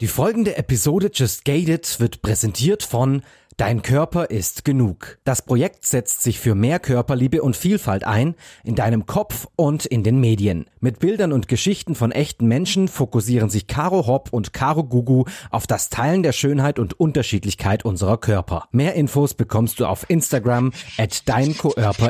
Die 0.00 0.08
folgende 0.08 0.56
Episode 0.56 1.10
Just 1.12 1.44
Gated 1.44 2.00
wird 2.00 2.22
präsentiert 2.22 2.82
von 2.82 3.22
Dein 3.60 3.82
Körper 3.82 4.30
ist 4.30 4.64
genug. 4.64 5.18
Das 5.24 5.42
Projekt 5.42 5.84
setzt 5.84 6.22
sich 6.22 6.40
für 6.40 6.54
mehr 6.54 6.78
Körperliebe 6.78 7.42
und 7.42 7.58
Vielfalt 7.58 8.04
ein, 8.04 8.34
in 8.64 8.74
deinem 8.74 9.04
Kopf 9.04 9.48
und 9.54 9.84
in 9.84 10.02
den 10.02 10.18
Medien. 10.18 10.64
Mit 10.80 10.98
Bildern 10.98 11.30
und 11.30 11.46
Geschichten 11.46 11.94
von 11.94 12.10
echten 12.10 12.46
Menschen 12.48 12.88
fokussieren 12.88 13.50
sich 13.50 13.66
Caro 13.66 14.06
Hopp 14.06 14.32
und 14.32 14.54
Caro 14.54 14.84
Gugu 14.84 15.24
auf 15.50 15.66
das 15.66 15.90
Teilen 15.90 16.22
der 16.22 16.32
Schönheit 16.32 16.78
und 16.78 16.98
Unterschiedlichkeit 16.98 17.84
unserer 17.84 18.16
Körper. 18.16 18.66
Mehr 18.72 18.94
Infos 18.94 19.34
bekommst 19.34 19.78
du 19.78 19.84
auf 19.84 20.08
Instagram 20.08 20.72
at 20.96 21.28
Dein 21.28 21.54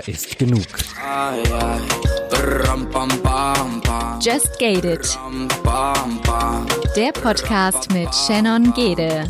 ist 0.06 0.38
genug. 0.38 0.66
Just 4.20 4.56
Gated. 4.60 5.18
Der 6.94 7.12
Podcast 7.20 7.92
mit 7.92 8.14
Shannon 8.14 8.72
Gede. 8.72 9.28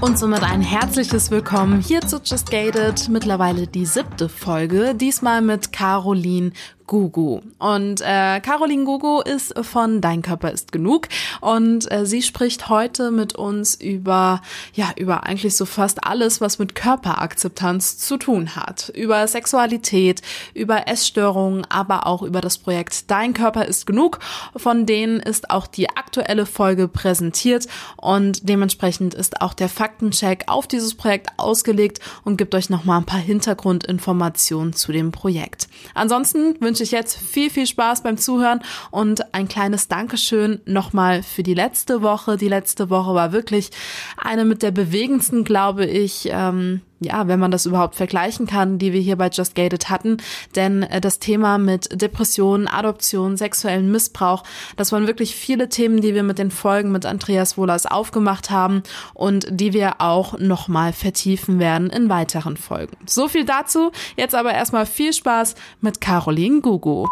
Und 0.00 0.18
somit 0.18 0.42
ein 0.42 0.62
herzliches 0.62 1.30
Willkommen 1.30 1.80
hier 1.80 2.00
zu 2.00 2.20
Just 2.24 2.50
Gated, 2.50 3.08
mittlerweile 3.08 3.68
die 3.68 3.86
siebte 3.86 4.28
Folge, 4.28 4.96
diesmal 4.96 5.42
mit 5.42 5.72
Caroline 5.72 6.50
Gugu. 6.90 7.40
Und 7.60 8.00
äh, 8.00 8.40
Caroline 8.40 8.84
Gugu 8.84 9.20
ist 9.20 9.54
von 9.64 10.00
Dein 10.00 10.22
Körper 10.22 10.50
ist 10.50 10.72
genug 10.72 11.06
und 11.40 11.90
äh, 11.90 12.04
sie 12.04 12.20
spricht 12.20 12.68
heute 12.68 13.12
mit 13.12 13.36
uns 13.36 13.76
über 13.76 14.42
ja 14.74 14.90
über 14.96 15.22
eigentlich 15.22 15.56
so 15.56 15.66
fast 15.66 16.04
alles, 16.04 16.40
was 16.40 16.58
mit 16.58 16.74
Körperakzeptanz 16.74 17.98
zu 17.98 18.16
tun 18.16 18.56
hat, 18.56 18.90
über 18.96 19.24
Sexualität, 19.28 20.20
über 20.52 20.88
Essstörungen, 20.88 21.64
aber 21.68 22.08
auch 22.08 22.22
über 22.22 22.40
das 22.40 22.58
Projekt 22.58 23.08
Dein 23.08 23.34
Körper 23.34 23.66
ist 23.66 23.86
genug. 23.86 24.18
Von 24.56 24.84
denen 24.84 25.20
ist 25.20 25.48
auch 25.50 25.68
die 25.68 25.88
aktuelle 25.90 26.44
Folge 26.44 26.88
präsentiert 26.88 27.68
und 27.98 28.48
dementsprechend 28.48 29.14
ist 29.14 29.40
auch 29.42 29.54
der 29.54 29.68
Faktencheck 29.68 30.42
auf 30.48 30.66
dieses 30.66 30.96
Projekt 30.96 31.28
ausgelegt 31.36 32.00
und 32.24 32.36
gibt 32.36 32.52
euch 32.56 32.68
noch 32.68 32.84
ein 32.84 33.06
paar 33.06 33.20
Hintergrundinformationen 33.20 34.72
zu 34.72 34.90
dem 34.90 35.12
Projekt. 35.12 35.68
Ansonsten 35.94 36.60
wünsche 36.60 36.79
wünsche 36.80 36.96
ich 36.96 36.98
jetzt 36.98 37.18
viel, 37.18 37.50
viel 37.50 37.66
Spaß 37.66 38.02
beim 38.02 38.16
Zuhören 38.16 38.60
und 38.90 39.34
ein 39.34 39.48
kleines 39.48 39.88
Dankeschön 39.88 40.62
nochmal 40.64 41.22
für 41.22 41.42
die 41.42 41.52
letzte 41.52 42.00
Woche. 42.00 42.38
Die 42.38 42.48
letzte 42.48 42.88
Woche 42.88 43.14
war 43.14 43.32
wirklich 43.32 43.68
eine 44.16 44.46
mit 44.46 44.62
der 44.62 44.70
bewegendsten, 44.70 45.44
glaube 45.44 45.84
ich, 45.84 46.30
ähm, 46.32 46.80
ja, 47.00 47.26
wenn 47.28 47.40
man 47.40 47.50
das 47.50 47.66
überhaupt 47.66 47.94
vergleichen 47.94 48.46
kann, 48.46 48.78
die 48.78 48.92
wir 48.92 49.00
hier 49.00 49.16
bei 49.16 49.28
Just 49.28 49.54
Gated 49.54 49.88
hatten. 49.88 50.18
Denn 50.54 50.82
äh, 50.84 51.00
das 51.00 51.18
Thema 51.18 51.58
mit 51.58 52.00
Depressionen, 52.00 52.68
Adoption, 52.68 53.36
sexuellen 53.36 53.90
Missbrauch, 53.90 54.44
das 54.76 54.92
waren 54.92 55.06
wirklich 55.06 55.34
viele 55.34 55.68
Themen, 55.68 56.00
die 56.00 56.14
wir 56.14 56.22
mit 56.22 56.38
den 56.38 56.50
Folgen 56.50 56.92
mit 56.92 57.06
Andreas 57.06 57.56
Wohlers 57.56 57.86
aufgemacht 57.86 58.50
haben 58.50 58.82
und 59.14 59.46
die 59.50 59.72
wir 59.72 60.00
auch 60.00 60.38
nochmal 60.38 60.92
vertiefen 60.92 61.58
werden 61.58 61.90
in 61.90 62.08
weiteren 62.08 62.56
Folgen. 62.56 62.96
So 63.06 63.28
viel 63.28 63.44
dazu. 63.44 63.90
Jetzt 64.16 64.34
aber 64.34 64.52
erstmal 64.52 64.86
viel 64.86 65.12
Spaß 65.12 65.54
mit 65.80 66.00
Caroline 66.00 66.60
Gugu. 66.60 67.06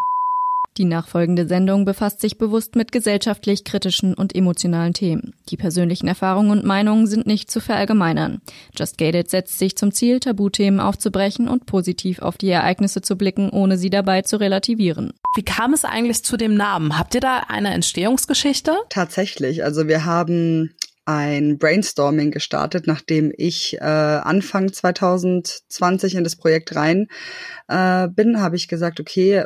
Die 0.79 0.85
nachfolgende 0.85 1.49
Sendung 1.49 1.85
befasst 1.85 2.21
sich 2.21 2.39
bewusst 2.39 2.77
mit 2.77 2.93
gesellschaftlich 2.93 3.65
kritischen 3.65 4.15
und 4.15 4.37
emotionalen 4.37 4.95
Themen. 4.95 5.35
Die 5.49 5.57
persönlichen 5.57 6.07
Erfahrungen 6.07 6.53
und 6.53 6.65
Meinungen 6.65 7.09
sind 7.09 7.27
nicht 7.27 7.51
zu 7.51 7.61
verallgemeinern. 7.61 8.41
Just 8.79 8.97
Gated 8.97 9.29
setzt 9.29 9.59
sich 9.59 9.77
zum 9.77 9.91
Ziel, 9.91 10.21
Tabuthemen 10.21 10.79
aufzubrechen 10.79 11.49
und 11.49 11.67
positiv 11.67 12.21
auf 12.21 12.39
die 12.39 12.51
Ereignisse 12.51 13.03
zu 13.03 13.17
blicken, 13.17 13.51
ohne 13.51 13.77
sie 13.77 13.91
dabei 13.91 14.23
zu 14.23 14.39
relativieren. 14.39 15.15
Wie 15.35 15.43
kam 15.43 15.73
es 15.73 15.85
eigentlich 15.85 16.23
zu 16.23 16.37
dem 16.37 16.55
Namen? 16.55 16.97
Habt 16.97 17.17
ihr 17.17 17.21
da 17.21 17.39
eine 17.49 17.75
Entstehungsgeschichte? 17.75 18.77
Tatsächlich. 18.89 19.65
Also 19.65 19.89
wir 19.89 20.05
haben 20.05 20.77
ein 21.07 21.59
Brainstorming 21.59 22.31
gestartet, 22.31 22.87
nachdem 22.87 23.33
ich 23.37 23.79
äh, 23.79 23.85
Anfang 23.85 24.73
2020 24.73 26.15
in 26.15 26.23
das 26.23 26.37
Projekt 26.37 26.77
rein 26.77 27.09
äh, 27.67 28.07
bin, 28.09 28.41
habe 28.41 28.55
ich 28.55 28.69
gesagt, 28.69 29.01
okay, 29.01 29.45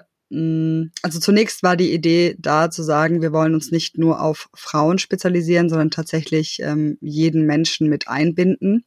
also 1.03 1.21
zunächst 1.21 1.63
war 1.63 1.77
die 1.77 1.93
Idee 1.93 2.37
da 2.39 2.71
zu 2.71 2.83
sagen, 2.83 3.21
wir 3.21 3.33
wollen 3.33 3.55
uns 3.55 3.71
nicht 3.71 3.99
nur 3.99 4.23
auf 4.23 4.49
Frauen 4.55 4.99
spezialisieren, 4.99 5.69
sondern 5.69 5.91
tatsächlich 5.91 6.61
ähm, 6.63 6.97
jeden 7.03 7.45
Menschen 7.45 7.91
mit 7.91 8.09
einbinden. 8.09 8.85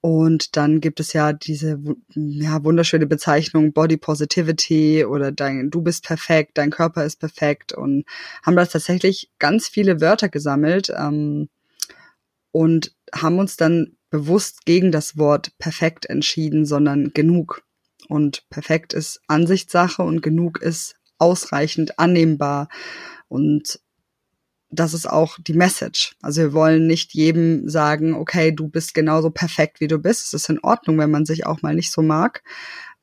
Und 0.00 0.56
dann 0.56 0.80
gibt 0.80 1.00
es 1.00 1.12
ja 1.12 1.32
diese 1.32 1.80
ja, 2.14 2.62
wunderschöne 2.62 3.06
Bezeichnung 3.06 3.72
Body 3.72 3.96
Positivity 3.96 5.04
oder 5.04 5.32
dein, 5.32 5.70
du 5.70 5.82
bist 5.82 6.04
perfekt, 6.04 6.52
dein 6.58 6.70
Körper 6.70 7.04
ist 7.04 7.18
perfekt 7.18 7.72
und 7.72 8.04
haben 8.44 8.54
da 8.54 8.66
tatsächlich 8.66 9.30
ganz 9.38 9.68
viele 9.68 10.00
Wörter 10.00 10.28
gesammelt 10.28 10.92
ähm, 10.96 11.48
und 12.52 12.94
haben 13.12 13.38
uns 13.38 13.56
dann 13.56 13.96
bewusst 14.10 14.66
gegen 14.66 14.92
das 14.92 15.16
Wort 15.16 15.56
perfekt 15.58 16.06
entschieden, 16.06 16.66
sondern 16.66 17.12
genug. 17.14 17.62
Und 18.08 18.48
perfekt 18.50 18.92
ist 18.94 19.20
Ansichtssache 19.26 20.02
und 20.02 20.22
genug 20.22 20.60
ist 20.60 20.96
ausreichend 21.18 21.98
annehmbar. 21.98 22.68
Und 23.28 23.80
das 24.70 24.94
ist 24.94 25.08
auch 25.08 25.38
die 25.38 25.54
Message. 25.54 26.14
Also 26.20 26.42
wir 26.42 26.52
wollen 26.52 26.86
nicht 26.86 27.14
jedem 27.14 27.68
sagen, 27.68 28.14
okay, 28.14 28.52
du 28.52 28.68
bist 28.68 28.94
genauso 28.94 29.30
perfekt, 29.30 29.80
wie 29.80 29.88
du 29.88 29.98
bist. 29.98 30.26
Es 30.26 30.34
ist 30.34 30.48
in 30.50 30.60
Ordnung, 30.60 30.98
wenn 30.98 31.10
man 31.10 31.24
sich 31.24 31.46
auch 31.46 31.62
mal 31.62 31.74
nicht 31.74 31.90
so 31.90 32.02
mag. 32.02 32.42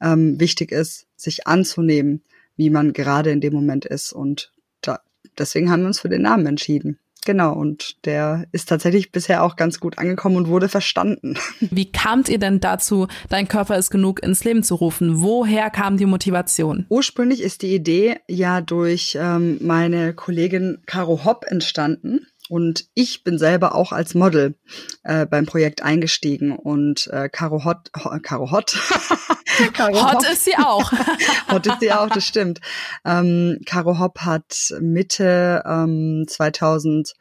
Ähm, 0.01 0.39
wichtig 0.39 0.71
ist, 0.71 1.07
sich 1.15 1.47
anzunehmen, 1.47 2.23
wie 2.55 2.69
man 2.69 2.93
gerade 2.93 3.31
in 3.31 3.41
dem 3.41 3.53
Moment 3.53 3.85
ist. 3.85 4.13
Und 4.13 4.53
da, 4.81 4.99
deswegen 5.37 5.71
haben 5.71 5.81
wir 5.81 5.87
uns 5.87 5.99
für 5.99 6.09
den 6.09 6.21
Namen 6.21 6.45
entschieden. 6.45 6.99
Genau, 7.25 7.53
und 7.53 8.05
der 8.05 8.45
ist 8.51 8.69
tatsächlich 8.69 9.11
bisher 9.11 9.43
auch 9.43 9.55
ganz 9.55 9.79
gut 9.79 9.97
angekommen 9.97 10.37
und 10.37 10.47
wurde 10.47 10.69
verstanden. 10.69 11.37
Wie 11.59 11.91
kamt 11.91 12.29
ihr 12.29 12.37
denn 12.37 12.59
dazu, 12.59 13.07
dein 13.29 13.47
Körper 13.47 13.77
ist 13.77 13.89
genug 13.89 14.21
ins 14.21 14.43
Leben 14.43 14.61
zu 14.61 14.75
rufen? 14.75 15.23
Woher 15.23 15.71
kam 15.71 15.97
die 15.97 16.05
Motivation? 16.05 16.85
Ursprünglich 16.89 17.41
ist 17.41 17.63
die 17.63 17.73
Idee 17.73 18.17
ja 18.27 18.61
durch 18.61 19.17
ähm, 19.19 19.57
meine 19.61 20.13
Kollegin 20.13 20.83
Caro 20.85 21.25
Hopp 21.25 21.45
entstanden. 21.47 22.27
Und 22.49 22.85
ich 22.93 23.23
bin 23.23 23.37
selber 23.39 23.75
auch 23.75 23.91
als 23.91 24.13
Model 24.13 24.55
äh, 25.03 25.25
beim 25.25 25.45
Projekt 25.45 25.81
eingestiegen 25.81 26.51
und 26.51 27.07
äh, 27.07 27.29
Caro 27.29 27.65
Hot, 27.65 27.89
Ho, 28.03 28.11
Caro 28.21 28.51
Hot. 28.51 28.77
Caro 29.73 29.95
Hot 29.95 30.15
Hopp. 30.15 30.31
ist 30.31 30.45
sie 30.45 30.55
auch. 30.55 30.91
Hot 31.51 31.65
ist 31.65 31.79
sie 31.79 31.91
auch, 31.91 32.09
das 32.09 32.25
stimmt. 32.25 32.61
Ähm, 33.03 33.59
Caro 33.65 33.99
Hopp 33.99 34.19
hat 34.19 34.73
Mitte 34.79 35.63
ähm, 35.65 36.25
2000 36.27 37.13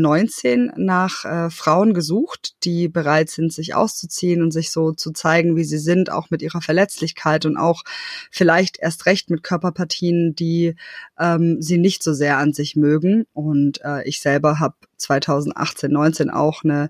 19 0.00 0.72
nach 0.76 1.24
äh, 1.24 1.50
Frauen 1.50 1.92
gesucht, 1.92 2.54
die 2.64 2.88
bereit 2.88 3.28
sind, 3.28 3.52
sich 3.52 3.74
auszuziehen 3.74 4.42
und 4.42 4.50
sich 4.50 4.70
so 4.70 4.92
zu 4.92 5.12
zeigen, 5.12 5.56
wie 5.56 5.64
sie 5.64 5.78
sind, 5.78 6.10
auch 6.10 6.30
mit 6.30 6.40
ihrer 6.40 6.62
Verletzlichkeit 6.62 7.44
und 7.44 7.56
auch 7.56 7.82
vielleicht 8.30 8.78
erst 8.78 9.06
recht 9.06 9.28
mit 9.28 9.42
Körperpartien, 9.42 10.34
die 10.34 10.76
ähm, 11.18 11.60
sie 11.60 11.78
nicht 11.78 12.02
so 12.02 12.12
sehr 12.14 12.38
an 12.38 12.52
sich 12.52 12.74
mögen. 12.74 13.26
Und 13.34 13.80
äh, 13.84 14.02
ich 14.04 14.20
selber 14.20 14.58
habe 14.58 14.74
2018, 14.96 15.92
19 15.92 16.30
auch 16.30 16.64
eine 16.64 16.88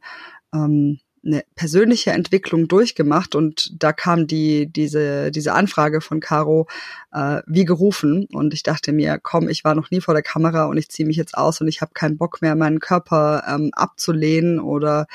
ähm, 0.55 1.01
eine 1.25 1.45
persönliche 1.55 2.11
Entwicklung 2.11 2.69
durchgemacht 2.69 3.35
und 3.35 3.71
da 3.81 3.93
kam 3.93 4.27
die 4.27 4.67
diese 4.67 5.31
diese 5.31 5.53
Anfrage 5.53 6.01
von 6.01 6.21
Caro 6.21 6.67
äh, 7.13 7.43
wie 7.47 7.65
gerufen 7.65 8.27
und 8.33 8.53
ich 8.55 8.63
dachte 8.63 8.93
mir, 8.93 9.19
komm, 9.23 9.49
ich 9.49 9.65
war 9.65 9.75
noch 9.75 9.91
nie 9.91 10.01
vor 10.01 10.15
der 10.15 10.23
Kamera 10.23 10.65
und 10.65 10.77
ich 10.79 10.89
ziehe 10.89 11.07
mich 11.07 11.17
jetzt 11.17 11.37
aus 11.37 11.61
und 11.61 11.69
ich 11.69 11.81
habe 11.81 11.93
keinen 11.95 12.19
Bock 12.19 12.43
mehr, 12.43 12.57
meinen 12.57 12.81
Körper 12.81 13.45
ähm, 13.49 13.71
abzulehnen 13.73 14.59
oder 14.59 15.07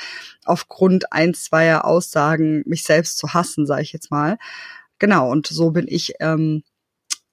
aufgrund 0.45 1.11
ein 1.11 1.33
zweier 1.33 1.85
Aussagen 1.85 2.63
mich 2.65 2.83
selbst 2.83 3.17
zu 3.17 3.33
hassen, 3.33 3.65
sage 3.65 3.81
ich 3.81 3.93
jetzt 3.93 4.11
mal. 4.11 4.37
Genau 4.99 5.29
und 5.29 5.47
so 5.47 5.71
bin 5.71 5.87
ich 5.87 6.13
ähm, 6.19 6.63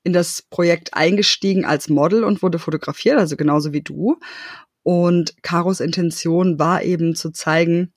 in 0.03 0.13
das 0.13 0.43
Projekt 0.43 0.95
eingestiegen 0.95 1.65
als 1.65 1.89
Model 1.89 2.25
und 2.25 2.43
wurde 2.43 2.59
fotografiert, 2.59 3.19
also 3.19 3.37
genauso 3.37 3.73
wie 3.73 3.83
du. 3.83 4.19
Und 4.83 5.43
Caros 5.43 5.81
Intention 5.81 6.59
war 6.59 6.83
eben 6.83 7.17
zu 7.17 7.31
zeigen, 7.31 7.94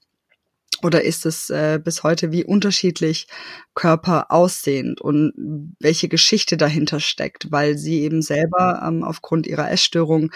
oder 0.83 1.03
ist 1.03 1.25
es 1.25 1.50
äh, 1.50 1.79
bis 1.83 2.03
heute, 2.03 2.31
wie 2.31 2.44
unterschiedlich 2.44 3.27
Körper 3.74 4.31
aussehen 4.31 4.95
und 5.00 5.33
welche 5.79 6.07
Geschichte 6.07 6.57
dahinter 6.57 7.00
steckt, 7.00 7.51
weil 7.51 7.77
sie 7.77 8.01
eben 8.01 8.21
selber 8.21 8.83
ähm, 8.85 9.03
aufgrund 9.03 9.47
ihrer 9.47 9.71
Essstörung 9.71 10.31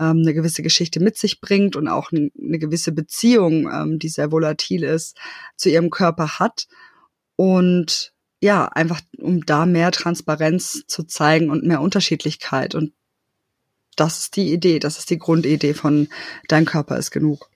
ähm, 0.00 0.22
eine 0.22 0.34
gewisse 0.34 0.62
Geschichte 0.62 1.00
mit 1.00 1.18
sich 1.18 1.40
bringt 1.40 1.76
und 1.76 1.88
auch 1.88 2.10
eine, 2.12 2.30
eine 2.38 2.58
gewisse 2.58 2.92
Beziehung, 2.92 3.70
ähm, 3.70 3.98
die 3.98 4.08
sehr 4.08 4.32
volatil 4.32 4.82
ist, 4.82 5.16
zu 5.56 5.68
ihrem 5.68 5.90
Körper 5.90 6.38
hat. 6.38 6.66
Und 7.36 8.12
ja, 8.40 8.66
einfach 8.66 9.00
um 9.18 9.44
da 9.46 9.66
mehr 9.66 9.92
Transparenz 9.92 10.84
zu 10.86 11.04
zeigen 11.04 11.50
und 11.50 11.64
mehr 11.64 11.80
Unterschiedlichkeit. 11.80 12.74
Und 12.74 12.92
das 13.96 14.18
ist 14.20 14.36
die 14.36 14.52
Idee, 14.52 14.78
das 14.78 14.98
ist 14.98 15.10
die 15.10 15.18
Grundidee 15.18 15.74
von 15.74 16.08
Dein 16.48 16.64
Körper 16.64 16.96
ist 16.96 17.10
genug. 17.10 17.51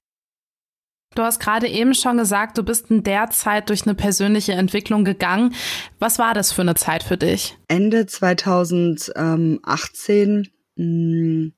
Du 1.17 1.23
hast 1.23 1.41
gerade 1.41 1.67
eben 1.67 1.95
schon 1.95 2.19
gesagt, 2.19 2.59
du 2.59 2.63
bist 2.63 2.91
in 2.91 3.03
der 3.03 3.31
Zeit 3.31 3.71
durch 3.71 3.87
eine 3.87 3.95
persönliche 3.95 4.53
Entwicklung 4.53 5.03
gegangen. 5.03 5.55
Was 5.99 6.19
war 6.19 6.35
das 6.35 6.53
für 6.53 6.61
eine 6.61 6.75
Zeit 6.75 7.03
für 7.03 7.17
dich? 7.17 7.57
Ende 7.69 8.05
2018 8.05 10.49
mh, 10.77 10.77
hm, 10.77 11.55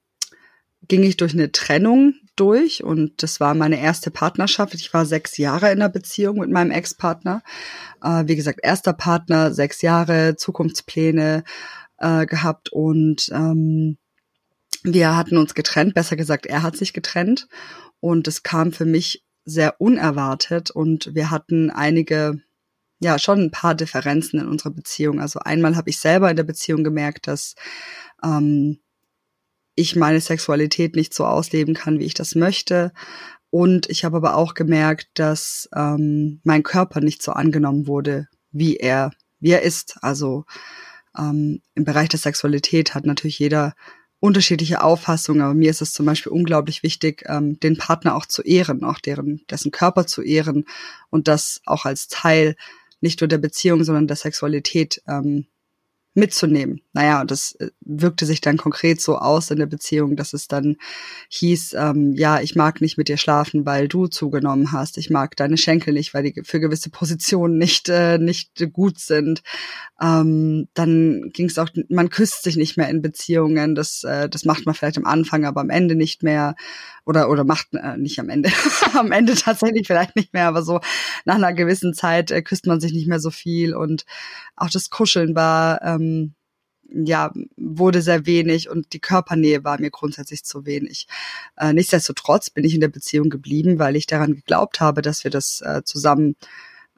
ging 0.87 1.03
ich 1.03 1.17
durch 1.17 1.35
eine 1.35 1.51
Trennung 1.51 2.15
durch 2.37 2.85
und 2.85 3.21
das 3.21 3.41
war 3.41 3.55
meine 3.55 3.81
erste 3.81 4.13
Partnerschaft. 4.13 4.75
Ich 4.75 4.95
war 4.95 5.05
sechs 5.05 5.39
Jahre 5.39 5.73
in 5.73 5.83
einer 5.83 5.89
Beziehung 5.89 6.39
mit 6.39 6.51
meinem 6.51 6.71
Ex-Partner. 6.71 7.43
Äh, 8.01 8.29
wie 8.29 8.37
gesagt, 8.37 8.61
erster 8.63 8.93
Partner, 8.93 9.53
sechs 9.53 9.83
Jahre, 9.83 10.37
Zukunftspläne 10.37 11.43
äh, 11.99 12.27
gehabt 12.27 12.71
und 12.71 13.29
ähm, 13.33 13.99
wir 14.85 15.17
hatten 15.17 15.37
uns 15.37 15.55
getrennt, 15.55 15.95
besser 15.95 16.15
gesagt, 16.15 16.47
er 16.47 16.63
hat 16.63 16.77
sich 16.77 16.93
getrennt 16.93 17.49
und 17.99 18.29
es 18.29 18.45
kam 18.45 18.71
für 18.71 18.85
mich 18.85 19.25
sehr 19.49 19.81
unerwartet 19.81 20.71
und 20.71 21.15
wir 21.15 21.31
hatten 21.31 21.71
einige, 21.71 22.41
ja, 23.01 23.19
schon 23.19 23.41
ein 23.41 23.51
paar 23.51 23.75
Differenzen 23.75 24.41
in 24.41 24.49
unserer 24.49 24.71
Beziehung. 24.71 25.21
Also 25.21 25.41
einmal 25.41 25.77
habe 25.77 25.91
ich 25.91 25.99
selber 25.99 26.31
in 26.31 26.37
der 26.37 26.45
Beziehung 26.45 26.85
gemerkt, 26.85 27.27
dass 27.27 27.55
ähm, 28.23 28.79
ich 29.75 29.97
meine 29.97 30.21
Sexualität 30.21 30.97
nicht 30.97 31.15
so 31.15 31.25
ausleben 31.25 31.75
kann, 31.75 32.01
wie 32.01 32.05
ich 32.05 32.15
das 32.15 32.35
möchte. 32.35 32.93
Und 33.51 33.89
ich 33.89 34.05
habe 34.05 34.17
aber 34.17 34.35
auch 34.35 34.55
gemerkt, 34.55 35.09
dass 35.15 35.69
ähm, 35.75 36.41
mein 36.45 36.63
Körper 36.63 37.01
nicht 37.01 37.23
so 37.23 37.33
angenommen 37.33 37.87
wurde, 37.87 38.29
wie 38.51 38.77
er, 38.77 39.13
wie 39.39 39.51
er 39.51 39.63
ist. 39.63 39.99
Also 40.03 40.45
ähm, 41.17 41.63
im 41.75 41.85
Bereich 41.85 42.09
der 42.09 42.19
Sexualität 42.19 42.95
hat 42.95 43.07
natürlich 43.07 43.39
jeder 43.39 43.75
unterschiedliche 44.21 44.83
Auffassungen, 44.83 45.43
aber 45.43 45.55
mir 45.55 45.71
ist 45.71 45.83
es 45.83 45.93
zum 45.93 46.07
Beispiel 46.07 46.33
unglaublich 46.33 46.83
wichtig, 46.83 47.25
ähm, 47.27 47.61
den 47.61 47.77
Partner 47.77 48.17
auch 48.17 48.27
zu 48.27 48.43
ehren, 48.43 48.85
auch 48.85 48.99
deren, 48.99 49.43
dessen 49.51 49.71
Körper 49.71 50.07
zu 50.07 50.23
ehren 50.23 50.65
und 51.11 51.29
das 51.29 51.61
auch 51.67 51.85
als 51.85 52.09
Teil 52.09 52.57
nicht 53.01 53.21
nur 53.21 53.29
der 53.29 53.39
Beziehung, 53.39 53.85
sondern 53.85 54.09
der 54.09 54.17
Sexualität 54.17 55.03
ähm, 55.07 55.47
mitzunehmen. 56.15 56.81
Naja, 56.93 57.21
und 57.21 57.31
das 57.31 57.53
äh, 57.61 57.71
wirkte 57.81 58.27
sich 58.27 58.41
dann 58.41 58.57
konkret 58.57 59.01
so 59.01 59.19
aus 59.19 59.51
in 59.51 59.59
der 59.59 59.67
Beziehung, 59.67 60.17
dass 60.17 60.33
es 60.33 60.49
dann 60.49 60.77
hieß, 61.29 61.75
ähm, 61.79 62.15
ja, 62.15 62.41
ich 62.41 62.57
mag 62.57 62.81
nicht 62.81 62.99
mit 62.99 63.09
dir 63.09 63.17
schlafen, 63.17 63.65
weil 63.65 63.89
du 63.89 64.09
zugenommen 64.09 64.73
hast. 64.73 64.99
Ich 64.99 65.11
mag 65.11 65.37
deine 65.37 65.57
Schenkel 65.57 65.95
nicht, 65.95 66.15
weil 66.15 66.25
die 66.25 66.43
für 66.45 66.61
gewisse 66.61 66.91
Positionen 66.91 67.57
nicht, 67.57 67.89
äh, 67.89 68.19
nicht 68.19 68.51
gut 68.73 68.99
sind. 68.99 69.43
Ähm, 70.01 70.69
dann 70.75 71.31
ging 71.33 71.47
es 71.47 71.59
auch, 71.59 71.69
man 71.89 72.11
küsst 72.11 72.43
sich 72.43 72.57
nicht 72.57 72.77
mehr 72.77 72.89
in 72.89 73.03
Beziehungen. 73.03 73.75
Das, 73.75 74.03
äh, 74.05 74.29
das 74.29 74.45
macht 74.45 74.67
man 74.67 74.75
vielleicht 74.75 74.99
am 74.99 75.07
Anfang, 75.07 75.45
aber 75.45 75.61
am 75.61 75.71
Ende 75.71 75.95
nicht 75.95 76.23
mehr. 76.23 76.55
Oder, 77.09 77.31
oder 77.31 77.43
macht 77.43 77.69
äh, 77.73 77.97
nicht 77.97 78.21
am 78.21 78.29
Ende. 78.29 78.51
am 78.93 79.13
Ende 79.13 79.35
tatsächlich 79.35 79.87
vielleicht 79.87 80.15
nicht 80.15 80.35
mehr, 80.35 80.47
aber 80.47 80.63
so 80.63 80.81
nach 81.25 81.37
einer 81.37 81.55
gewissen 81.55 81.95
Zeit 81.95 82.31
äh, 82.31 82.43
küsst 82.43 82.67
man 82.67 82.81
sich 82.81 82.93
nicht 82.93 83.09
mehr 83.09 83.19
so 83.19 83.31
viel. 83.31 83.75
Und 83.75 84.05
auch 84.57 84.69
das 84.69 84.91
Kuscheln 84.91 85.35
war, 85.35 85.81
ähm, 85.83 86.35
ja, 86.91 87.33
wurde 87.57 88.03
sehr 88.03 88.27
wenig 88.27 88.69
und 88.69 88.93
die 88.93 89.01
Körpernähe 89.01 89.65
war 89.65 89.81
mir 89.81 89.91
grundsätzlich 89.91 90.45
zu 90.45 90.67
wenig. 90.67 91.09
Äh, 91.57 91.73
nichtsdestotrotz 91.73 92.51
bin 92.51 92.65
ich 92.65 92.75
in 92.75 92.83
der 92.83 92.89
Beziehung 92.89 93.31
geblieben, 93.31 93.79
weil 93.79 93.97
ich 93.97 94.07
daran 94.07 94.35
geglaubt 94.35 94.81
habe, 94.81 95.01
dass 95.01 95.25
wir 95.25 95.31
das 95.31 95.63
äh, 95.63 95.81
zusammen 95.85 96.37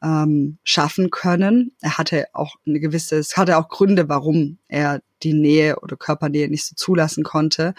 ähm, 0.03 0.59
schaffen 0.65 1.11
können. 1.11 1.71
Er 1.83 1.99
hatte 1.99 2.27
auch 2.33 2.57
eine 2.67 2.81
gewisse, 2.81 3.17
es 3.17 3.37
hatte 3.37 3.59
auch 3.59 3.69
Gründe, 3.69 4.09
warum 4.09 4.59
er 4.67 5.03
die 5.23 5.35
Nähe 5.35 5.79
oder 5.79 5.97
Körpernähe 5.97 6.49
nicht 6.49 6.67
so 6.67 6.75
zulassen 6.75 7.23
konnte. 7.23 7.75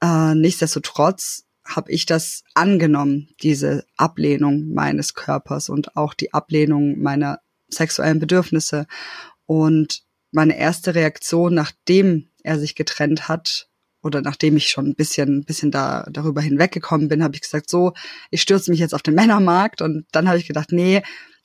Äh, 0.00 0.36
nichtsdestotrotz 0.36 1.47
habe 1.68 1.92
ich 1.92 2.06
das 2.06 2.42
angenommen, 2.54 3.28
diese 3.42 3.84
Ablehnung 3.96 4.72
meines 4.72 5.14
Körpers 5.14 5.68
und 5.68 5.96
auch 5.96 6.14
die 6.14 6.32
Ablehnung 6.32 6.98
meiner 6.98 7.40
sexuellen 7.68 8.18
Bedürfnisse. 8.18 8.86
Und 9.44 10.02
meine 10.32 10.58
erste 10.58 10.94
Reaktion, 10.94 11.54
nachdem 11.54 12.30
er 12.42 12.58
sich 12.58 12.74
getrennt 12.74 13.28
hat, 13.28 13.68
oder 14.02 14.22
nachdem 14.22 14.56
ich 14.56 14.68
schon 14.68 14.86
ein 14.86 14.94
bisschen, 14.94 15.38
ein 15.38 15.44
bisschen 15.44 15.70
da, 15.70 16.06
darüber 16.10 16.40
hinweggekommen 16.40 17.08
bin, 17.08 17.22
habe 17.22 17.34
ich 17.34 17.42
gesagt, 17.42 17.68
so, 17.68 17.92
ich 18.30 18.40
stürze 18.40 18.70
mich 18.70 18.80
jetzt 18.80 18.94
auf 18.94 19.02
den 19.02 19.14
Männermarkt. 19.14 19.82
Und 19.82 20.06
dann 20.12 20.28
habe 20.28 20.38
ich 20.38 20.46
gedacht, 20.46 20.72
nee, 20.72 21.02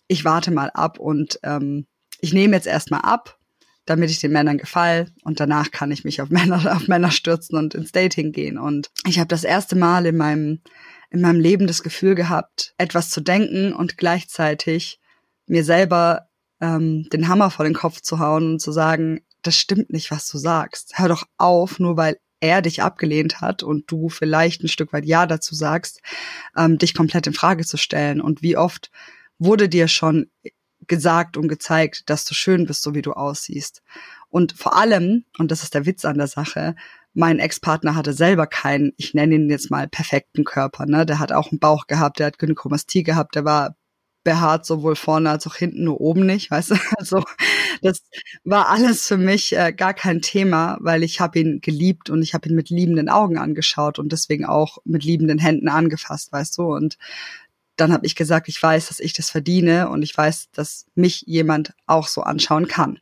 ich 0.08 0.24
warte 0.24 0.52
mal 0.52 0.70
ab 0.70 1.00
und 1.00 1.40
ähm, 1.44 1.88
ich 2.20 2.34
nehme 2.34 2.56
jetzt 2.56 2.68
erstmal 2.68 3.02
ab, 3.02 3.40
damit 3.86 4.10
ich 4.10 4.20
den 4.20 4.32
Männern 4.32 4.58
gefall 4.58 5.12
und 5.24 5.40
danach 5.40 5.72
kann 5.72 5.92
ich 5.92 6.04
mich 6.04 6.22
auf 6.22 6.30
Männer, 6.32 6.76
auf 6.76 6.88
Männer 6.88 7.12
stürzen 7.12 7.58
und 7.58 7.76
ins 7.76 7.92
Dating 7.92 8.32
gehen. 8.32 8.58
Und 8.58 8.92
ich 9.08 9.20
habe 9.20 9.28
das 9.28 9.44
erste 9.44 9.76
Mal 9.76 10.06
in 10.06 10.18
meinem, 10.18 10.62
in 11.10 11.22
meinem 11.22 11.40
Leben 11.40 11.68
das 11.68 11.84
Gefühl 11.84 12.16
gehabt, 12.16 12.74
etwas 12.78 13.10
zu 13.10 13.22
denken 13.22 13.74
und 13.74 13.98
gleichzeitig 13.98 15.00
mir 15.46 15.64
selber 15.64 16.28
ähm, 16.62 17.08
den 17.12 17.28
Hammer 17.28 17.52
vor 17.52 17.66
den 17.66 17.74
Kopf 17.74 18.02
zu 18.02 18.20
hauen 18.20 18.54
und 18.54 18.60
zu 18.60 18.72
sagen, 18.72 19.22
das 19.42 19.58
stimmt 19.58 19.92
nicht, 19.92 20.10
was 20.12 20.28
du 20.30 20.38
sagst. 20.38 20.98
Hör 20.98 21.10
doch 21.10 21.26
auf, 21.38 21.80
nur 21.80 21.98
weil 21.98 22.18
er 22.40 22.62
dich 22.62 22.82
abgelehnt 22.82 23.42
hat 23.42 23.64
und 23.64 23.90
du 23.90 24.10
vielleicht 24.10 24.64
ein 24.64 24.68
Stück 24.68 24.92
weit 24.94 25.06
Ja 25.06 25.26
dazu 25.26 25.56
sagst, 25.56 26.02
ähm, 26.58 26.78
dich 26.78 26.94
komplett 26.94 27.28
in 27.28 27.34
Frage 27.34 27.66
zu 27.66 27.78
stellen. 27.78 28.22
Und 28.22 28.42
wie 28.42 28.58
oft 28.58 28.92
wurde 29.40 29.70
dir 29.70 29.88
schon 29.88 30.30
gesagt 30.88 31.38
und 31.38 31.48
gezeigt, 31.48 32.10
dass 32.10 32.26
du 32.26 32.34
schön 32.34 32.66
bist, 32.66 32.82
so 32.84 32.96
wie 32.96 33.02
du 33.02 33.14
aussiehst. 33.14 33.82
Und 34.30 34.54
vor 34.54 34.76
allem, 34.76 35.26
und 35.38 35.52
das 35.52 35.64
ist 35.64 35.74
der 35.74 35.86
Witz 35.86 36.06
an 36.06 36.18
der 36.18 36.28
Sache, 36.28 36.76
mein 37.14 37.40
Ex-Partner 37.40 37.96
hatte 37.96 38.14
selber 38.14 38.48
keinen, 38.48 38.94
ich 38.98 39.14
nenne 39.14 39.36
ihn 39.36 39.50
jetzt 39.50 39.70
mal 39.70 39.88
perfekten 39.88 40.44
Körper, 40.44 40.86
ne? 40.88 41.06
Der 41.06 41.20
hat 41.20 41.32
auch 41.32 41.52
einen 41.52 41.60
Bauch 41.60 41.86
gehabt, 41.88 42.20
der 42.20 42.28
hat 42.28 42.40
Gynäkomastie 42.40 43.04
gehabt, 43.04 43.36
der 43.36 43.46
war 43.46 43.76
behaart 44.24 44.66
sowohl 44.66 44.96
vorne 44.96 45.30
als 45.30 45.46
auch 45.48 45.56
hinten, 45.56 45.84
nur 45.84 46.02
oben 46.02 46.26
nicht, 46.26 46.50
weißt 46.50 46.72
du? 46.72 46.76
Also 46.98 47.24
das 47.82 48.02
war 48.44 48.70
alles 48.70 49.08
für 49.08 49.18
mich 49.18 49.56
äh, 49.56 49.74
gar 49.74 49.94
kein 49.94 50.22
Thema, 50.22 50.78
weil 50.80 51.04
ich 51.04 51.20
habe 51.20 51.40
ihn 51.40 51.60
geliebt 51.62 52.10
und 52.10 52.22
ich 52.22 52.34
habe 52.34 52.48
ihn 52.50 52.56
mit 52.56 52.70
liebenden 52.70 53.10
Augen 53.10 53.38
angeschaut 53.38 54.00
und 54.00 54.12
deswegen 54.12 54.46
auch 54.46 54.78
mit 54.86 55.04
liebenden 55.04 55.40
Händen 55.40 55.68
angefasst, 55.68 56.32
weißt 56.32 56.58
du? 56.58 56.64
Und 56.64 56.98
dann 57.76 57.92
habe 57.92 58.06
ich 58.06 58.16
gesagt, 58.16 58.48
ich 58.50 58.62
weiß, 58.62 58.90
dass 58.90 59.00
ich 59.00 59.14
das 59.14 59.32
verdiene 59.32 59.90
und 59.90 60.04
ich 60.04 60.16
weiß, 60.16 60.50
dass 60.52 60.86
mich 60.94 61.24
jemand 61.26 61.74
auch 61.88 62.08
so 62.08 62.22
anschauen 62.22 62.68
kann. 62.68 63.00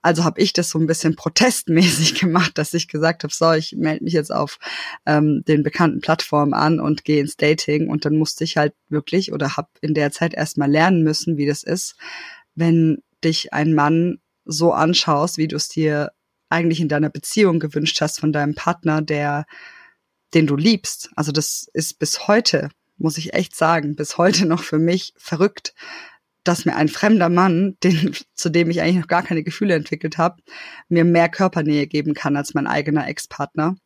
Also 0.00 0.22
habe 0.22 0.40
ich 0.40 0.52
das 0.52 0.70
so 0.70 0.78
ein 0.78 0.86
bisschen 0.86 1.16
protestmäßig 1.16 2.20
gemacht, 2.20 2.56
dass 2.56 2.74
ich 2.74 2.88
gesagt 2.88 3.24
habe, 3.24 3.34
so, 3.34 3.52
ich 3.52 3.74
melde 3.76 4.04
mich 4.04 4.12
jetzt 4.12 4.32
auf 4.32 4.58
ähm, 5.06 5.42
den 5.48 5.62
bekannten 5.62 6.00
Plattformen 6.00 6.54
an 6.54 6.78
und 6.78 7.04
gehe 7.04 7.20
ins 7.20 7.36
Dating 7.36 7.88
und 7.88 8.04
dann 8.04 8.16
musste 8.16 8.44
ich 8.44 8.56
halt 8.56 8.74
wirklich 8.88 9.32
oder 9.32 9.56
habe 9.56 9.68
in 9.80 9.94
der 9.94 10.12
Zeit 10.12 10.34
erstmal 10.34 10.70
lernen 10.70 11.02
müssen, 11.02 11.36
wie 11.36 11.46
das 11.46 11.62
ist, 11.64 11.96
wenn 12.54 13.02
dich 13.24 13.52
ein 13.52 13.74
Mann 13.74 14.18
so 14.44 14.72
anschaust, 14.72 15.36
wie 15.38 15.48
du 15.48 15.56
es 15.56 15.68
dir 15.68 16.12
eigentlich 16.48 16.80
in 16.80 16.88
deiner 16.88 17.10
Beziehung 17.10 17.58
gewünscht 17.58 18.00
hast 18.00 18.20
von 18.20 18.32
deinem 18.32 18.54
Partner, 18.54 19.02
der 19.02 19.46
den 20.34 20.46
du 20.46 20.56
liebst. 20.56 21.10
Also 21.14 21.32
das 21.32 21.68
ist 21.74 21.98
bis 21.98 22.26
heute 22.26 22.70
muss 23.02 23.18
ich 23.18 23.34
echt 23.34 23.56
sagen, 23.56 23.96
bis 23.96 24.16
heute 24.18 24.46
noch 24.46 24.62
für 24.62 24.78
mich 24.78 25.12
verrückt, 25.16 25.74
dass 26.44 26.64
mir 26.64 26.76
ein 26.76 26.88
fremder 26.88 27.28
Mann, 27.28 27.76
den, 27.82 28.14
zu 28.34 28.50
dem 28.50 28.70
ich 28.70 28.80
eigentlich 28.80 29.00
noch 29.00 29.08
gar 29.08 29.22
keine 29.22 29.42
Gefühle 29.42 29.74
entwickelt 29.74 30.18
habe, 30.18 30.42
mir 30.88 31.04
mehr 31.04 31.28
Körpernähe 31.28 31.86
geben 31.86 32.14
kann 32.14 32.36
als 32.36 32.54
mein 32.54 32.66
eigener 32.66 33.06
Ex-Partner 33.06 33.76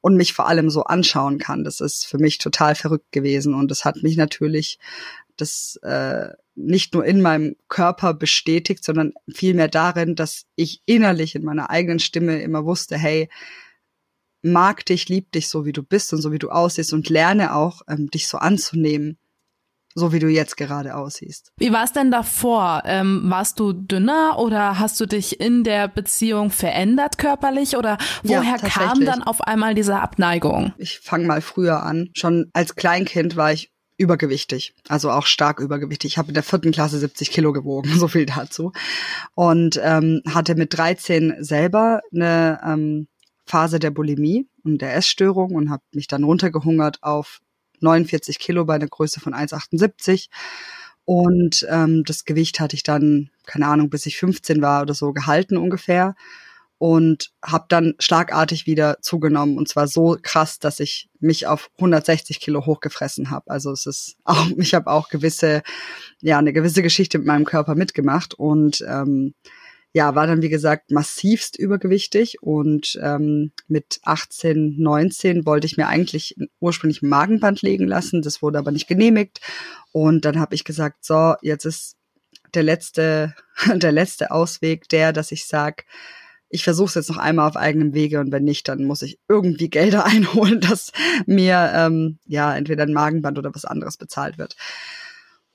und 0.00 0.16
mich 0.16 0.32
vor 0.32 0.46
allem 0.48 0.70
so 0.70 0.84
anschauen 0.84 1.38
kann. 1.38 1.64
Das 1.64 1.80
ist 1.80 2.06
für 2.06 2.18
mich 2.18 2.38
total 2.38 2.74
verrückt 2.74 3.10
gewesen 3.10 3.54
und 3.54 3.70
das 3.70 3.84
hat 3.84 4.02
mich 4.02 4.16
natürlich 4.16 4.78
das 5.36 5.78
äh, 5.82 6.28
nicht 6.54 6.94
nur 6.94 7.04
in 7.04 7.20
meinem 7.20 7.56
Körper 7.68 8.14
bestätigt, 8.14 8.82
sondern 8.82 9.12
vielmehr 9.28 9.68
darin, 9.68 10.14
dass 10.14 10.44
ich 10.54 10.80
innerlich 10.86 11.34
in 11.34 11.44
meiner 11.44 11.70
eigenen 11.70 11.98
Stimme 11.98 12.40
immer 12.40 12.64
wusste, 12.64 12.96
hey, 12.96 13.28
mag 14.52 14.84
dich, 14.86 15.08
lieb 15.08 15.32
dich 15.32 15.48
so, 15.48 15.64
wie 15.64 15.72
du 15.72 15.82
bist 15.82 16.12
und 16.12 16.22
so, 16.22 16.32
wie 16.32 16.38
du 16.38 16.50
aussiehst 16.50 16.92
und 16.92 17.08
lerne 17.08 17.54
auch, 17.54 17.82
ähm, 17.88 18.10
dich 18.10 18.28
so 18.28 18.38
anzunehmen, 18.38 19.18
so 19.94 20.12
wie 20.12 20.18
du 20.18 20.28
jetzt 20.28 20.56
gerade 20.56 20.94
aussiehst. 20.94 21.52
Wie 21.56 21.72
war 21.72 21.84
es 21.84 21.92
denn 21.92 22.10
davor? 22.10 22.82
Ähm, 22.84 23.22
warst 23.24 23.58
du 23.58 23.72
dünner 23.72 24.38
oder 24.38 24.78
hast 24.78 25.00
du 25.00 25.06
dich 25.06 25.40
in 25.40 25.64
der 25.64 25.88
Beziehung 25.88 26.50
verändert 26.50 27.18
körperlich 27.18 27.76
oder 27.76 27.98
woher 28.22 28.42
ja, 28.42 28.68
kam 28.68 29.04
dann 29.04 29.22
auf 29.22 29.40
einmal 29.40 29.74
diese 29.74 29.98
Abneigung? 29.98 30.74
Ich 30.78 31.00
fange 31.00 31.26
mal 31.26 31.40
früher 31.40 31.82
an. 31.82 32.10
Schon 32.14 32.50
als 32.52 32.76
Kleinkind 32.76 33.36
war 33.36 33.52
ich 33.52 33.72
übergewichtig, 33.98 34.74
also 34.88 35.10
auch 35.10 35.26
stark 35.26 35.60
übergewichtig. 35.60 36.12
Ich 36.12 36.18
habe 36.18 36.28
in 36.28 36.34
der 36.34 36.42
vierten 36.42 36.72
Klasse 36.72 36.98
70 36.98 37.30
Kilo 37.30 37.52
gewogen, 37.52 37.90
so 37.98 38.08
viel 38.08 38.26
dazu. 38.26 38.72
Und 39.34 39.80
ähm, 39.82 40.22
hatte 40.28 40.54
mit 40.54 40.76
13 40.76 41.36
selber 41.40 42.00
eine 42.14 42.60
ähm, 42.64 43.08
Phase 43.46 43.78
der 43.78 43.90
Bulimie 43.90 44.48
und 44.64 44.82
der 44.82 44.94
Essstörung 44.96 45.54
und 45.54 45.70
habe 45.70 45.82
mich 45.94 46.08
dann 46.08 46.24
runtergehungert 46.24 47.02
auf 47.02 47.40
49 47.80 48.38
Kilo 48.38 48.64
bei 48.64 48.74
einer 48.74 48.88
Größe 48.88 49.20
von 49.20 49.34
1,78. 49.34 50.28
Und 51.04 51.64
ähm, 51.70 52.02
das 52.04 52.24
Gewicht 52.24 52.58
hatte 52.58 52.74
ich 52.74 52.82
dann, 52.82 53.30
keine 53.46 53.68
Ahnung, 53.68 53.90
bis 53.90 54.06
ich 54.06 54.18
15 54.18 54.60
war 54.60 54.82
oder 54.82 54.94
so 54.94 55.12
gehalten 55.12 55.56
ungefähr. 55.56 56.16
und 56.78 57.32
habe 57.42 57.64
dann 57.68 57.94
schlagartig 57.98 58.66
wieder 58.66 58.98
zugenommen 59.00 59.56
und 59.56 59.66
zwar 59.68 59.88
so 59.88 60.18
krass, 60.20 60.58
dass 60.58 60.78
ich 60.78 61.08
mich 61.20 61.46
auf 61.46 61.70
160 61.76 62.38
Kilo 62.38 62.66
hochgefressen 62.66 63.30
habe. 63.30 63.50
Also 63.50 63.72
es 63.72 63.86
ist 63.86 64.16
auch, 64.24 64.46
ich 64.58 64.74
habe 64.74 64.90
auch 64.90 65.08
gewisse, 65.08 65.62
ja, 66.20 66.38
eine 66.38 66.52
gewisse 66.52 66.82
Geschichte 66.82 67.18
mit 67.18 67.26
meinem 67.26 67.44
Körper 67.44 67.74
mitgemacht 67.74 68.34
und 68.34 68.84
ähm, 68.86 69.34
ja, 69.96 70.14
war 70.14 70.26
dann 70.26 70.42
wie 70.42 70.50
gesagt 70.50 70.90
massivst 70.90 71.58
übergewichtig 71.58 72.42
und 72.42 72.98
ähm, 73.02 73.52
mit 73.66 73.98
18, 74.02 74.74
19 74.78 75.46
wollte 75.46 75.66
ich 75.66 75.78
mir 75.78 75.86
eigentlich 75.86 76.36
ursprünglich 76.60 77.00
ein 77.00 77.08
Magenband 77.08 77.62
legen 77.62 77.86
lassen, 77.86 78.20
das 78.20 78.42
wurde 78.42 78.58
aber 78.58 78.72
nicht 78.72 78.88
genehmigt. 78.88 79.40
Und 79.92 80.26
dann 80.26 80.38
habe 80.38 80.54
ich 80.54 80.64
gesagt, 80.64 81.06
so, 81.06 81.36
jetzt 81.40 81.64
ist 81.64 81.96
der 82.52 82.62
letzte, 82.62 83.34
der 83.74 83.90
letzte 83.90 84.32
Ausweg 84.32 84.86
der, 84.90 85.14
dass 85.14 85.32
ich 85.32 85.46
sag 85.46 85.86
ich 86.50 86.62
versuche 86.62 86.88
es 86.88 86.94
jetzt 86.94 87.08
noch 87.08 87.16
einmal 87.16 87.48
auf 87.48 87.56
eigenem 87.56 87.94
Wege. 87.94 88.20
Und 88.20 88.30
wenn 88.32 88.44
nicht, 88.44 88.68
dann 88.68 88.84
muss 88.84 89.00
ich 89.00 89.18
irgendwie 89.28 89.70
Gelder 89.70 90.04
einholen, 90.04 90.60
dass 90.60 90.92
mir 91.24 91.72
ähm, 91.74 92.18
ja 92.26 92.54
entweder 92.54 92.82
ein 92.82 92.92
Magenband 92.92 93.38
oder 93.38 93.54
was 93.54 93.64
anderes 93.64 93.96
bezahlt 93.96 94.36
wird. 94.36 94.56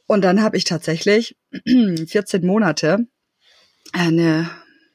Und 0.08 0.24
dann 0.24 0.42
habe 0.42 0.58
ich 0.58 0.64
tatsächlich 0.64 1.38
14 2.08 2.44
Monate 2.44 3.06
eine, 3.92 4.50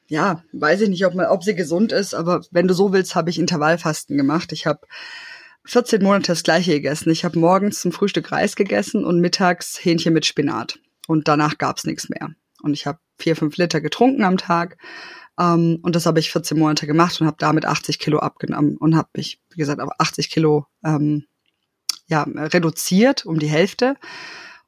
ja, 0.07 0.43
weiß 0.53 0.81
ich 0.81 0.89
nicht, 0.89 1.05
ob, 1.05 1.15
man, 1.15 1.27
ob 1.27 1.43
sie 1.43 1.55
gesund 1.55 1.91
ist, 1.91 2.13
aber 2.13 2.41
wenn 2.51 2.67
du 2.67 2.73
so 2.73 2.93
willst, 2.93 3.15
habe 3.15 3.29
ich 3.29 3.39
Intervallfasten 3.39 4.17
gemacht. 4.17 4.51
Ich 4.51 4.65
habe 4.65 4.81
14 5.65 6.01
Monate 6.01 6.31
das 6.31 6.43
gleiche 6.43 6.71
gegessen. 6.71 7.09
Ich 7.09 7.25
habe 7.25 7.39
morgens 7.39 7.81
zum 7.81 7.91
Frühstück 7.91 8.31
Reis 8.31 8.55
gegessen 8.55 9.03
und 9.03 9.19
mittags 9.19 9.77
Hähnchen 9.83 10.13
mit 10.13 10.25
Spinat. 10.25 10.79
Und 11.07 11.27
danach 11.27 11.57
gab's 11.57 11.85
nichts 11.85 12.09
mehr. 12.09 12.29
Und 12.61 12.73
ich 12.73 12.85
habe 12.85 12.99
vier, 13.17 13.35
fünf 13.35 13.57
Liter 13.57 13.81
getrunken 13.81 14.23
am 14.23 14.37
Tag 14.37 14.77
ähm, 15.39 15.79
und 15.81 15.95
das 15.95 16.05
habe 16.05 16.19
ich 16.19 16.31
14 16.31 16.57
Monate 16.57 16.87
gemacht 16.87 17.19
und 17.21 17.27
habe 17.27 17.37
damit 17.39 17.65
80 17.65 17.99
Kilo 17.99 18.19
abgenommen 18.19 18.77
und 18.77 18.95
habe 18.95 19.09
mich, 19.15 19.39
wie 19.51 19.57
gesagt, 19.57 19.79
auf 19.79 19.91
80 19.99 20.29
Kilo 20.29 20.65
ähm, 20.83 21.25
ja, 22.07 22.23
reduziert 22.23 23.25
um 23.25 23.37
die 23.39 23.49
Hälfte 23.49 23.95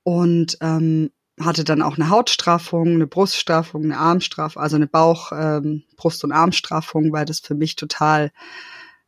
und 0.04 0.58
ähm, 0.62 1.12
hatte 1.40 1.64
dann 1.64 1.82
auch 1.82 1.96
eine 1.96 2.10
Hautstraffung, 2.10 2.88
eine 2.90 3.08
Bruststraffung, 3.08 3.84
eine 3.84 3.98
Armstraffung, 3.98 4.62
also 4.62 4.76
eine 4.76 4.88
Bauch-, 4.88 5.32
ähm, 5.32 5.84
Brust- 5.96 6.24
und 6.24 6.32
Armstraffung, 6.32 7.12
weil 7.12 7.26
das 7.26 7.40
für 7.40 7.56
mich 7.56 7.76
total, 7.76 8.32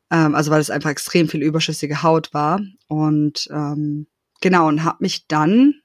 ähm, 0.09 0.35
also 0.35 0.51
weil 0.51 0.61
es 0.61 0.69
einfach 0.69 0.89
extrem 0.89 1.27
viel 1.27 1.41
überschüssige 1.41 2.03
Haut 2.03 2.33
war. 2.33 2.61
Und 2.87 3.47
ähm, 3.51 4.07
genau, 4.41 4.67
und 4.67 4.83
habe 4.83 4.97
mich 5.01 5.27
dann 5.27 5.75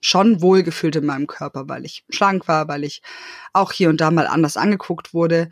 schon 0.00 0.40
wohlgefühlt 0.42 0.96
in 0.96 1.06
meinem 1.06 1.26
Körper, 1.26 1.68
weil 1.68 1.84
ich 1.84 2.04
schlank 2.10 2.46
war, 2.48 2.68
weil 2.68 2.84
ich 2.84 3.02
auch 3.52 3.72
hier 3.72 3.88
und 3.88 4.00
da 4.00 4.10
mal 4.10 4.26
anders 4.26 4.56
angeguckt 4.56 5.14
wurde. 5.14 5.48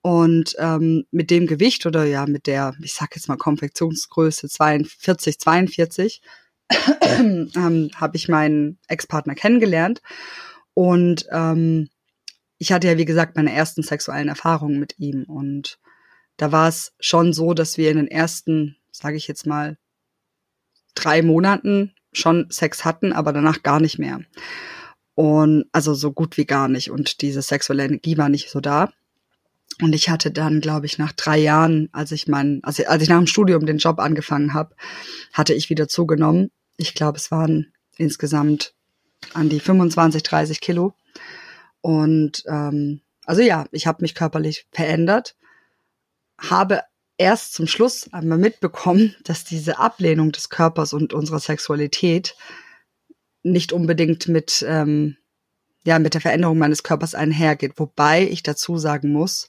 Und 0.00 0.56
ähm, 0.58 1.04
mit 1.12 1.30
dem 1.30 1.46
Gewicht 1.46 1.86
oder 1.86 2.04
ja 2.04 2.26
mit 2.26 2.46
der, 2.46 2.74
ich 2.82 2.94
sag 2.94 3.14
jetzt 3.14 3.28
mal 3.28 3.36
Konfektionsgröße 3.36 4.48
42, 4.48 5.38
42, 5.38 6.22
ähm, 7.18 7.90
habe 7.94 8.16
ich 8.16 8.28
meinen 8.28 8.78
Ex-Partner 8.88 9.34
kennengelernt. 9.34 10.02
Und 10.74 11.26
ähm, 11.30 11.88
ich 12.58 12.72
hatte 12.72 12.86
ja, 12.86 12.98
wie 12.98 13.04
gesagt, 13.04 13.36
meine 13.36 13.52
ersten 13.52 13.82
sexuellen 13.82 14.28
Erfahrungen 14.28 14.78
mit 14.78 14.98
ihm. 14.98 15.24
Und 15.24 15.78
da 16.36 16.52
war 16.52 16.68
es 16.68 16.94
schon 17.00 17.32
so, 17.32 17.54
dass 17.54 17.76
wir 17.76 17.90
in 17.90 17.96
den 17.96 18.08
ersten, 18.08 18.76
sage 18.90 19.16
ich 19.16 19.28
jetzt 19.28 19.46
mal, 19.46 19.78
drei 20.94 21.22
Monaten 21.22 21.94
schon 22.12 22.50
Sex 22.50 22.84
hatten, 22.84 23.12
aber 23.12 23.32
danach 23.32 23.62
gar 23.62 23.80
nicht 23.80 23.98
mehr. 23.98 24.20
Und 25.14 25.66
also 25.72 25.94
so 25.94 26.12
gut 26.12 26.36
wie 26.36 26.46
gar 26.46 26.68
nicht. 26.68 26.90
Und 26.90 27.20
diese 27.20 27.42
sexuelle 27.42 27.84
Energie 27.84 28.16
war 28.16 28.28
nicht 28.28 28.50
so 28.50 28.60
da. 28.60 28.92
Und 29.80 29.94
ich 29.94 30.08
hatte 30.08 30.30
dann, 30.30 30.60
glaube 30.60 30.86
ich, 30.86 30.98
nach 30.98 31.12
drei 31.12 31.38
Jahren, 31.38 31.88
als 31.92 32.12
ich 32.12 32.28
mein, 32.28 32.60
also 32.62 32.84
als 32.86 33.02
ich 33.02 33.08
nach 33.08 33.18
dem 33.18 33.26
Studium 33.26 33.66
den 33.66 33.78
Job 33.78 33.98
angefangen 33.98 34.54
habe, 34.54 34.74
hatte 35.32 35.54
ich 35.54 35.70
wieder 35.70 35.88
zugenommen. 35.88 36.50
Ich 36.76 36.94
glaube, 36.94 37.18
es 37.18 37.30
waren 37.30 37.72
insgesamt 37.96 38.74
an 39.34 39.48
die 39.48 39.60
25, 39.60 40.22
30 40.22 40.60
Kilo. 40.60 40.94
Und 41.80 42.44
ähm, 42.46 43.00
also 43.24 43.42
ja, 43.42 43.66
ich 43.72 43.86
habe 43.86 44.02
mich 44.02 44.14
körperlich 44.14 44.66
verändert, 44.72 45.36
habe 46.38 46.82
erst 47.18 47.54
zum 47.54 47.66
Schluss 47.66 48.12
einmal 48.12 48.38
mitbekommen, 48.38 49.14
dass 49.24 49.44
diese 49.44 49.78
Ablehnung 49.78 50.32
des 50.32 50.48
Körpers 50.48 50.92
und 50.92 51.12
unserer 51.12 51.40
Sexualität 51.40 52.36
nicht 53.42 53.72
unbedingt 53.72 54.28
mit, 54.28 54.64
ähm, 54.68 55.16
ja, 55.84 55.98
mit 55.98 56.14
der 56.14 56.20
Veränderung 56.20 56.58
meines 56.58 56.82
Körpers 56.82 57.14
einhergeht. 57.14 57.72
Wobei 57.76 58.22
ich 58.28 58.42
dazu 58.42 58.78
sagen 58.78 59.12
muss, 59.12 59.48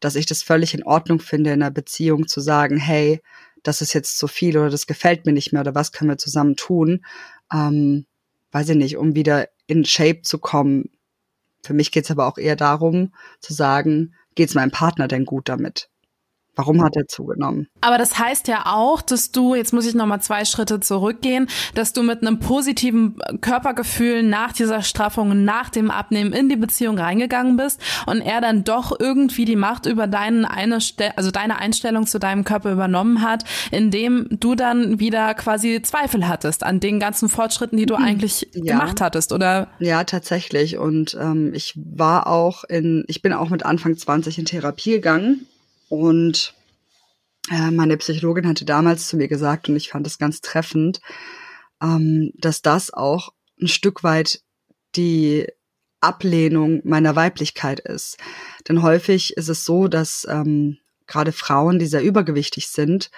dass 0.00 0.14
ich 0.14 0.26
das 0.26 0.42
völlig 0.42 0.74
in 0.74 0.84
Ordnung 0.84 1.20
finde, 1.20 1.52
in 1.52 1.62
einer 1.62 1.70
Beziehung 1.70 2.28
zu 2.28 2.40
sagen, 2.40 2.78
hey, 2.78 3.22
das 3.66 3.80
ist 3.80 3.92
jetzt 3.94 4.18
zu 4.18 4.28
viel 4.28 4.56
oder 4.56 4.70
das 4.70 4.86
gefällt 4.86 5.26
mir 5.26 5.32
nicht 5.32 5.52
mehr 5.52 5.62
oder 5.62 5.74
was 5.74 5.92
können 5.92 6.10
wir 6.10 6.18
zusammen 6.18 6.56
tun. 6.56 7.04
Ähm, 7.52 8.06
weiß 8.52 8.68
ich 8.70 8.76
nicht, 8.76 8.96
um 8.96 9.14
wieder 9.14 9.48
in 9.66 9.84
Shape 9.84 10.22
zu 10.22 10.38
kommen. 10.38 10.90
Für 11.64 11.74
mich 11.74 11.90
geht 11.90 12.04
es 12.04 12.10
aber 12.10 12.26
auch 12.26 12.38
eher 12.38 12.54
darum, 12.54 13.12
zu 13.40 13.52
sagen, 13.52 14.14
geht 14.36 14.48
es 14.50 14.54
meinem 14.54 14.70
Partner 14.70 15.08
denn 15.08 15.24
gut 15.24 15.48
damit? 15.48 15.90
Warum 16.56 16.82
hat 16.82 16.96
er 16.96 17.06
zugenommen? 17.06 17.68
Aber 17.82 17.98
das 17.98 18.18
heißt 18.18 18.48
ja 18.48 18.64
auch, 18.64 19.02
dass 19.02 19.30
du, 19.30 19.54
jetzt 19.54 19.74
muss 19.74 19.86
ich 19.86 19.94
nochmal 19.94 20.22
zwei 20.22 20.46
Schritte 20.46 20.80
zurückgehen, 20.80 21.48
dass 21.74 21.92
du 21.92 22.02
mit 22.02 22.22
einem 22.22 22.38
positiven 22.38 23.18
Körpergefühl 23.42 24.22
nach 24.22 24.52
dieser 24.54 24.80
Straffung, 24.80 25.44
nach 25.44 25.68
dem 25.68 25.90
Abnehmen 25.90 26.32
in 26.32 26.48
die 26.48 26.56
Beziehung 26.56 26.98
reingegangen 26.98 27.58
bist 27.58 27.78
und 28.06 28.22
er 28.22 28.40
dann 28.40 28.64
doch 28.64 28.98
irgendwie 28.98 29.44
die 29.44 29.54
Macht 29.54 29.84
über 29.84 30.06
deinen 30.06 30.46
eine, 30.46 30.78
also 31.16 31.30
deine 31.30 31.58
Einstellung 31.58 32.06
zu 32.06 32.18
deinem 32.18 32.44
Körper 32.44 32.72
übernommen 32.72 33.20
hat, 33.20 33.44
indem 33.70 34.26
du 34.30 34.54
dann 34.54 34.98
wieder 34.98 35.34
quasi 35.34 35.82
Zweifel 35.82 36.26
hattest 36.26 36.64
an 36.64 36.80
den 36.80 36.98
ganzen 36.98 37.28
Fortschritten, 37.28 37.76
die 37.76 37.86
du 37.86 37.98
mhm. 37.98 38.04
eigentlich 38.04 38.48
ja. 38.54 38.78
gemacht 38.78 39.02
hattest, 39.02 39.32
oder? 39.32 39.68
Ja, 39.78 40.04
tatsächlich. 40.04 40.78
Und 40.78 41.18
ähm, 41.20 41.52
ich 41.52 41.74
war 41.76 42.26
auch 42.28 42.64
in, 42.64 43.04
ich 43.08 43.20
bin 43.20 43.34
auch 43.34 43.50
mit 43.50 43.66
Anfang 43.66 43.94
20 43.94 44.38
in 44.38 44.46
Therapie 44.46 44.92
gegangen 44.92 45.46
und 45.88 46.54
äh, 47.50 47.70
meine 47.70 47.96
Psychologin 47.96 48.48
hatte 48.48 48.64
damals 48.64 49.08
zu 49.08 49.16
mir 49.16 49.28
gesagt, 49.28 49.68
und 49.68 49.76
ich 49.76 49.90
fand 49.90 50.06
es 50.06 50.18
ganz 50.18 50.40
treffend, 50.40 51.00
ähm, 51.82 52.32
dass 52.34 52.62
das 52.62 52.92
auch 52.92 53.32
ein 53.60 53.68
Stück 53.68 54.02
weit 54.02 54.40
die 54.96 55.46
Ablehnung 56.00 56.82
meiner 56.84 57.16
Weiblichkeit 57.16 57.80
ist. 57.80 58.18
Denn 58.68 58.82
häufig 58.82 59.36
ist 59.36 59.48
es 59.48 59.64
so, 59.64 59.88
dass 59.88 60.26
ähm, 60.28 60.78
gerade 61.06 61.32
Frauen, 61.32 61.78
die 61.78 61.86
sehr 61.86 62.02
übergewichtig 62.02 62.68
sind, 62.68 63.10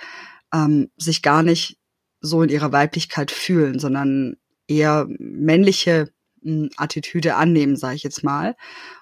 ähm, 0.53 0.91
sich 0.97 1.23
gar 1.23 1.43
nicht 1.43 1.79
so 2.21 2.43
in 2.43 2.49
ihrer 2.51 2.73
Weiblichkeit 2.73 3.31
fühlen, 3.31 3.79
sondern 3.79 4.37
eher 4.67 5.07
männliche 5.09 6.11
hm, 6.43 6.71
Attitüde 6.77 7.37
annehmen, 7.37 7.77
sage 7.77 7.97
ich 7.97 8.03
jetzt 8.03 8.25
mal. 8.25 8.57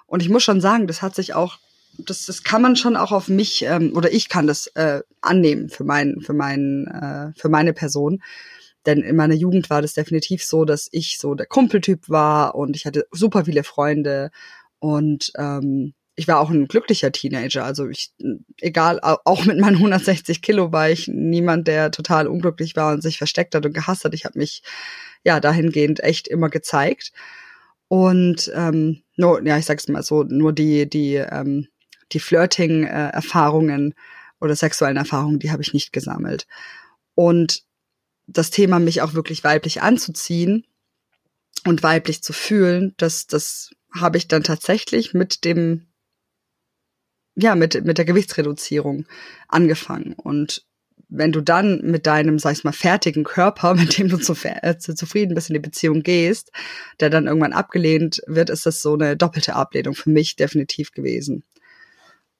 Und 0.05 0.21
ich 0.21 0.29
muss 0.29 0.43
schon 0.43 0.61
sagen, 0.61 0.87
das 0.87 1.01
hat 1.01 1.15
sich 1.15 1.33
auch 1.33 1.59
das, 1.97 2.25
das 2.25 2.43
kann 2.43 2.61
man 2.61 2.75
schon 2.75 2.95
auch 2.95 3.11
auf 3.11 3.27
mich 3.27 3.63
ähm, 3.63 3.91
oder 3.95 4.11
ich 4.11 4.29
kann 4.29 4.47
das 4.47 4.67
äh, 4.75 5.01
annehmen 5.21 5.69
für 5.69 5.83
mein, 5.83 6.21
für 6.21 6.33
mein, 6.33 6.87
äh, 6.87 7.39
für 7.39 7.49
meine 7.49 7.73
Person. 7.73 8.21
Denn 8.85 9.01
in 9.01 9.15
meiner 9.15 9.35
Jugend 9.35 9.69
war 9.69 9.81
das 9.81 9.93
definitiv 9.93 10.43
so, 10.43 10.63
dass 10.63 10.87
ich 10.91 11.17
so 11.19 11.35
der 11.35 11.45
Kumpeltyp 11.45 12.09
war 12.09 12.55
und 12.55 12.75
ich 12.75 12.85
hatte 12.85 13.05
super 13.11 13.45
viele 13.45 13.63
Freunde 13.63 14.31
und 14.79 15.31
ähm, 15.37 15.93
ich 16.15 16.27
war 16.27 16.39
auch 16.39 16.49
ein 16.49 16.67
glücklicher 16.67 17.11
Teenager. 17.11 17.63
Also 17.63 17.87
ich, 17.87 18.11
egal, 18.59 18.99
auch 19.01 19.45
mit 19.45 19.59
meinen 19.59 19.75
160 19.75 20.41
Kilo 20.41 20.71
war 20.71 20.89
ich 20.89 21.07
niemand, 21.07 21.67
der 21.67 21.91
total 21.91 22.27
unglücklich 22.27 22.75
war 22.75 22.93
und 22.93 23.03
sich 23.03 23.19
versteckt 23.19 23.53
hat 23.53 23.65
und 23.65 23.73
gehasst 23.73 24.03
hat. 24.03 24.15
Ich 24.15 24.25
habe 24.25 24.39
mich 24.39 24.63
ja 25.23 25.39
dahingehend 25.39 25.99
echt 26.03 26.27
immer 26.27 26.49
gezeigt. 26.49 27.11
Und 27.87 28.51
ähm, 28.55 29.03
nur, 29.15 29.45
ja, 29.45 29.59
ich 29.59 29.65
sag's 29.65 29.87
mal 29.87 30.01
so, 30.01 30.23
nur 30.23 30.53
die, 30.53 30.89
die 30.89 31.15
ähm, 31.15 31.67
die 32.11 32.19
Flirting-Erfahrungen 32.19 33.93
oder 34.39 34.55
sexuellen 34.55 34.97
Erfahrungen, 34.97 35.39
die 35.39 35.51
habe 35.51 35.61
ich 35.61 35.73
nicht 35.73 35.91
gesammelt. 35.91 36.47
Und 37.15 37.63
das 38.27 38.49
Thema, 38.49 38.79
mich 38.79 39.01
auch 39.01 39.13
wirklich 39.13 39.43
weiblich 39.43 39.81
anzuziehen 39.81 40.65
und 41.65 41.83
weiblich 41.83 42.21
zu 42.21 42.33
fühlen, 42.33 42.93
das, 42.97 43.27
das 43.27 43.71
habe 43.93 44.17
ich 44.17 44.27
dann 44.27 44.43
tatsächlich 44.43 45.13
mit 45.13 45.43
dem, 45.45 45.87
ja, 47.35 47.55
mit, 47.55 47.85
mit 47.85 47.97
der 47.97 48.05
Gewichtsreduzierung 48.05 49.05
angefangen. 49.47 50.13
Und 50.13 50.65
wenn 51.09 51.31
du 51.31 51.41
dann 51.41 51.81
mit 51.83 52.05
deinem, 52.05 52.37
sag 52.37 52.53
ich 52.53 52.63
mal, 52.63 52.73
fertigen 52.73 53.23
Körper, 53.23 53.73
mit 53.75 53.97
dem 53.97 54.09
du 54.09 54.17
zu, 54.17 54.33
äh, 54.43 54.77
zu, 54.77 54.93
zufrieden 54.93 55.35
bist 55.35 55.49
in 55.49 55.53
die 55.53 55.59
Beziehung 55.59 56.03
gehst, 56.03 56.51
der 56.99 57.09
dann 57.09 57.27
irgendwann 57.27 57.53
abgelehnt 57.53 58.21
wird, 58.27 58.49
ist 58.49 58.65
das 58.65 58.81
so 58.81 58.93
eine 58.93 59.15
doppelte 59.15 59.55
Ablehnung 59.55 59.95
für 59.95 60.09
mich 60.09 60.35
definitiv 60.35 60.91
gewesen. 60.91 61.43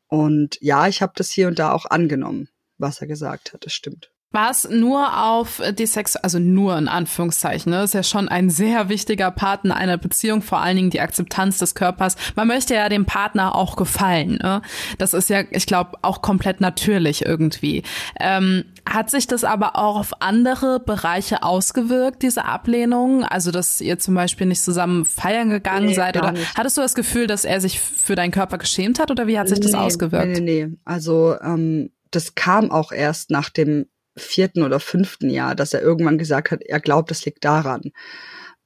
Und 0.07 0.57
ja, 0.61 0.87
ich 0.87 1.01
habe 1.01 1.13
das 1.15 1.31
hier 1.31 1.47
und 1.47 1.59
da 1.59 1.71
auch 1.73 1.85
angenommen, 1.85 2.49
was 2.77 3.01
er 3.01 3.07
gesagt 3.07 3.53
hat, 3.53 3.65
das 3.65 3.73
stimmt. 3.73 4.11
War 4.31 4.51
es 4.51 4.69
nur 4.69 5.23
auf 5.23 5.61
die 5.79 5.85
Sex, 5.85 6.17
also 6.17 6.37
nur 6.37 6.77
in 6.77 6.89
Anführungszeichen, 6.89 7.71
ne? 7.71 7.83
ist 7.83 7.93
ja 7.93 8.03
schon 8.03 8.27
ein 8.27 8.49
sehr 8.49 8.89
wichtiger 8.89 9.31
Part 9.31 9.63
in 9.63 9.71
einer 9.71 9.97
Beziehung, 9.97 10.41
vor 10.41 10.59
allen 10.59 10.75
Dingen 10.75 10.89
die 10.89 10.99
Akzeptanz 10.99 11.59
des 11.59 11.75
Körpers. 11.75 12.17
Man 12.35 12.49
möchte 12.49 12.73
ja 12.75 12.89
dem 12.89 13.05
Partner 13.05 13.55
auch 13.55 13.77
gefallen. 13.77 14.37
Ne? 14.43 14.61
Das 14.97 15.13
ist 15.13 15.29
ja, 15.29 15.43
ich 15.51 15.65
glaube, 15.65 15.91
auch 16.01 16.21
komplett 16.21 16.59
natürlich 16.59 17.25
irgendwie. 17.25 17.83
Ähm, 18.19 18.65
hat 18.87 19.09
sich 19.09 19.27
das 19.27 19.45
aber 19.45 19.77
auch 19.77 19.97
auf 19.97 20.21
andere 20.21 20.81
Bereiche 20.81 21.43
ausgewirkt, 21.43 22.21
diese 22.21 22.43
Ablehnung? 22.43 23.23
Also, 23.23 23.51
dass 23.51 23.79
ihr 23.79 23.97
zum 23.97 24.15
Beispiel 24.15 24.47
nicht 24.47 24.61
zusammen 24.61 25.05
feiern 25.05 25.49
gegangen 25.49 25.87
nee, 25.87 25.93
seid? 25.93 26.17
Oder 26.17 26.33
nicht. 26.33 26.53
hattest 26.57 26.77
du 26.77 26.81
das 26.81 26.95
Gefühl, 26.95 27.27
dass 27.27 27.45
er 27.45 27.61
sich 27.61 27.79
für 27.79 28.15
deinen 28.15 28.31
Körper 28.31 28.57
geschämt 28.57 28.99
hat? 28.99 29.09
Oder 29.09 29.25
wie 29.27 29.39
hat 29.39 29.47
sich 29.47 29.61
das 29.61 29.73
ausgewirkt? 29.73 30.27
Nee, 30.27 30.39
nee, 30.41 30.65
nee. 30.65 30.77
Also, 30.83 31.37
ähm, 31.41 31.91
das 32.11 32.35
kam 32.35 32.71
auch 32.71 32.91
erst 32.91 33.31
nach 33.31 33.49
dem 33.49 33.85
vierten 34.17 34.63
oder 34.63 34.79
fünften 34.79 35.29
Jahr, 35.29 35.55
dass 35.55 35.73
er 35.73 35.81
irgendwann 35.81 36.17
gesagt 36.17 36.51
hat, 36.51 36.61
er 36.61 36.79
glaubt, 36.79 37.11
es 37.11 37.25
liegt 37.25 37.45
daran. 37.45 37.91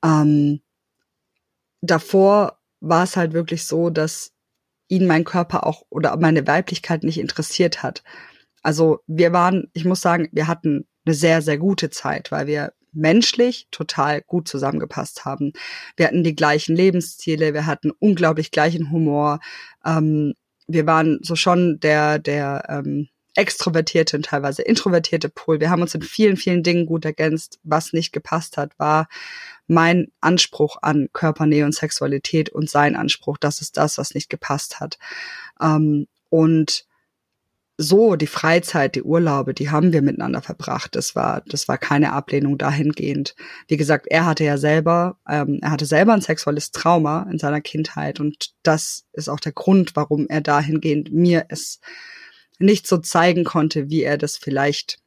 Ähm, 0.03 0.61
davor 1.81 2.59
war 2.79 3.03
es 3.03 3.17
halt 3.17 3.33
wirklich 3.33 3.65
so, 3.65 3.89
dass 3.89 4.31
ihn 4.87 5.07
mein 5.07 5.23
Körper 5.23 5.65
auch 5.65 5.83
oder 5.89 6.17
meine 6.17 6.47
Weiblichkeit 6.47 7.03
nicht 7.03 7.19
interessiert 7.19 7.83
hat. 7.83 8.03
Also 8.63 8.99
wir 9.07 9.33
waren, 9.33 9.69
ich 9.73 9.85
muss 9.85 10.01
sagen, 10.01 10.29
wir 10.31 10.47
hatten 10.47 10.87
eine 11.05 11.15
sehr, 11.15 11.41
sehr 11.41 11.57
gute 11.57 11.89
Zeit, 11.89 12.31
weil 12.31 12.47
wir 12.47 12.73
menschlich 12.93 13.67
total 13.71 14.21
gut 14.21 14.47
zusammengepasst 14.47 15.25
haben. 15.25 15.53
Wir 15.95 16.07
hatten 16.07 16.23
die 16.23 16.35
gleichen 16.35 16.75
Lebensziele, 16.75 17.53
wir 17.53 17.65
hatten 17.65 17.91
unglaublich 17.91 18.51
gleichen 18.51 18.91
Humor. 18.91 19.39
Ähm, 19.85 20.33
wir 20.67 20.85
waren 20.85 21.19
so 21.21 21.35
schon 21.35 21.79
der, 21.79 22.19
der 22.19 22.65
ähm, 22.69 23.07
extrovertierte 23.35 24.17
und 24.17 24.25
teilweise 24.25 24.61
introvertierte 24.61 25.29
Pol. 25.29 25.59
Wir 25.59 25.69
haben 25.69 25.81
uns 25.81 25.95
in 25.95 26.01
vielen, 26.01 26.37
vielen 26.37 26.63
Dingen 26.63 26.85
gut 26.85 27.05
ergänzt. 27.05 27.59
Was 27.63 27.93
nicht 27.93 28.11
gepasst 28.11 28.57
hat, 28.57 28.77
war 28.77 29.07
mein 29.67 30.11
Anspruch 30.19 30.77
an 30.81 31.09
Körpernähe 31.13 31.65
und 31.65 31.73
Sexualität 31.73 32.49
und 32.49 32.69
sein 32.69 32.95
Anspruch. 32.95 33.37
Das 33.37 33.61
ist 33.61 33.77
das, 33.77 33.97
was 33.97 34.13
nicht 34.13 34.29
gepasst 34.29 34.79
hat. 34.79 34.97
Ähm, 35.61 36.07
und 36.29 36.85
so 37.77 38.15
die 38.15 38.27
Freizeit, 38.27 38.95
die 38.95 39.03
Urlaube, 39.03 39.53
die 39.53 39.69
haben 39.69 39.91
wir 39.91 40.01
miteinander 40.01 40.41
verbracht. 40.41 40.95
Das 40.95 41.15
war, 41.15 41.41
das 41.47 41.67
war 41.67 41.77
keine 41.77 42.13
Ablehnung 42.13 42.57
dahingehend. 42.57 43.35
Wie 43.67 43.77
gesagt, 43.77 44.07
er 44.09 44.25
hatte 44.25 44.43
ja 44.43 44.57
selber, 44.57 45.17
ähm, 45.27 45.59
er 45.61 45.71
hatte 45.71 45.85
selber 45.85 46.13
ein 46.13 46.21
sexuelles 46.21 46.71
Trauma 46.71 47.27
in 47.31 47.39
seiner 47.39 47.61
Kindheit 47.61 48.19
und 48.19 48.53
das 48.63 49.05
ist 49.13 49.29
auch 49.29 49.39
der 49.39 49.53
Grund, 49.53 49.95
warum 49.95 50.27
er 50.27 50.41
dahingehend 50.41 51.11
mir 51.11 51.45
es 51.49 51.79
nicht 52.61 52.87
so 52.87 52.97
zeigen 52.97 53.43
konnte, 53.43 53.89
wie 53.89 54.03
er 54.03 54.17
das 54.17 54.37
vielleicht, 54.37 54.97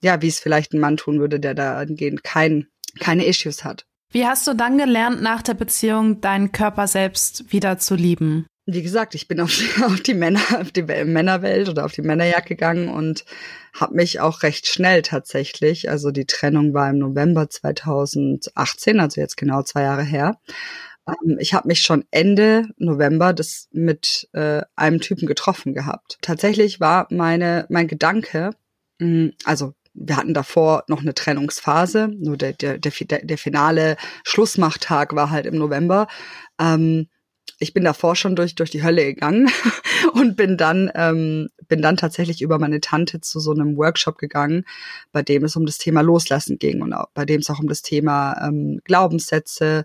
ja, 0.00 0.20
wie 0.22 0.28
es 0.28 0.40
vielleicht 0.40 0.72
ein 0.72 0.80
Mann 0.80 0.96
tun 0.96 1.20
würde, 1.20 1.40
der 1.40 1.54
dahingehend 1.54 2.24
kein, 2.24 2.66
keine 2.98 3.26
Issues 3.26 3.64
hat. 3.64 3.84
Wie 4.10 4.26
hast 4.26 4.46
du 4.46 4.54
dann 4.54 4.78
gelernt, 4.78 5.20
nach 5.20 5.42
der 5.42 5.54
Beziehung 5.54 6.20
deinen 6.20 6.52
Körper 6.52 6.86
selbst 6.86 7.52
wieder 7.52 7.78
zu 7.78 7.94
lieben? 7.94 8.46
Wie 8.64 8.82
gesagt, 8.82 9.14
ich 9.14 9.28
bin 9.28 9.40
auf 9.40 9.54
die, 9.54 9.82
auf 9.84 10.00
die 10.00 10.14
Männer, 10.14 10.40
auf 10.60 10.72
die 10.72 10.82
Männerwelt 10.82 11.68
oder 11.68 11.84
auf 11.84 11.92
die 11.92 12.02
Männerjagd 12.02 12.48
gegangen 12.48 12.88
und 12.88 13.24
habe 13.74 13.94
mich 13.94 14.20
auch 14.20 14.42
recht 14.42 14.66
schnell 14.66 15.02
tatsächlich, 15.02 15.90
also 15.90 16.10
die 16.10 16.26
Trennung 16.26 16.74
war 16.74 16.88
im 16.90 16.98
November 16.98 17.48
2018, 17.48 19.00
also 19.00 19.20
jetzt 19.20 19.36
genau 19.36 19.62
zwei 19.62 19.82
Jahre 19.82 20.02
her, 20.02 20.38
ähm, 21.08 21.38
ich 21.40 21.54
habe 21.54 21.68
mich 21.68 21.80
schon 21.80 22.04
Ende 22.10 22.68
November 22.76 23.32
das 23.32 23.68
mit 23.72 24.28
äh, 24.32 24.62
einem 24.76 25.00
Typen 25.00 25.26
getroffen 25.26 25.74
gehabt. 25.74 26.18
Tatsächlich 26.22 26.80
war 26.80 27.06
meine 27.10 27.66
mein 27.68 27.88
Gedanke, 27.88 28.50
mh, 28.98 29.06
hm, 29.06 29.32
also 29.44 29.74
wir 30.00 30.16
hatten 30.16 30.34
davor 30.34 30.84
noch 30.88 31.00
eine 31.00 31.14
Trennungsphase, 31.14 32.08
nur 32.08 32.36
der, 32.36 32.52
der, 32.52 32.78
der, 32.78 32.92
der 32.92 33.38
finale 33.38 33.96
Schlussmachtag 34.24 35.14
war 35.14 35.30
halt 35.30 35.46
im 35.46 35.56
November. 35.56 36.06
Ähm, 36.60 37.08
ich 37.58 37.74
bin 37.74 37.84
davor 37.84 38.14
schon 38.14 38.36
durch, 38.36 38.54
durch 38.54 38.70
die 38.70 38.84
Hölle 38.84 39.04
gegangen 39.04 39.50
und 40.12 40.36
bin 40.36 40.56
dann, 40.56 40.90
ähm, 40.94 41.48
bin 41.66 41.82
dann 41.82 41.96
tatsächlich 41.96 42.40
über 42.40 42.58
meine 42.58 42.80
Tante 42.80 43.20
zu 43.20 43.40
so 43.40 43.50
einem 43.50 43.76
Workshop 43.76 44.18
gegangen, 44.18 44.64
bei 45.10 45.22
dem 45.22 45.44
es 45.44 45.56
um 45.56 45.66
das 45.66 45.78
Thema 45.78 46.02
Loslassen 46.02 46.58
ging 46.58 46.80
und 46.82 46.92
auch, 46.92 47.08
bei 47.14 47.24
dem 47.24 47.40
es 47.40 47.50
auch 47.50 47.58
um 47.58 47.68
das 47.68 47.82
Thema 47.82 48.36
ähm, 48.46 48.80
Glaubenssätze, 48.84 49.84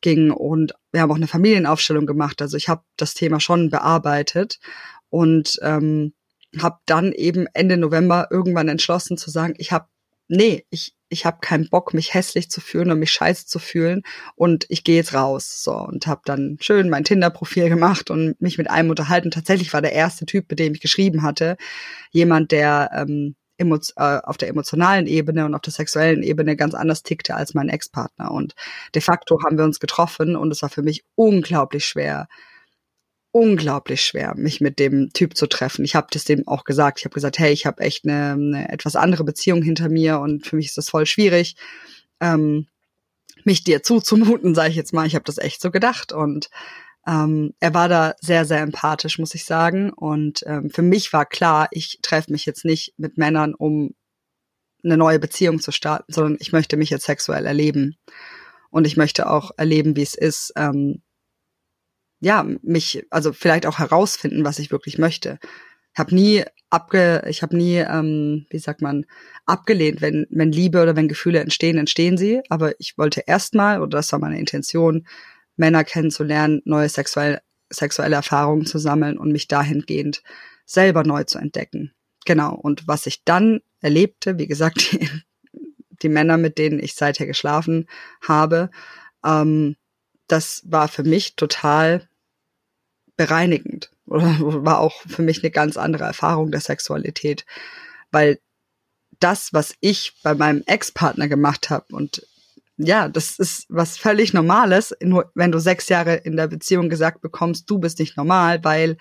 ging 0.00 0.30
und 0.30 0.74
wir 0.92 1.00
haben 1.00 1.10
auch 1.10 1.16
eine 1.16 1.26
Familienaufstellung 1.26 2.06
gemacht. 2.06 2.40
Also 2.42 2.56
ich 2.56 2.68
habe 2.68 2.82
das 2.96 3.14
Thema 3.14 3.40
schon 3.40 3.70
bearbeitet 3.70 4.58
und 5.10 5.58
ähm, 5.62 6.14
habe 6.60 6.78
dann 6.86 7.12
eben 7.12 7.46
Ende 7.52 7.76
November 7.76 8.28
irgendwann 8.30 8.68
entschlossen 8.68 9.16
zu 9.18 9.30
sagen, 9.30 9.54
ich 9.58 9.72
habe 9.72 9.86
nee, 10.28 10.66
ich 10.70 10.94
ich 11.10 11.24
habe 11.24 11.38
keinen 11.40 11.68
Bock, 11.70 11.94
mich 11.94 12.12
hässlich 12.14 12.50
zu 12.50 12.60
fühlen 12.60 12.90
und 12.90 12.98
mich 12.98 13.12
scheiße 13.12 13.46
zu 13.46 13.58
fühlen 13.58 14.02
und 14.36 14.66
ich 14.68 14.84
gehe 14.84 14.96
jetzt 14.96 15.14
raus. 15.14 15.62
So 15.64 15.74
und 15.74 16.06
habe 16.06 16.20
dann 16.24 16.58
schön 16.60 16.90
mein 16.90 17.04
Tinder-Profil 17.04 17.68
gemacht 17.70 18.10
und 18.10 18.40
mich 18.40 18.58
mit 18.58 18.68
einem 18.70 18.90
unterhalten. 18.90 19.30
Tatsächlich 19.30 19.72
war 19.72 19.80
der 19.82 19.92
erste 19.92 20.26
Typ, 20.26 20.50
mit 20.50 20.58
dem 20.58 20.74
ich 20.74 20.80
geschrieben 20.80 21.22
hatte, 21.22 21.56
jemand, 22.10 22.52
der 22.52 22.90
ähm, 22.94 23.36
äh, 23.36 23.37
auf 23.96 24.36
der 24.36 24.48
emotionalen 24.48 25.06
Ebene 25.06 25.44
und 25.44 25.54
auf 25.54 25.60
der 25.60 25.72
sexuellen 25.72 26.22
Ebene 26.22 26.56
ganz 26.56 26.74
anders 26.74 27.02
tickte 27.02 27.34
als 27.34 27.54
mein 27.54 27.68
Ex-Partner. 27.68 28.30
Und 28.30 28.54
de 28.94 29.02
facto 29.02 29.38
haben 29.44 29.58
wir 29.58 29.64
uns 29.64 29.80
getroffen 29.80 30.36
und 30.36 30.50
es 30.50 30.62
war 30.62 30.68
für 30.68 30.82
mich 30.82 31.04
unglaublich 31.14 31.84
schwer, 31.84 32.28
unglaublich 33.30 34.04
schwer, 34.04 34.34
mich 34.36 34.60
mit 34.60 34.78
dem 34.78 35.12
Typ 35.12 35.36
zu 35.36 35.46
treffen. 35.46 35.84
Ich 35.84 35.94
habe 35.94 36.08
das 36.10 36.24
dem 36.24 36.46
auch 36.46 36.64
gesagt. 36.64 37.00
Ich 37.00 37.04
habe 37.04 37.14
gesagt, 37.14 37.38
hey, 37.38 37.52
ich 37.52 37.66
habe 37.66 37.82
echt 37.82 38.04
eine, 38.04 38.32
eine, 38.32 38.68
etwas 38.72 38.96
andere 38.96 39.24
Beziehung 39.24 39.62
hinter 39.62 39.88
mir 39.88 40.18
und 40.20 40.46
für 40.46 40.56
mich 40.56 40.66
ist 40.66 40.78
das 40.78 40.88
voll 40.88 41.06
schwierig, 41.06 41.56
ähm, 42.20 42.66
mich 43.44 43.64
dir 43.64 43.82
zuzumuten, 43.82 44.54
sage 44.54 44.70
ich 44.70 44.76
jetzt 44.76 44.92
mal. 44.92 45.06
Ich 45.06 45.14
habe 45.14 45.24
das 45.24 45.38
echt 45.38 45.60
so 45.60 45.70
gedacht 45.70 46.12
und 46.12 46.50
ähm, 47.08 47.54
er 47.58 47.72
war 47.72 47.88
da 47.88 48.14
sehr, 48.20 48.44
sehr 48.44 48.60
empathisch, 48.60 49.18
muss 49.18 49.34
ich 49.34 49.46
sagen. 49.46 49.90
Und 49.90 50.42
ähm, 50.46 50.68
für 50.68 50.82
mich 50.82 51.12
war 51.14 51.24
klar, 51.24 51.68
ich 51.70 52.00
treffe 52.02 52.30
mich 52.30 52.44
jetzt 52.44 52.66
nicht 52.66 52.92
mit 52.98 53.16
Männern, 53.16 53.54
um 53.54 53.94
eine 54.84 54.98
neue 54.98 55.18
Beziehung 55.18 55.58
zu 55.60 55.72
starten, 55.72 56.12
sondern 56.12 56.36
ich 56.38 56.52
möchte 56.52 56.76
mich 56.76 56.90
jetzt 56.90 57.06
sexuell 57.06 57.46
erleben. 57.46 57.96
Und 58.70 58.86
ich 58.86 58.98
möchte 58.98 59.30
auch 59.30 59.52
erleben, 59.56 59.96
wie 59.96 60.02
es 60.02 60.14
ist, 60.14 60.52
ähm, 60.56 61.02
ja, 62.20 62.46
mich, 62.62 63.06
also 63.10 63.32
vielleicht 63.32 63.64
auch 63.64 63.78
herausfinden, 63.78 64.44
was 64.44 64.58
ich 64.58 64.70
wirklich 64.70 64.98
möchte. 64.98 65.38
Ich 65.94 65.98
habe 65.98 66.14
nie 66.14 66.44
abge, 66.68 67.24
ich 67.28 67.42
habe 67.42 67.56
nie, 67.56 67.76
ähm, 67.78 68.46
wie 68.50 68.58
sagt 68.58 68.82
man, 68.82 69.06
abgelehnt, 69.46 70.02
wenn 70.02 70.26
wenn 70.30 70.52
Liebe 70.52 70.82
oder 70.82 70.94
wenn 70.94 71.08
Gefühle 71.08 71.40
entstehen, 71.40 71.78
entstehen 71.78 72.18
sie. 72.18 72.42
Aber 72.50 72.78
ich 72.78 72.98
wollte 72.98 73.22
erstmal, 73.26 73.80
oder 73.80 73.96
das 73.98 74.12
war 74.12 74.18
meine 74.18 74.38
Intention, 74.38 75.06
Männer 75.58 75.84
kennenzulernen, 75.84 76.62
neue 76.64 76.88
sexuelle, 76.88 77.42
sexuelle 77.70 78.16
Erfahrungen 78.16 78.66
zu 78.66 78.78
sammeln 78.78 79.18
und 79.18 79.32
mich 79.32 79.48
dahingehend 79.48 80.22
selber 80.64 81.04
neu 81.04 81.24
zu 81.24 81.38
entdecken. 81.38 81.92
Genau. 82.24 82.54
Und 82.54 82.86
was 82.88 83.06
ich 83.06 83.24
dann 83.24 83.60
erlebte, 83.80 84.38
wie 84.38 84.46
gesagt, 84.46 84.92
die, 84.92 85.08
die 86.02 86.08
Männer, 86.08 86.36
mit 86.36 86.58
denen 86.58 86.78
ich 86.78 86.94
seither 86.94 87.26
geschlafen 87.26 87.88
habe, 88.22 88.70
ähm, 89.24 89.76
das 90.26 90.62
war 90.66 90.88
für 90.88 91.04
mich 91.04 91.36
total 91.36 92.08
bereinigend 93.16 93.90
oder 94.06 94.24
war 94.64 94.78
auch 94.78 95.02
für 95.06 95.22
mich 95.22 95.42
eine 95.42 95.50
ganz 95.50 95.76
andere 95.76 96.04
Erfahrung 96.04 96.50
der 96.50 96.60
Sexualität, 96.60 97.44
weil 98.10 98.38
das, 99.20 99.52
was 99.52 99.74
ich 99.80 100.14
bei 100.22 100.34
meinem 100.34 100.62
Ex-Partner 100.66 101.28
gemacht 101.28 101.70
habe 101.70 101.94
und 101.94 102.26
ja, 102.78 103.08
das 103.08 103.38
ist 103.38 103.66
was 103.68 103.98
völlig 103.98 104.32
Normales, 104.32 104.94
nur 105.02 105.30
wenn 105.34 105.52
du 105.52 105.58
sechs 105.58 105.88
Jahre 105.88 106.14
in 106.14 106.36
der 106.36 106.46
Beziehung 106.46 106.88
gesagt 106.88 107.20
bekommst, 107.20 107.68
du 107.68 107.78
bist 107.78 107.98
nicht 107.98 108.16
normal, 108.16 108.64
weil 108.64 108.96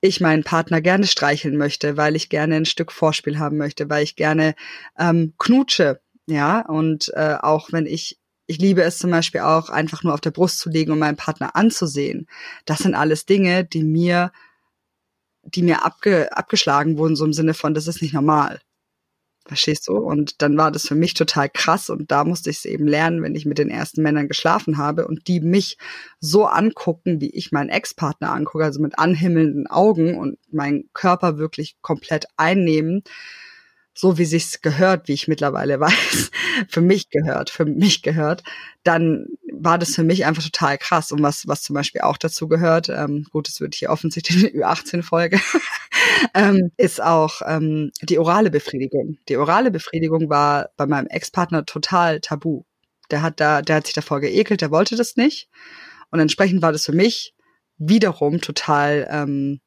ich 0.00 0.20
meinen 0.20 0.44
Partner 0.44 0.80
gerne 0.80 1.06
streicheln 1.06 1.56
möchte, 1.56 1.96
weil 1.96 2.16
ich 2.16 2.28
gerne 2.28 2.56
ein 2.56 2.66
Stück 2.66 2.92
Vorspiel 2.92 3.38
haben 3.38 3.56
möchte, 3.56 3.88
weil 3.88 4.04
ich 4.04 4.16
gerne 4.16 4.54
ähm, 4.98 5.34
knutsche, 5.38 6.00
ja, 6.26 6.60
und 6.60 7.10
äh, 7.14 7.36
auch 7.40 7.72
wenn 7.72 7.86
ich 7.86 8.18
ich 8.50 8.58
liebe 8.58 8.82
es 8.82 8.98
zum 8.98 9.10
Beispiel 9.10 9.42
auch, 9.42 9.68
einfach 9.68 10.02
nur 10.02 10.14
auf 10.14 10.22
der 10.22 10.30
Brust 10.30 10.58
zu 10.58 10.70
liegen 10.70 10.90
und 10.90 10.98
meinen 10.98 11.16
Partner 11.16 11.54
anzusehen. 11.54 12.26
Das 12.64 12.78
sind 12.78 12.94
alles 12.94 13.26
Dinge, 13.26 13.64
die 13.64 13.84
mir, 13.84 14.32
die 15.42 15.62
mir 15.62 15.84
abge, 15.84 16.34
abgeschlagen 16.34 16.96
wurden, 16.96 17.14
so 17.14 17.26
im 17.26 17.34
Sinne 17.34 17.52
von, 17.52 17.74
das 17.74 17.86
ist 17.86 18.00
nicht 18.00 18.14
normal. 18.14 18.60
Verstehst 19.48 19.88
du? 19.88 19.96
Und 19.96 20.42
dann 20.42 20.58
war 20.58 20.70
das 20.70 20.86
für 20.86 20.94
mich 20.94 21.14
total 21.14 21.48
krass 21.48 21.88
und 21.88 22.10
da 22.12 22.22
musste 22.24 22.50
ich 22.50 22.58
es 22.58 22.64
eben 22.66 22.86
lernen, 22.86 23.22
wenn 23.22 23.34
ich 23.34 23.46
mit 23.46 23.56
den 23.56 23.70
ersten 23.70 24.02
Männern 24.02 24.28
geschlafen 24.28 24.76
habe 24.76 25.08
und 25.08 25.26
die 25.26 25.40
mich 25.40 25.78
so 26.20 26.44
angucken, 26.44 27.22
wie 27.22 27.30
ich 27.30 27.50
meinen 27.50 27.70
Ex-Partner 27.70 28.30
angucke, 28.30 28.64
also 28.64 28.80
mit 28.82 28.98
anhimmelnden 28.98 29.66
Augen 29.66 30.18
und 30.18 30.38
meinen 30.52 30.90
Körper 30.92 31.38
wirklich 31.38 31.76
komplett 31.80 32.26
einnehmen, 32.36 33.02
so 33.98 34.16
wie 34.16 34.26
sich's 34.26 34.60
gehört, 34.60 35.08
wie 35.08 35.12
ich 35.12 35.26
mittlerweile 35.26 35.80
weiß, 35.80 36.30
für 36.68 36.80
mich 36.80 37.10
gehört, 37.10 37.50
für 37.50 37.64
mich 37.64 38.02
gehört, 38.02 38.44
dann 38.84 39.26
war 39.52 39.76
das 39.76 39.96
für 39.96 40.04
mich 40.04 40.24
einfach 40.24 40.44
total 40.44 40.78
krass. 40.78 41.10
Und 41.10 41.20
was, 41.20 41.48
was 41.48 41.64
zum 41.64 41.74
Beispiel 41.74 42.02
auch 42.02 42.16
dazu 42.16 42.46
gehört, 42.46 42.88
ähm, 42.90 43.26
gut, 43.32 43.48
das 43.48 43.60
wird 43.60 43.74
hier 43.74 43.90
offensichtlich 43.90 44.38
eine 44.38 44.64
Ü18-Folge, 44.64 45.40
ähm, 46.34 46.70
ist 46.76 47.02
auch 47.02 47.42
ähm, 47.44 47.90
die 48.00 48.20
orale 48.20 48.52
Befriedigung. 48.52 49.18
Die 49.28 49.36
orale 49.36 49.72
Befriedigung 49.72 50.30
war 50.30 50.70
bei 50.76 50.86
meinem 50.86 51.08
Ex-Partner 51.08 51.66
total 51.66 52.20
tabu. 52.20 52.62
Der 53.10 53.22
hat 53.22 53.40
da, 53.40 53.62
der 53.62 53.76
hat 53.76 53.86
sich 53.86 53.94
davor 53.94 54.20
geekelt, 54.20 54.60
der 54.60 54.70
wollte 54.70 54.94
das 54.94 55.16
nicht. 55.16 55.48
Und 56.12 56.20
entsprechend 56.20 56.62
war 56.62 56.70
das 56.70 56.84
für 56.84 56.92
mich 56.92 57.34
wiederum 57.78 58.40
total 58.40 59.08
ähm, 59.10 59.60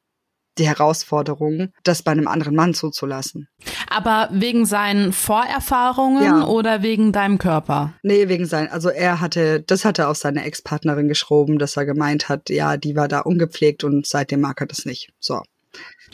die 0.58 0.68
Herausforderung, 0.68 1.74
das 1.84 2.02
bei 2.02 2.12
einem 2.12 2.28
anderen 2.28 2.56
Mann 2.56 2.74
zuzulassen. 2.74 3.50
Aber 3.92 4.30
wegen 4.32 4.66
seinen 4.66 5.14
Vorerfahrungen 5.14 6.24
ja. 6.24 6.46
oder 6.46 6.82
wegen 6.82 7.12
deinem 7.12 7.38
Körper? 7.38 7.94
Nee, 8.04 8.28
wegen 8.30 8.46
sein. 8.46 8.70
Also 8.70 8.90
er 8.90 9.20
hatte, 9.20 9.62
das 9.62 9.86
hatte 9.86 10.08
auf 10.08 10.18
seine 10.18 10.44
Ex-Partnerin 10.46 11.08
geschoben, 11.08 11.60
dass 11.60 11.78
er 11.78 11.86
gemeint 11.86 12.30
hat, 12.30 12.50
ja, 12.50 12.78
die 12.78 12.96
war 12.96 13.08
da 13.08 13.20
ungepflegt 13.20 13.84
und 13.84 14.08
seitdem 14.08 14.42
mag 14.42 14.62
er 14.62 14.68
das 14.68 14.86
nicht. 14.86 15.12
So. 15.20 15.42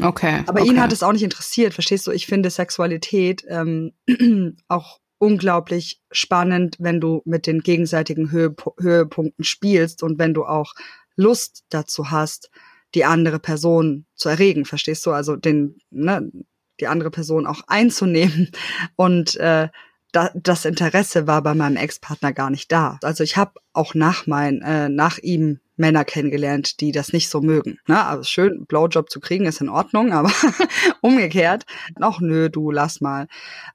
Okay. 0.02 0.44
Aber 0.48 0.62
okay. 0.62 0.70
ihn 0.70 0.82
hat 0.82 0.92
es 0.92 1.04
auch 1.04 1.12
nicht 1.14 1.24
interessiert, 1.24 1.74
verstehst 1.74 2.08
du? 2.08 2.12
Ich 2.12 2.28
finde 2.28 2.50
Sexualität 2.50 3.46
ähm, 3.48 3.94
auch 4.68 5.00
unglaublich 5.20 6.00
spannend, 6.12 6.76
wenn 6.80 7.02
du 7.02 7.22
mit 7.26 7.48
den 7.48 7.62
gegenseitigen 7.62 8.32
Höhep 8.32 8.64
Höhepunkten 8.80 9.44
spielst 9.44 10.04
und 10.04 10.20
wenn 10.20 10.34
du 10.34 10.46
auch 10.46 10.74
Lust 11.16 11.64
dazu 11.70 12.12
hast, 12.12 12.52
die 12.94 13.06
andere 13.06 13.40
Person 13.40 14.06
zu 14.16 14.30
erregen, 14.30 14.66
verstehst 14.66 15.06
du? 15.06 15.12
Also 15.12 15.36
den, 15.36 15.78
ne, 15.90 16.32
die 16.80 16.88
andere 16.88 17.12
Person 17.12 17.48
auch 17.48 17.62
einzunehmen. 17.68 18.52
Und 18.96 19.36
äh, 19.38 19.70
da, 20.12 20.32
das 20.34 20.66
Interesse 20.66 21.28
war 21.28 21.42
bei 21.42 21.54
meinem 21.54 21.78
Ex-Partner 21.78 22.34
gar 22.34 22.50
nicht 22.50 22.72
da. 22.72 22.98
Also 23.04 23.24
ich 23.24 23.38
habe 23.38 23.60
auch 23.74 23.94
nach 23.94 24.28
mein, 24.28 24.62
äh, 24.62 24.90
nach 24.90 25.18
ihm 25.20 25.60
Männer 25.76 26.06
kennengelernt, 26.06 26.82
die 26.82 26.92
das 26.92 27.14
nicht 27.14 27.30
so 27.30 27.42
mögen. 27.42 27.80
Ne? 27.88 28.04
Also 28.04 28.24
schön, 28.24 28.66
Blowjob 28.66 29.10
zu 29.10 29.20
kriegen 29.20 29.46
ist 29.46 29.62
in 29.62 29.70
Ordnung, 29.70 30.12
aber 30.12 30.32
umgekehrt, 31.02 31.66
auch 32.02 32.20
nö, 32.20 32.50
du 32.50 32.72
lass 32.72 33.00
mal. 33.00 33.28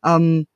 Ähm, 0.05 0.47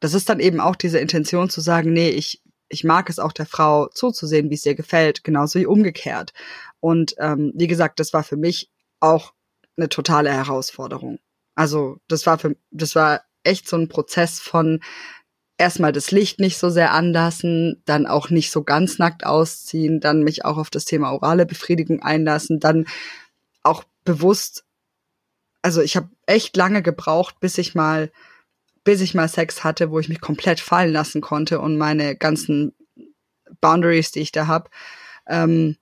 das 0.00 0.14
ist 0.14 0.28
dann 0.28 0.40
eben 0.40 0.60
auch 0.60 0.76
diese 0.76 0.98
Intention 0.98 1.48
zu 1.48 1.60
sagen, 1.62 1.92
nee, 1.92 2.10
ich, 2.10 2.42
ich 2.68 2.84
mag 2.84 3.08
es 3.08 3.18
auch 3.18 3.32
der 3.32 3.46
Frau 3.46 3.88
zuzusehen, 3.88 4.50
wie 4.50 4.54
es 4.54 4.66
ihr 4.66 4.74
gefällt, 4.74 5.24
genauso 5.24 5.58
wie 5.58 5.66
umgekehrt. 5.66 6.32
Und 6.80 7.14
ähm, 7.18 7.52
wie 7.54 7.66
gesagt, 7.66 7.98
das 8.00 8.12
war 8.12 8.22
für 8.22 8.36
mich 8.36 8.70
auch 9.00 9.32
eine 9.76 9.88
totale 9.88 10.30
Herausforderung. 10.30 11.18
Also 11.54 11.98
das 12.08 12.26
war 12.26 12.38
für 12.38 12.56
das 12.70 12.94
war 12.94 13.22
echt 13.42 13.68
so 13.68 13.76
ein 13.76 13.88
Prozess 13.88 14.40
von 14.40 14.80
erstmal 15.58 15.92
das 15.92 16.10
Licht 16.10 16.40
nicht 16.40 16.58
so 16.58 16.70
sehr 16.70 16.92
anlassen, 16.92 17.82
dann 17.84 18.06
auch 18.06 18.30
nicht 18.30 18.50
so 18.50 18.64
ganz 18.64 18.98
nackt 18.98 19.24
ausziehen, 19.24 20.00
dann 20.00 20.22
mich 20.22 20.44
auch 20.44 20.56
auf 20.56 20.70
das 20.70 20.84
Thema 20.84 21.12
orale 21.12 21.46
Befriedigung 21.46 22.02
einlassen, 22.02 22.58
dann 22.58 22.86
auch 23.62 23.84
bewusst, 24.04 24.64
also 25.62 25.80
ich 25.80 25.96
habe 25.96 26.08
echt 26.26 26.56
lange 26.56 26.82
gebraucht, 26.82 27.38
bis 27.40 27.58
ich 27.58 27.74
mal 27.74 28.10
bis 28.84 29.00
ich 29.00 29.14
mal 29.14 29.28
Sex 29.28 29.64
hatte, 29.64 29.90
wo 29.90 29.98
ich 29.98 30.10
mich 30.10 30.20
komplett 30.20 30.60
fallen 30.60 30.92
lassen 30.92 31.22
konnte 31.22 31.58
und 31.58 31.78
meine 31.78 32.16
ganzen 32.16 32.74
Boundaries, 33.60 34.12
die 34.12 34.20
ich 34.20 34.30
da 34.30 34.46
habe, 34.46 34.70
ähm, 35.26 35.76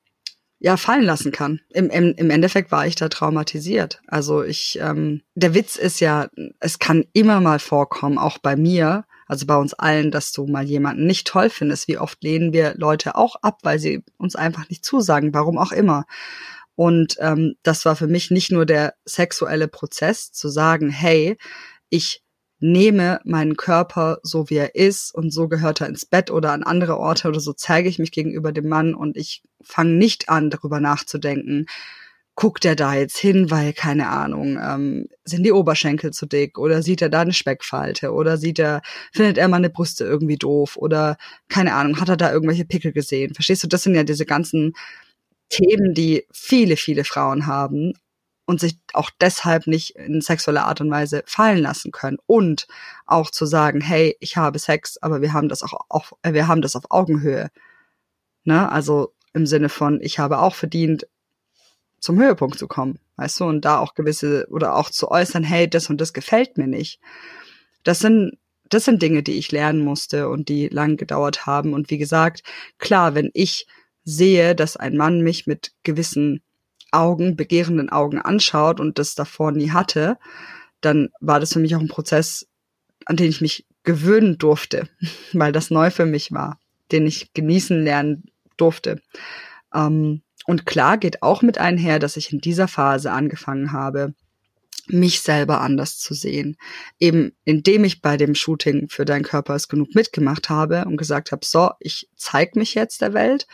ja 0.63 0.77
fallen 0.77 1.03
lassen 1.03 1.33
kann. 1.33 1.61
Im, 1.71 1.91
im, 1.91 2.15
Im 2.15 2.31
Endeffekt 2.31 2.71
war 2.71 2.87
ich 2.87 2.95
da 2.95 3.09
traumatisiert. 3.09 4.01
Also 4.07 4.45
ich, 4.45 4.79
ähm, 4.81 5.23
der 5.35 5.55
Witz 5.55 5.75
ist 5.75 5.99
ja, 5.99 6.29
es 6.61 6.79
kann 6.79 7.05
immer 7.13 7.41
mal 7.41 7.59
vorkommen, 7.59 8.17
auch 8.17 8.39
bei 8.39 8.55
mir, 8.55 9.05
also 9.27 9.45
bei 9.45 9.57
uns 9.57 9.75
allen, 9.75 10.13
dass 10.13 10.31
du 10.31 10.47
mal 10.47 10.63
jemanden 10.63 11.05
nicht 11.05 11.27
toll 11.27 11.51
findest. 11.51 11.89
Wie 11.89 11.99
oft 11.99 12.23
lehnen 12.23 12.53
wir 12.53 12.75
Leute 12.77 13.17
auch 13.17 13.37
ab, 13.43 13.59
weil 13.65 13.81
sie 13.81 14.05
uns 14.19 14.37
einfach 14.37 14.69
nicht 14.69 14.85
zusagen, 14.85 15.35
warum 15.35 15.59
auch 15.59 15.73
immer. 15.73 16.05
Und 16.77 17.17
ähm, 17.19 17.57
das 17.65 17.85
war 17.85 17.97
für 17.97 18.07
mich 18.07 18.31
nicht 18.31 18.53
nur 18.53 18.65
der 18.65 18.95
sexuelle 19.05 19.67
Prozess, 19.67 20.31
zu 20.31 20.49
sagen, 20.49 20.91
hey, 20.91 21.37
ich 21.91 22.22
nehme 22.63 23.21
meinen 23.25 23.57
Körper 23.57 24.19
so 24.23 24.49
wie 24.49 24.57
er 24.57 24.75
ist 24.77 25.15
und 25.15 25.33
so 25.33 25.49
gehört 25.49 25.81
er 25.81 25.89
ins 25.89 26.07
Bett 26.07 26.31
oder 26.31 26.53
an 26.53 26.63
andere 26.63 26.97
Orte 26.97 27.29
oder 27.29 27.41
so 27.41 27.53
zeige 27.53 27.89
ich 27.89 27.99
mich 27.99 28.13
gegenüber 28.13 28.53
dem 28.53 28.69
Mann 28.69 28.95
und 28.95 29.17
ich 29.17 29.43
fange 29.63 29.95
nicht 29.95 30.29
an, 30.29 30.49
darüber 30.49 30.79
nachzudenken, 30.79 31.67
guckt 32.35 32.65
er 32.65 32.77
da 32.77 32.95
jetzt 32.95 33.19
hin, 33.19 33.51
weil, 33.51 33.73
keine 33.73 34.09
Ahnung, 34.09 34.59
ähm, 34.63 35.09
sind 35.25 35.45
die 35.45 35.53
Oberschenkel 35.53 36.13
zu 36.13 36.27
dick 36.27 36.57
oder 36.57 36.83
sieht 36.83 37.03
er 37.03 37.09
da 37.11 37.21
eine 37.23 37.33
Speckfalte 37.33 38.13
oder 38.13 38.39
sieht 38.39 38.59
er, 38.59 38.81
findet 39.13 39.39
er 39.39 39.49
meine 39.49 39.69
Brüste 39.69 40.05
irgendwie 40.05 40.39
doof 40.39 40.77
oder, 40.77 41.17
keine 41.49 41.75
Ahnung, 41.75 42.01
hat 42.01 42.09
er 42.09 42.17
da 42.17 42.33
irgendwelche 42.33 42.65
Pickel 42.65 42.93
gesehen? 42.93 43.35
Verstehst 43.35 43.65
du, 43.65 43.69
das 43.69 43.83
sind 43.83 43.95
ja 43.97 44.05
diese 44.05 44.25
ganzen 44.25 44.75
Themen, 45.51 45.95
die 45.95 46.27
viele, 46.33 46.77
viele 46.77 47.05
Frauen 47.05 47.47
haben 47.47 47.93
und 48.53 48.61
sich 48.61 48.79
auch 48.93 49.09
deshalb 49.19 49.67
nicht 49.67 49.97
in 49.97 50.21
sexueller 50.21 50.67
Art 50.67 50.83
und 50.83 50.91
Weise 50.91 51.23
fallen 51.27 51.59
lassen 51.59 51.91
können 51.91 52.19
und 52.27 52.67
auch 53.07 53.31
zu 53.31 53.47
sagen, 53.47 53.81
hey, 53.81 54.15
ich 54.21 54.37
habe 54.37 54.59
Sex, 54.59 54.99
aber 54.99 55.23
wir 55.23 55.33
haben 55.33 55.49
das 55.49 55.63
auch, 55.63 55.87
auch 55.89 56.13
äh, 56.21 56.35
wir 56.35 56.49
haben 56.49 56.61
das 56.61 56.77
auf 56.77 56.91
Augenhöhe. 56.91 57.51
Ne? 58.45 58.71
Also 58.71 59.15
im 59.33 59.47
Sinne 59.47 59.71
von, 59.71 60.01
ich 60.03 60.19
habe 60.19 60.39
auch 60.39 60.55
verdient, 60.55 61.07
zum 61.99 62.21
Höhepunkt 62.21 62.59
zu 62.59 62.69
kommen, 62.69 62.99
weißt 63.17 63.41
du, 63.41 63.45
und 63.45 63.65
da 63.65 63.79
auch 63.79 63.95
gewisse 63.95 64.47
oder 64.51 64.77
auch 64.77 64.91
zu 64.91 65.11
äußern, 65.11 65.45
hey, 65.45 65.71
das 65.71 65.89
und 65.89 65.99
das 65.99 66.13
gefällt 66.13 66.59
mir 66.59 66.67
nicht. 66.67 67.01
Das 67.85 68.01
sind 68.01 68.39
das 68.69 68.85
sind 68.87 69.03
Dinge, 69.03 69.23
die 69.23 69.33
ich 69.33 69.53
lernen 69.53 69.81
musste 69.81 70.29
und 70.31 70.49
die 70.49 70.69
lang 70.69 70.97
gedauert 70.97 71.45
haben. 71.45 71.75
Und 71.75 71.91
wie 71.91 71.99
gesagt, 71.99 72.43
klar, 72.79 73.15
wenn 73.15 73.31
ich 73.35 73.67
sehe, 74.05 74.55
dass 74.55 74.79
ein 74.79 74.97
Mann 74.97 75.21
mich 75.21 75.47
mit 75.47 75.73
gewissen 75.83 76.43
Augen, 76.93 77.37
begehrenden 77.37 77.91
Augen 77.91 78.21
anschaut 78.21 78.81
und 78.81 78.99
das 78.99 79.15
davor 79.15 79.53
nie 79.53 79.71
hatte, 79.71 80.19
dann 80.81 81.11
war 81.21 81.41
das 81.41 81.53
für 81.53 81.59
mich 81.59 81.75
auch 81.75 81.81
ein 81.81 81.89
Prozess, 81.89 82.47
an 83.07 83.17
den 83.17 83.31
ich 83.31 83.41
mich 83.41 83.67
gewöhnen 83.83 84.39
durfte, 84.39 84.89
weil 85.33 85.53
das 85.53 85.71
neu 85.71 85.91
für 85.91 86.07
mich 86.07 86.33
war, 86.33 86.59
den 86.93 87.07
ich 87.07 87.33
genießen 87.33 87.83
lernen 87.83 88.25
durfte. 88.57 89.01
Ähm, 89.75 90.23
und 90.47 90.67
klar 90.67 90.99
geht 90.99 91.23
auch 91.23 91.43
mit 91.43 91.59
einher, 91.59 91.99
dass 91.99 92.17
ich 92.17 92.33
in 92.33 92.41
dieser 92.41 92.69
Phase 92.69 93.13
angefangen 93.13 93.73
habe, 93.73 94.15
mich 94.89 95.21
selber 95.21 95.61
anders 95.61 95.99
zu 95.99 96.15
sehen. 96.15 96.57
Eben 96.99 97.33
indem 97.45 97.85
ich 97.85 98.03
bei 98.03 98.17
dem 98.17 98.35
Shooting 98.35 98.89
für 98.89 99.05
Dein 99.05 99.23
Körper 99.23 99.55
ist 99.55 99.69
genug 99.69 99.95
mitgemacht 99.95 100.51
habe 100.51 100.85
und 100.87 100.97
gesagt 100.97 101.31
habe, 101.33 101.47
so, 101.47 101.71
ich 101.79 102.09
zeig 102.17 102.57
mich 102.57 102.75
jetzt 102.75 103.01
der 103.01 103.15
Welt 103.15 103.47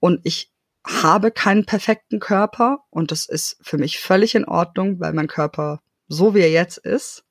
und 0.00 0.20
ich 0.24 0.51
habe 0.84 1.30
keinen 1.30 1.64
perfekten 1.64 2.20
Körper 2.20 2.84
und 2.90 3.10
das 3.10 3.26
ist 3.26 3.56
für 3.60 3.78
mich 3.78 4.00
völlig 4.00 4.34
in 4.34 4.44
Ordnung, 4.44 5.00
weil 5.00 5.12
mein 5.12 5.28
Körper 5.28 5.80
so 6.08 6.34
wie 6.34 6.40
er 6.40 6.50
jetzt 6.50 6.78
ist, 6.78 7.24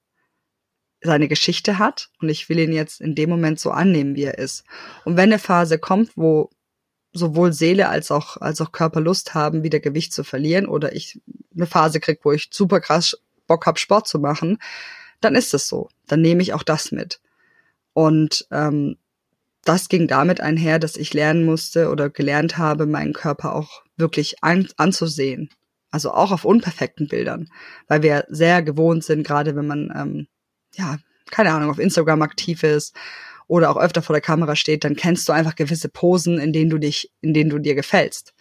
seine 1.02 1.28
Geschichte 1.28 1.80
hat 1.80 2.10
und 2.20 2.30
ich 2.30 2.50
will 2.50 2.60
ihn 2.60 2.74
jetzt 2.74 3.02
in 3.02 3.16
dem 3.16 3.30
Moment 3.30 3.60
so 3.60 3.72
annehmen, 3.72 4.16
wie 4.16 4.24
er 4.24 4.38
ist. 4.38 4.64
Und 5.04 5.18
wenn 5.18 5.30
eine 5.30 5.40
Phase 5.40 5.80
kommt, 5.80 6.16
wo 6.16 6.50
sowohl 7.14 7.54
Seele 7.54 7.90
als 7.90 8.12
auch, 8.12 8.38
als 8.38 8.62
auch 8.62 8.72
Körper 8.72 9.02
Lust 9.02 9.34
haben, 9.34 9.64
wieder 9.64 9.80
Gewicht 9.80 10.14
zu 10.14 10.24
verlieren 10.24 10.68
oder 10.68 10.96
ich 10.96 11.20
eine 11.56 11.68
Phase 11.68 12.00
krieg, 12.00 12.20
wo 12.24 12.32
ich 12.32 12.50
super 12.52 12.80
krass 12.80 13.18
Bock 13.48 13.66
hab, 13.66 13.80
Sport 13.80 14.08
zu 14.08 14.20
machen, 14.20 14.60
dann 15.20 15.36
ist 15.36 15.54
es 15.54 15.68
so. 15.68 15.90
Dann 16.08 16.22
nehme 16.22 16.42
ich 16.42 16.54
auch 16.54 16.64
das 16.64 16.92
mit. 16.92 17.20
Und 17.94 18.48
ähm, 18.52 18.98
das 19.64 19.90
ging 19.90 20.08
damit 20.08 20.42
einher, 20.42 20.80
dass 20.80 20.96
ich 20.96 21.14
lernen 21.14 21.46
musste 21.46 21.90
oder 21.90 22.10
gelernt 22.10 22.58
habe, 22.58 22.86
meinen 22.86 23.14
Körper 23.14 23.56
auch 23.56 23.84
wirklich 23.96 24.44
an, 24.44 24.68
anzusehen. 24.78 25.50
Also 25.92 26.12
auch 26.12 26.32
auf 26.32 26.46
unperfekten 26.46 27.08
Bildern, 27.08 27.50
weil 27.88 28.02
wir 28.02 28.26
sehr 28.30 28.64
gewohnt 28.64 29.04
sind, 29.04 29.28
gerade 29.28 29.56
wenn 29.56 29.68
man, 29.68 29.94
ähm, 29.96 30.28
ja, 30.74 30.98
keine 31.30 31.52
Ahnung, 31.52 31.70
auf 31.70 31.80
Instagram 31.80 32.22
aktiv 32.22 32.64
ist 32.64 32.96
oder 33.48 33.70
auch 33.70 33.78
öfter 33.78 34.02
vor 34.02 34.14
der 34.14 34.22
Kamera 34.22 34.56
steht, 34.56 34.86
dann 34.86 34.96
kennst 34.96 35.28
du 35.28 35.34
einfach 35.34 35.56
gewisse 35.56 35.90
Posen, 35.90 36.40
in 36.40 36.54
denen 36.54 36.70
du 36.70 36.78
dich, 36.78 37.12
in 37.20 37.34
denen 37.34 37.50
du 37.50 37.60
dir 37.60 37.76
gefällst. 37.76 38.34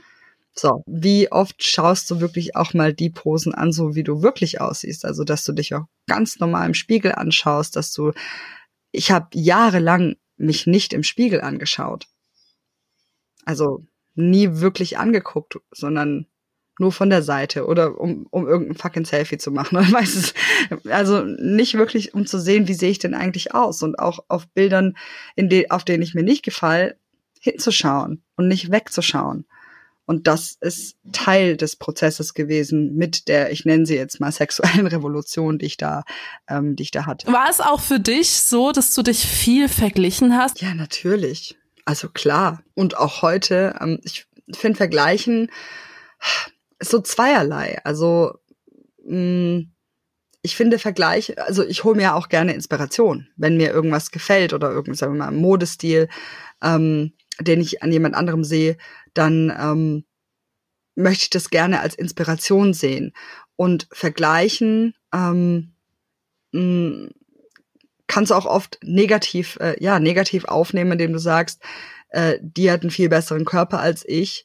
So, 0.53 0.83
wie 0.87 1.31
oft 1.31 1.63
schaust 1.63 2.11
du 2.11 2.21
wirklich 2.21 2.57
auch 2.57 2.75
mal 2.75 2.93
die 2.93 3.11
Posen 3.11 3.55
an, 3.55 3.73
so 3.73 3.95
wie 3.95 4.05
du 4.05 4.23
wirklich 4.23 4.61
aussiehst? 4.61 5.05
Also, 5.05 5.25
dass 5.25 5.45
du 5.45 5.53
dich 5.53 5.75
auch 5.75 5.85
ganz 6.07 6.39
normal 6.39 6.67
im 6.67 6.75
Spiegel 6.75 7.13
anschaust, 7.13 7.77
dass 7.77 7.93
du, 7.93 8.13
ich 8.91 9.11
habe 9.11 9.29
jahrelang 9.33 10.17
mich 10.41 10.67
nicht 10.67 10.93
im 10.93 11.03
Spiegel 11.03 11.41
angeschaut. 11.41 12.09
Also 13.45 13.85
nie 14.15 14.49
wirklich 14.61 14.99
angeguckt, 14.99 15.59
sondern 15.71 16.27
nur 16.79 16.93
von 16.93 17.11
der 17.11 17.23
Seite 17.23 17.67
oder 17.67 18.01
um, 18.01 18.27
um 18.31 18.49
irgendein 18.49 18.77
fucking 18.77 19.05
Selfie 19.05 19.39
zu 19.39 19.51
machen. 19.51 19.79
Also 20.91 21.23
nicht 21.25 21.75
wirklich, 21.75 22.15
um 22.15 22.27
zu 22.27 22.39
sehen, 22.39 22.69
wie 22.69 22.75
sehe 22.75 22.91
ich 22.91 22.99
denn 22.99 23.15
eigentlich 23.15 23.55
aus 23.55 23.83
und 23.83 23.99
auch 23.99 24.25
auf 24.29 24.49
Bildern, 24.49 24.97
in 25.37 25.49
de 25.49 25.71
auf 25.71 25.85
denen 25.85 26.03
ich 26.03 26.15
mir 26.15 26.23
nicht 26.23 26.43
gefall, 26.43 26.97
hinzuschauen 27.41 28.23
und 28.37 28.49
nicht 28.49 28.71
wegzuschauen. 28.71 29.47
Und 30.11 30.27
das 30.27 30.57
ist 30.61 30.97
Teil 31.13 31.57
des 31.57 31.77
Prozesses 31.77 32.35
gewesen 32.35 32.97
mit 32.97 33.29
der, 33.29 33.53
ich 33.53 33.65
nenne 33.65 33.87
sie 33.87 33.95
jetzt 33.95 34.19
mal 34.19 34.33
sexuellen 34.33 34.87
Revolution, 34.89 35.57
die 35.57 35.67
ich 35.67 35.77
da, 35.77 36.03
ähm, 36.49 36.75
die 36.75 36.83
ich 36.83 36.91
da 36.91 37.07
hatte. 37.07 37.33
War 37.33 37.49
es 37.49 37.61
auch 37.61 37.79
für 37.79 38.01
dich 38.01 38.33
so, 38.33 38.73
dass 38.73 38.93
du 38.93 39.05
dich 39.05 39.25
viel 39.25 39.69
verglichen 39.69 40.37
hast? 40.37 40.61
Ja, 40.63 40.75
natürlich. 40.75 41.57
Also 41.85 42.09
klar. 42.09 42.61
Und 42.75 42.97
auch 42.97 43.23
heute, 43.23 43.77
ähm, 43.81 44.01
ich 44.03 44.27
finde 44.53 44.79
Vergleichen 44.79 45.49
so 46.83 46.99
zweierlei. 47.01 47.79
Also 47.85 48.33
mh, 49.05 49.17
mm, 49.17 49.73
ich 50.43 50.57
finde 50.57 50.81
Vergleich, 50.81 51.39
also 51.39 51.65
ich 51.65 51.85
hole 51.85 51.95
mir 51.95 52.17
auch 52.17 52.29
gerne 52.29 52.55
Inspiration, 52.55 53.29
wenn 53.37 53.57
mir 53.57 53.71
irgendwas 53.71 54.11
gefällt 54.11 54.55
oder 54.55 54.73
irgend, 54.73 54.99
sagen 54.99 55.13
wir 55.13 55.19
mal, 55.19 55.31
Modestil, 55.31 56.09
ähm, 56.63 57.13
den 57.41 57.61
ich 57.61 57.83
an 57.83 57.93
jemand 57.93 58.15
anderem 58.15 58.45
sehe, 58.45 58.77
dann 59.15 59.55
ähm, 59.59 60.05
möchte 60.95 61.25
ich 61.25 61.31
das 61.31 61.51
gerne 61.51 61.81
als 61.81 61.95
Inspiration 61.95 62.75
sehen. 62.75 63.13
Und 63.57 63.89
vergleichen 63.93 64.95
ähm, 65.15 65.73
mm, 66.53 67.09
kannst 68.07 68.31
du 68.31 68.35
auch 68.35 68.47
oft 68.47 68.79
negativ, 68.83 69.57
äh, 69.61 69.77
ja, 69.83 70.01
negativ 70.01 70.45
aufnehmen, 70.45 70.93
indem 70.93 71.13
du 71.13 71.19
sagst, 71.19 71.63
äh, 72.09 72.39
die 72.41 72.71
hat 72.71 72.83
einen 72.83 72.91
viel 72.91 73.09
besseren 73.09 73.45
Körper 73.45 73.81
als 73.81 74.05
ich. 74.07 74.45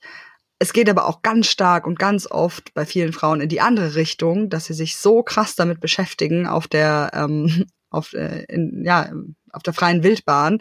Es 0.60 0.72
geht 0.72 0.90
aber 0.90 1.08
auch 1.08 1.22
ganz 1.22 1.48
stark 1.48 1.86
und 1.86 2.00
ganz 2.00 2.30
oft 2.30 2.74
bei 2.74 2.86
vielen 2.86 3.12
Frauen 3.12 3.42
in 3.42 3.50
die 3.50 3.62
andere 3.62 3.96
Richtung, 3.96 4.50
dass 4.50 4.66
sie 4.66 4.74
sich 4.74 4.98
so 4.98 5.24
krass 5.24 5.56
damit 5.56 5.80
beschäftigen 5.80 6.48
auf 6.48 6.68
der, 6.68 7.12
ähm, 7.14 7.66
auf, 7.90 8.14
äh, 8.14 8.44
in, 8.50 8.84
ja, 8.86 9.12
auf 9.52 9.64
der 9.64 9.74
freien 9.74 10.04
Wildbahn. 10.04 10.60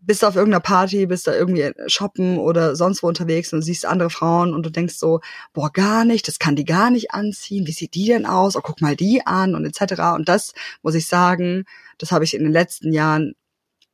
Bist 0.00 0.22
du 0.22 0.26
auf 0.26 0.36
irgendeiner 0.36 0.60
Party, 0.60 1.06
bist 1.06 1.26
da 1.26 1.34
irgendwie 1.34 1.72
shoppen 1.88 2.38
oder 2.38 2.76
sonst 2.76 3.02
wo 3.02 3.08
unterwegs 3.08 3.52
und 3.52 3.62
siehst 3.62 3.84
andere 3.84 4.10
Frauen 4.10 4.54
und 4.54 4.64
du 4.64 4.70
denkst 4.70 4.94
so, 4.94 5.20
boah, 5.52 5.72
gar 5.72 6.04
nicht, 6.04 6.28
das 6.28 6.38
kann 6.38 6.56
die 6.56 6.64
gar 6.64 6.90
nicht 6.90 7.12
anziehen, 7.12 7.66
wie 7.66 7.72
sieht 7.72 7.94
die 7.94 8.06
denn 8.06 8.24
aus? 8.24 8.56
Oh, 8.56 8.60
guck 8.62 8.80
mal 8.80 8.96
die 8.96 9.26
an 9.26 9.54
und 9.54 9.64
etc. 9.64 10.14
Und 10.14 10.28
das 10.28 10.54
muss 10.82 10.94
ich 10.94 11.06
sagen, 11.08 11.64
das 11.98 12.12
habe 12.12 12.24
ich 12.24 12.34
in 12.34 12.44
den 12.44 12.52
letzten 12.52 12.92
Jahren 12.92 13.34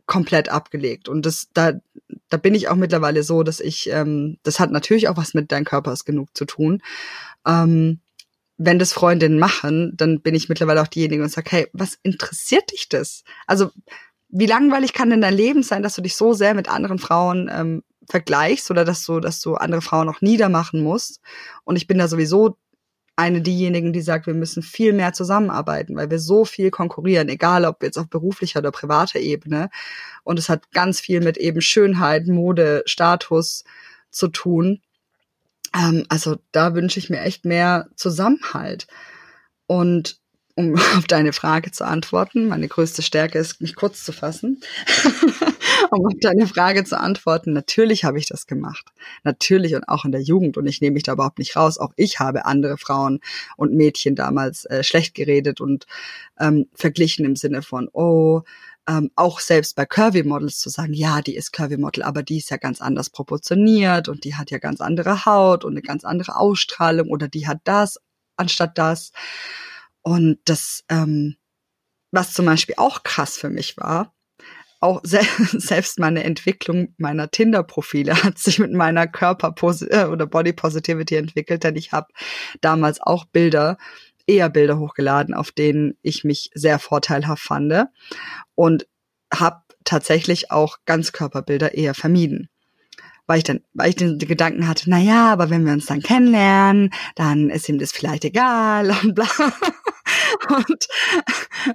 komplett 0.06 0.48
abgelegt. 0.50 1.08
Und 1.08 1.24
das, 1.26 1.48
da, 1.54 1.72
da 2.28 2.36
bin 2.36 2.54
ich 2.54 2.68
auch 2.68 2.76
mittlerweile 2.76 3.22
so, 3.22 3.42
dass 3.42 3.60
ich, 3.60 3.90
ähm, 3.90 4.38
das 4.42 4.60
hat 4.60 4.70
natürlich 4.70 5.08
auch 5.08 5.16
was 5.16 5.34
mit 5.34 5.50
dein 5.52 5.64
Körper 5.64 5.94
genug 6.04 6.36
zu 6.36 6.44
tun. 6.44 6.82
Ähm, 7.46 8.00
wenn 8.56 8.78
das 8.78 8.92
Freundinnen 8.92 9.38
machen, 9.38 9.96
dann 9.96 10.20
bin 10.20 10.34
ich 10.34 10.48
mittlerweile 10.48 10.82
auch 10.82 10.88
diejenige 10.88 11.22
und 11.22 11.28
sage, 11.30 11.50
hey, 11.50 11.68
was 11.72 11.98
interessiert 12.02 12.70
dich 12.72 12.88
das? 12.88 13.24
Also, 13.46 13.70
wie 14.36 14.46
langweilig 14.46 14.92
kann 14.92 15.10
denn 15.10 15.20
dein 15.20 15.34
Leben 15.34 15.62
sein, 15.62 15.84
dass 15.84 15.94
du 15.94 16.02
dich 16.02 16.16
so 16.16 16.32
sehr 16.32 16.54
mit 16.54 16.68
anderen 16.68 16.98
Frauen 16.98 17.48
ähm, 17.52 17.84
vergleichst 18.10 18.68
oder 18.68 18.84
dass 18.84 19.04
du, 19.04 19.20
dass 19.20 19.40
du 19.40 19.54
andere 19.54 19.80
Frauen 19.80 20.08
auch 20.08 20.20
niedermachen 20.20 20.82
musst? 20.82 21.20
Und 21.62 21.76
ich 21.76 21.86
bin 21.86 21.98
da 21.98 22.08
sowieso 22.08 22.58
eine 23.14 23.40
diejenigen, 23.40 23.92
die 23.92 24.00
sagt, 24.00 24.26
wir 24.26 24.34
müssen 24.34 24.64
viel 24.64 24.92
mehr 24.92 25.12
zusammenarbeiten, 25.12 25.94
weil 25.94 26.10
wir 26.10 26.18
so 26.18 26.44
viel 26.44 26.72
konkurrieren, 26.72 27.28
egal 27.28 27.64
ob 27.64 27.84
jetzt 27.84 27.96
auf 27.96 28.08
beruflicher 28.08 28.58
oder 28.58 28.72
privater 28.72 29.20
Ebene. 29.20 29.70
Und 30.24 30.40
es 30.40 30.48
hat 30.48 30.72
ganz 30.72 30.98
viel 30.98 31.20
mit 31.20 31.36
eben 31.36 31.60
Schönheit, 31.60 32.26
Mode, 32.26 32.82
Status 32.86 33.62
zu 34.10 34.26
tun. 34.26 34.82
Ähm, 35.72 36.06
also 36.08 36.38
da 36.50 36.74
wünsche 36.74 36.98
ich 36.98 37.08
mir 37.08 37.20
echt 37.20 37.44
mehr 37.44 37.86
Zusammenhalt. 37.94 38.88
Und 39.68 40.18
um 40.54 40.74
auf 40.96 41.06
deine 41.06 41.32
Frage 41.32 41.70
zu 41.70 41.86
antworten, 41.86 42.48
meine 42.48 42.68
größte 42.68 43.02
Stärke 43.02 43.38
ist, 43.38 43.60
mich 43.60 43.74
kurz 43.74 44.04
zu 44.04 44.12
fassen. 44.12 44.60
um 45.90 46.06
auf 46.06 46.14
deine 46.20 46.46
Frage 46.46 46.84
zu 46.84 46.98
antworten, 46.98 47.52
natürlich 47.52 48.04
habe 48.04 48.18
ich 48.18 48.26
das 48.26 48.46
gemacht. 48.46 48.92
Natürlich 49.22 49.74
und 49.74 49.88
auch 49.88 50.04
in 50.04 50.12
der 50.12 50.22
Jugend. 50.22 50.56
Und 50.56 50.66
ich 50.66 50.80
nehme 50.80 50.94
mich 50.94 51.02
da 51.02 51.12
überhaupt 51.12 51.38
nicht 51.38 51.56
raus. 51.56 51.78
Auch 51.78 51.92
ich 51.96 52.20
habe 52.20 52.46
andere 52.46 52.78
Frauen 52.78 53.20
und 53.56 53.74
Mädchen 53.74 54.14
damals 54.14 54.64
äh, 54.66 54.84
schlecht 54.84 55.14
geredet 55.14 55.60
und 55.60 55.86
ähm, 56.38 56.66
verglichen 56.74 57.24
im 57.24 57.36
Sinne 57.36 57.62
von, 57.62 57.88
oh, 57.92 58.42
ähm, 58.86 59.10
auch 59.16 59.40
selbst 59.40 59.76
bei 59.76 59.86
Curvy 59.86 60.24
Models 60.24 60.58
zu 60.58 60.68
sagen, 60.68 60.92
ja, 60.92 61.22
die 61.22 61.36
ist 61.36 61.52
Curvy 61.52 61.78
Model, 61.78 62.02
aber 62.02 62.22
die 62.22 62.38
ist 62.38 62.50
ja 62.50 62.58
ganz 62.58 62.80
anders 62.82 63.08
proportioniert 63.08 64.08
und 64.08 64.24
die 64.24 64.34
hat 64.34 64.50
ja 64.50 64.58
ganz 64.58 64.80
andere 64.80 65.24
Haut 65.24 65.64
und 65.64 65.72
eine 65.72 65.82
ganz 65.82 66.04
andere 66.04 66.36
Ausstrahlung 66.36 67.08
oder 67.08 67.28
die 67.28 67.46
hat 67.46 67.60
das 67.64 67.98
anstatt 68.36 68.76
das. 68.78 69.12
Und 70.04 70.38
das, 70.44 70.84
ähm, 70.90 71.36
was 72.12 72.34
zum 72.34 72.44
Beispiel 72.44 72.74
auch 72.78 73.02
krass 73.02 73.36
für 73.36 73.48
mich 73.48 73.76
war, 73.78 74.14
auch 74.80 75.00
se 75.02 75.20
selbst 75.52 75.98
meine 75.98 76.22
Entwicklung 76.24 76.94
meiner 76.98 77.30
Tinder-Profile 77.30 78.14
hat 78.22 78.38
sich 78.38 78.58
mit 78.58 78.72
meiner 78.72 79.06
Körper- 79.06 79.54
äh, 79.90 80.04
oder 80.04 80.26
Body 80.26 80.52
Positivity 80.52 81.16
entwickelt, 81.16 81.64
denn 81.64 81.74
ich 81.74 81.92
habe 81.92 82.08
damals 82.60 83.00
auch 83.00 83.24
Bilder, 83.24 83.78
eher 84.26 84.50
Bilder 84.50 84.78
hochgeladen, 84.78 85.34
auf 85.34 85.50
denen 85.50 85.96
ich 86.02 86.22
mich 86.22 86.50
sehr 86.54 86.78
vorteilhaft 86.78 87.42
fand 87.42 87.88
und 88.54 88.86
habe 89.32 89.62
tatsächlich 89.84 90.50
auch 90.50 90.78
Ganzkörperbilder 90.84 91.74
eher 91.74 91.94
vermieden 91.94 92.48
weil 93.26 93.38
ich 93.38 93.44
dann, 93.44 93.60
weil 93.72 93.90
ich 93.90 93.96
den 93.96 94.18
Gedanken 94.18 94.68
hatte, 94.68 94.90
na 94.90 94.98
ja, 94.98 95.32
aber 95.32 95.50
wenn 95.50 95.64
wir 95.64 95.72
uns 95.72 95.86
dann 95.86 96.02
kennenlernen, 96.02 96.90
dann 97.14 97.50
ist 97.50 97.68
ihm 97.68 97.78
das 97.78 97.92
vielleicht 97.92 98.24
egal 98.24 98.90
und 99.02 99.14
bla. 99.14 99.26
Und 100.48 100.88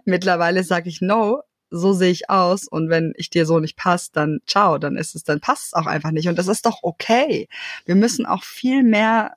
mittlerweile 0.06 0.64
sage 0.64 0.90
ich 0.90 1.02
no, 1.02 1.44
so 1.72 1.94
sehe 1.94 2.12
ich 2.12 2.30
aus 2.30 2.68
und 2.68 2.90
wenn 2.90 3.14
ich 3.16 3.30
dir 3.30 3.46
so 3.46 3.60
nicht 3.60 3.78
passt, 3.78 4.16
dann 4.16 4.40
ciao, 4.48 4.78
dann 4.78 4.98
ist 4.98 5.16
es, 5.16 5.24
dann 5.24 5.40
passt 5.40 5.68
es 5.68 5.74
auch 5.74 5.86
einfach 5.86 6.12
nicht 6.12 6.28
und 6.28 6.38
das 6.38 6.48
ist 6.48 6.66
doch 6.66 6.80
okay. 6.82 7.48
Wir 7.86 7.96
müssen 7.96 8.26
auch 8.26 8.44
viel 8.44 8.84
mehr, 8.84 9.36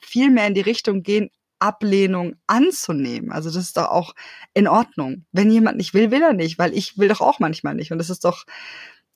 viel 0.00 0.30
mehr 0.30 0.46
in 0.46 0.54
die 0.54 0.60
Richtung 0.60 1.02
gehen, 1.02 1.30
Ablehnung 1.58 2.36
anzunehmen. 2.46 3.32
Also 3.32 3.50
das 3.50 3.64
ist 3.64 3.76
doch 3.76 3.88
auch 3.88 4.14
in 4.54 4.66
Ordnung. 4.66 5.26
Wenn 5.30 5.50
jemand 5.50 5.76
nicht 5.76 5.92
will, 5.92 6.10
will 6.10 6.22
er 6.22 6.32
nicht, 6.32 6.58
weil 6.58 6.72
ich 6.74 6.96
will 6.96 7.08
doch 7.08 7.20
auch 7.20 7.38
manchmal 7.38 7.74
nicht 7.74 7.92
und 7.92 7.98
das 7.98 8.10
ist 8.10 8.24
doch 8.24 8.44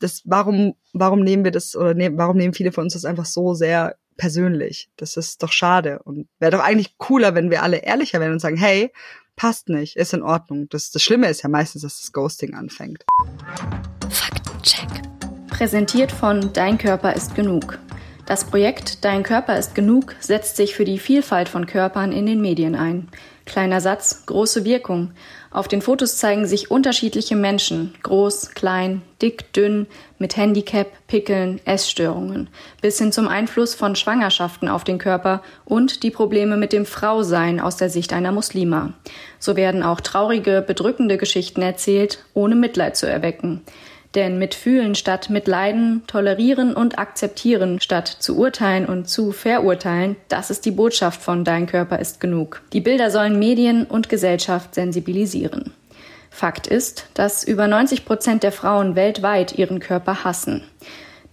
das 0.01 0.23
warum 0.25 0.75
warum 0.92 1.20
nehmen 1.20 1.44
wir 1.44 1.53
das 1.53 1.75
oder 1.75 1.94
nehm, 1.94 2.18
warum 2.18 2.37
nehmen 2.37 2.53
viele 2.53 2.73
von 2.73 2.85
uns 2.85 2.92
das 2.92 3.07
einfach 3.07 3.25
so 3.25 3.55
sehr 3.55 3.97
persönlich? 4.16 4.90
Das 4.97 5.16
ist 5.16 5.42
doch 5.42 5.53
schade 5.53 6.03
und 6.03 6.29
wäre 6.38 6.53
doch 6.53 6.61
eigentlich 6.61 6.99
cooler, 6.99 7.35
wenn 7.35 7.51
wir 7.51 7.62
alle 7.62 7.79
ehrlicher 7.79 8.20
wären 8.20 8.33
und 8.33 8.40
sagen, 8.40 8.59
hey, 8.59 8.92
passt 9.37 9.68
nicht, 9.68 9.97
ist 9.97 10.14
in 10.14 10.23
Ordnung. 10.23 10.68
Das, 10.70 10.90
das 10.90 11.03
Schlimme 11.03 11.29
ist 11.29 11.42
ja 11.42 11.49
meistens, 11.49 11.83
dass 11.83 12.01
das 12.01 12.12
Ghosting 12.12 12.55
anfängt. 12.55 13.05
Faktencheck. 14.09 14.88
Präsentiert 15.49 16.11
von 16.11 16.53
Dein 16.53 16.79
Körper 16.79 17.14
ist 17.14 17.35
genug. 17.35 17.79
Das 18.27 18.44
Projekt 18.44 19.05
Dein 19.05 19.23
Körper 19.23 19.59
ist 19.59 19.75
genug 19.75 20.14
setzt 20.20 20.57
sich 20.57 20.75
für 20.75 20.85
die 20.85 20.99
Vielfalt 20.99 21.49
von 21.49 21.66
Körpern 21.66 22.11
in 22.12 22.27
den 22.27 22.40
Medien 22.40 22.75
ein. 22.75 23.09
Kleiner 23.46 23.83
Satz, 23.83 24.24
große 24.24 24.64
Wirkung. 24.64 25.12
Auf 25.50 25.68
den 25.68 25.83
Fotos 25.83 26.16
zeigen 26.16 26.46
sich 26.46 26.70
unterschiedliche 26.70 27.37
Menschen, 27.37 27.94
groß, 28.02 28.50
klein, 28.50 29.02
dick, 29.20 29.52
dünn, 29.52 29.87
mit 30.18 30.38
Handicap, 30.38 30.88
Pickeln, 31.09 31.61
Essstörungen, 31.66 32.48
bis 32.80 32.98
hin 32.98 33.12
zum 33.12 33.28
Einfluss 33.28 33.74
von 33.74 33.96
Schwangerschaften 33.96 34.68
auf 34.68 34.83
den 34.83 34.98
Körper 34.98 35.42
und 35.66 36.02
die 36.02 36.11
Probleme 36.11 36.57
mit 36.57 36.72
dem 36.72 36.87
Frausein 36.87 37.61
aus 37.61 37.76
der 37.76 37.90
Sicht 37.90 38.14
einer 38.14 38.33
Muslima. 38.33 38.94
So 39.38 39.57
werden 39.57 39.83
auch 39.83 40.00
traurige, 40.00 40.64
bedrückende 40.66 41.18
Geschichten 41.18 41.61
erzählt, 41.61 42.24
ohne 42.33 42.54
Mitleid 42.54 42.96
zu 42.96 43.07
erwecken. 43.07 43.62
Denn 44.14 44.38
mitfühlen 44.38 44.94
statt 44.94 45.29
mitleiden, 45.29 46.03
tolerieren 46.07 46.74
und 46.74 46.98
akzeptieren 46.98 47.81
statt 47.81 48.07
zu 48.07 48.38
urteilen 48.38 48.87
und 48.87 49.09
zu 49.09 49.33
verurteilen, 49.33 50.14
das 50.29 50.50
ist 50.50 50.64
die 50.66 50.70
Botschaft 50.70 51.20
von 51.20 51.44
Dein 51.44 51.66
Körper 51.66 51.98
ist 51.98 52.20
genug. 52.20 52.62
Die 52.72 52.81
Bilder 52.81 53.11
sollen 53.11 53.38
Medien 53.38 53.85
und 53.85 54.09
Gesellschaft 54.09 54.74
sensibilisieren. 54.74 55.72
Fakt 56.31 56.66
ist, 56.66 57.07
dass 57.14 57.44
über 57.44 57.66
90 57.66 58.05
Prozent 58.05 58.42
der 58.42 58.53
Frauen 58.53 58.96
weltweit 58.96 59.59
ihren 59.59 59.81
Körper 59.81 60.24
hassen. 60.24 60.62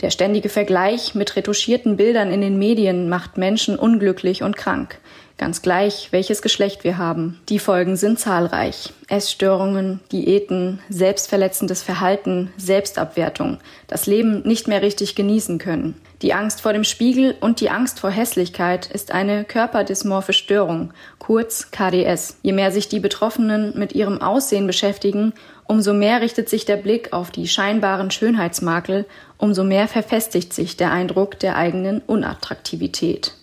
Der 0.02 0.10
ständige 0.10 0.50
Vergleich 0.50 1.13
mit 1.13 1.36
retuschierten 1.36 1.98
Bildern 1.98 2.32
in 2.32 2.41
den 2.41 2.58
Medien 2.58 3.10
macht 3.10 3.38
Menschen 3.38 3.78
unglücklich 3.78 4.41
und 4.41 4.58
krank. 4.58 5.00
Ganz 5.41 5.63
gleich, 5.63 6.10
welches 6.12 6.43
Geschlecht 6.43 6.84
wir 6.84 6.99
haben. 6.99 7.39
Die 7.49 7.58
Folgen 7.58 7.95
sind 7.95 8.19
zahlreich. 8.19 8.93
Essstörungen, 9.08 9.99
Diäten, 10.12 10.77
selbstverletzendes 10.88 11.82
Verhalten, 11.82 12.54
Selbstabwertung, 12.58 13.58
das 13.88 14.06
Leben 14.06 14.43
nicht 14.43 14.67
mehr 14.67 14.84
richtig 14.84 15.15
genießen 15.15 15.58
können. 15.58 15.95
Die 16.21 16.36
Angst 16.36 16.62
vor 16.62 16.73
dem 16.73 16.84
Spiegel 16.84 17.34
und 17.41 17.60
die 17.60 17.71
Angst 17.71 17.99
vor 17.99 18.12
Hässlichkeit 18.12 18.86
ist 18.86 19.12
eine 19.12 19.43
körperdysmorphe 19.43 20.34
Störung, 20.34 20.93
kurz 21.17 21.71
KDS. 21.71 22.38
Je 22.43 22.54
mehr 22.54 22.71
sich 22.71 22.88
die 22.88 22.99
Betroffenen 22.99 23.75
mit 23.75 23.93
ihrem 23.93 24.21
Aussehen 24.21 24.67
beschäftigen, 24.67 25.34
umso 25.65 25.95
mehr 25.95 26.21
richtet 26.21 26.49
sich 26.49 26.65
der 26.65 26.77
Blick 26.77 27.13
auf 27.13 27.32
die 27.32 27.47
scheinbaren 27.47 28.12
Schönheitsmakel, 28.12 29.08
umso 29.39 29.63
mehr 29.63 29.88
verfestigt 29.88 30.54
sich 30.54 30.77
der 30.77 30.91
Eindruck 30.91 31.39
der 31.39 31.56
eigenen 31.56 31.99
Unattraktivität. 32.06 33.34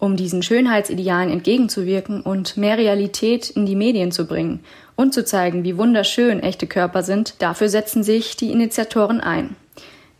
Um 0.00 0.16
diesen 0.16 0.44
Schönheitsidealen 0.44 1.28
entgegenzuwirken 1.28 2.22
und 2.22 2.56
mehr 2.56 2.78
Realität 2.78 3.50
in 3.50 3.66
die 3.66 3.74
Medien 3.74 4.12
zu 4.12 4.26
bringen 4.26 4.60
und 4.94 5.12
zu 5.12 5.24
zeigen, 5.24 5.64
wie 5.64 5.76
wunderschön 5.76 6.40
echte 6.40 6.68
Körper 6.68 7.02
sind, 7.02 7.34
dafür 7.42 7.68
setzen 7.68 8.04
sich 8.04 8.36
die 8.36 8.52
Initiatoren 8.52 9.20
ein. 9.20 9.56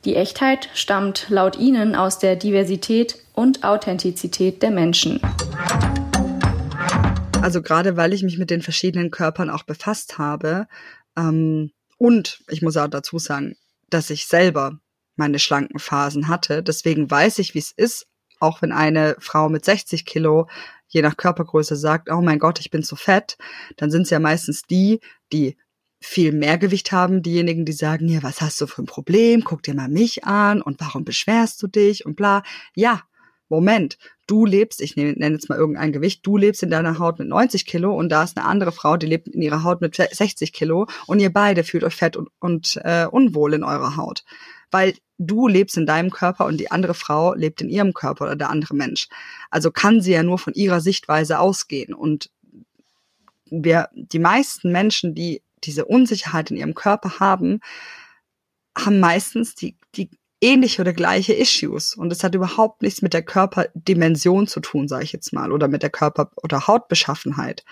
Die 0.04 0.16
Echtheit 0.16 0.68
stammt 0.74 1.26
laut 1.28 1.58
ihnen 1.58 1.94
aus 1.94 2.18
der 2.18 2.34
Diversität 2.34 3.18
und 3.34 3.62
Authentizität 3.62 4.62
der 4.62 4.72
Menschen. 4.72 5.20
Also 7.40 7.62
gerade 7.62 7.96
weil 7.96 8.12
ich 8.12 8.24
mich 8.24 8.36
mit 8.36 8.50
den 8.50 8.62
verschiedenen 8.62 9.12
Körpern 9.12 9.48
auch 9.48 9.62
befasst 9.62 10.18
habe 10.18 10.66
ähm, 11.16 11.70
und 11.98 12.40
ich 12.48 12.62
muss 12.62 12.76
auch 12.76 12.88
dazu 12.88 13.18
sagen, 13.20 13.54
dass 13.90 14.10
ich 14.10 14.26
selber 14.26 14.80
meine 15.14 15.38
schlanken 15.38 15.78
Phasen 15.78 16.28
hatte. 16.28 16.62
Deswegen 16.62 17.10
weiß 17.10 17.38
ich, 17.38 17.54
wie 17.54 17.58
es 17.58 17.72
ist, 17.72 18.06
auch 18.40 18.62
wenn 18.62 18.72
eine 18.72 19.16
Frau 19.18 19.48
mit 19.48 19.64
60 19.64 20.04
Kilo 20.04 20.48
je 20.88 21.02
nach 21.02 21.16
Körpergröße 21.16 21.76
sagt, 21.76 22.10
oh 22.10 22.22
mein 22.22 22.38
Gott, 22.38 22.60
ich 22.60 22.70
bin 22.70 22.82
zu 22.82 22.96
fett, 22.96 23.36
dann 23.76 23.90
sind 23.90 24.02
es 24.02 24.10
ja 24.10 24.18
meistens 24.18 24.62
die, 24.62 25.00
die 25.32 25.56
viel 26.00 26.32
mehr 26.32 26.58
Gewicht 26.58 26.92
haben, 26.92 27.22
diejenigen, 27.22 27.64
die 27.64 27.72
sagen, 27.72 28.08
ja, 28.08 28.22
was 28.22 28.40
hast 28.40 28.60
du 28.60 28.66
für 28.66 28.82
ein 28.82 28.86
Problem? 28.86 29.42
Guck 29.44 29.62
dir 29.62 29.74
mal 29.74 29.88
mich 29.88 30.24
an 30.24 30.62
und 30.62 30.80
warum 30.80 31.04
beschwerst 31.04 31.62
du 31.62 31.66
dich 31.66 32.06
und 32.06 32.14
bla. 32.16 32.42
Ja, 32.74 33.02
Moment, 33.48 33.98
du 34.28 34.46
lebst, 34.46 34.80
ich 34.80 34.94
nenne, 34.94 35.16
jetzt 35.32 35.48
mal 35.48 35.58
irgendein 35.58 35.90
Gewicht, 35.90 36.24
du 36.24 36.36
lebst 36.36 36.62
in 36.62 36.70
deiner 36.70 36.98
Haut 36.98 37.18
mit 37.18 37.28
90 37.28 37.66
Kilo 37.66 37.96
und 37.96 38.10
da 38.10 38.22
ist 38.22 38.36
eine 38.36 38.46
andere 38.46 38.70
Frau, 38.70 38.96
die 38.96 39.06
lebt 39.06 39.26
in 39.26 39.42
ihrer 39.42 39.64
Haut 39.64 39.80
mit 39.80 39.96
60 39.96 40.52
Kilo 40.52 40.86
und 41.06 41.18
ihr 41.18 41.32
beide 41.32 41.64
fühlt 41.64 41.82
euch 41.82 41.96
fett 41.96 42.16
und, 42.16 42.28
und 42.38 42.78
äh, 42.84 43.06
unwohl 43.06 43.54
in 43.54 43.64
eurer 43.64 43.96
Haut. 43.96 44.24
Weil 44.70 44.94
du 45.16 45.48
lebst 45.48 45.76
in 45.76 45.86
deinem 45.86 46.10
Körper 46.10 46.46
und 46.46 46.58
die 46.58 46.70
andere 46.70 46.94
Frau 46.94 47.34
lebt 47.34 47.62
in 47.62 47.70
ihrem 47.70 47.94
Körper 47.94 48.26
oder 48.26 48.36
der 48.36 48.50
andere 48.50 48.76
Mensch. 48.76 49.08
Also 49.50 49.70
kann 49.70 50.02
sie 50.02 50.12
ja 50.12 50.22
nur 50.22 50.38
von 50.38 50.52
ihrer 50.52 50.80
Sichtweise 50.80 51.38
ausgehen. 51.38 51.94
Und 51.94 52.30
wir, 53.46 53.88
die 53.94 54.18
meisten 54.18 54.70
Menschen, 54.70 55.14
die 55.14 55.42
diese 55.64 55.86
Unsicherheit 55.86 56.50
in 56.50 56.58
ihrem 56.58 56.74
Körper 56.74 57.18
haben, 57.18 57.60
haben 58.76 59.00
meistens 59.00 59.54
die, 59.54 59.76
die 59.96 60.10
ähnliche 60.40 60.82
oder 60.82 60.92
gleiche 60.92 61.34
Issues. 61.34 61.94
Und 61.94 62.12
es 62.12 62.22
hat 62.22 62.34
überhaupt 62.34 62.82
nichts 62.82 63.02
mit 63.02 63.12
der 63.12 63.22
Körperdimension 63.22 64.46
zu 64.46 64.60
tun, 64.60 64.88
sage 64.88 65.04
ich 65.04 65.12
jetzt 65.12 65.32
mal, 65.32 65.52
oder 65.52 65.68
mit 65.68 65.82
der 65.82 65.90
Körper- 65.90 66.30
oder 66.36 66.66
Hautbeschaffenheit. 66.66 67.64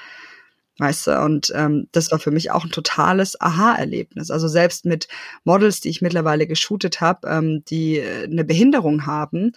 Weißt 0.78 1.06
du, 1.06 1.22
und 1.22 1.52
ähm, 1.54 1.88
das 1.92 2.10
war 2.12 2.18
für 2.18 2.30
mich 2.30 2.50
auch 2.50 2.64
ein 2.64 2.70
totales 2.70 3.40
Aha-Erlebnis. 3.40 4.30
Also 4.30 4.46
selbst 4.46 4.84
mit 4.84 5.08
Models, 5.44 5.80
die 5.80 5.88
ich 5.88 6.02
mittlerweile 6.02 6.46
geshootet 6.46 7.00
habe, 7.00 7.26
ähm, 7.28 7.64
die 7.66 7.98
äh, 7.98 8.24
eine 8.24 8.44
Behinderung 8.44 9.06
haben, 9.06 9.52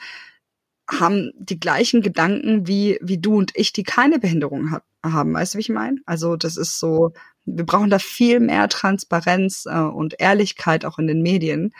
haben 0.89 1.31
die 1.37 1.59
gleichen 1.59 2.01
Gedanken 2.01 2.67
wie, 2.67 2.99
wie 3.01 3.17
du 3.17 3.35
und 3.37 3.51
ich, 3.55 3.73
die 3.73 3.83
keine 3.83 4.19
Behinderung 4.19 4.71
hat, 4.71 4.83
haben. 5.03 5.33
Weißt 5.33 5.53
du, 5.53 5.57
wie 5.57 5.61
ich 5.61 5.69
meine? 5.69 5.97
Also 6.05 6.37
das 6.37 6.55
ist 6.55 6.79
so, 6.79 7.11
wir 7.45 7.65
brauchen 7.65 7.89
da 7.89 7.99
viel 7.99 8.39
mehr 8.39 8.69
Transparenz 8.69 9.65
äh, 9.65 9.77
und 9.77 10.15
Ehrlichkeit 10.19 10.85
auch 10.85 10.99
in 10.99 11.07
den 11.07 11.21
Medien. 11.21 11.73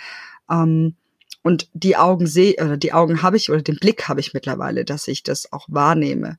Ähm, 0.49 0.95
und 1.41 1.69
die 1.73 1.95
Augen 1.95 2.27
sehe, 2.27 2.55
oder 2.55 2.77
die 2.77 2.93
Augen 2.93 3.21
habe 3.21 3.37
ich, 3.37 3.49
oder 3.49 3.61
den 3.61 3.77
Blick 3.77 4.07
habe 4.07 4.19
ich 4.19 4.33
mittlerweile, 4.33 4.85
dass 4.85 5.07
ich 5.07 5.23
das 5.23 5.51
auch 5.51 5.65
wahrnehme, 5.69 6.37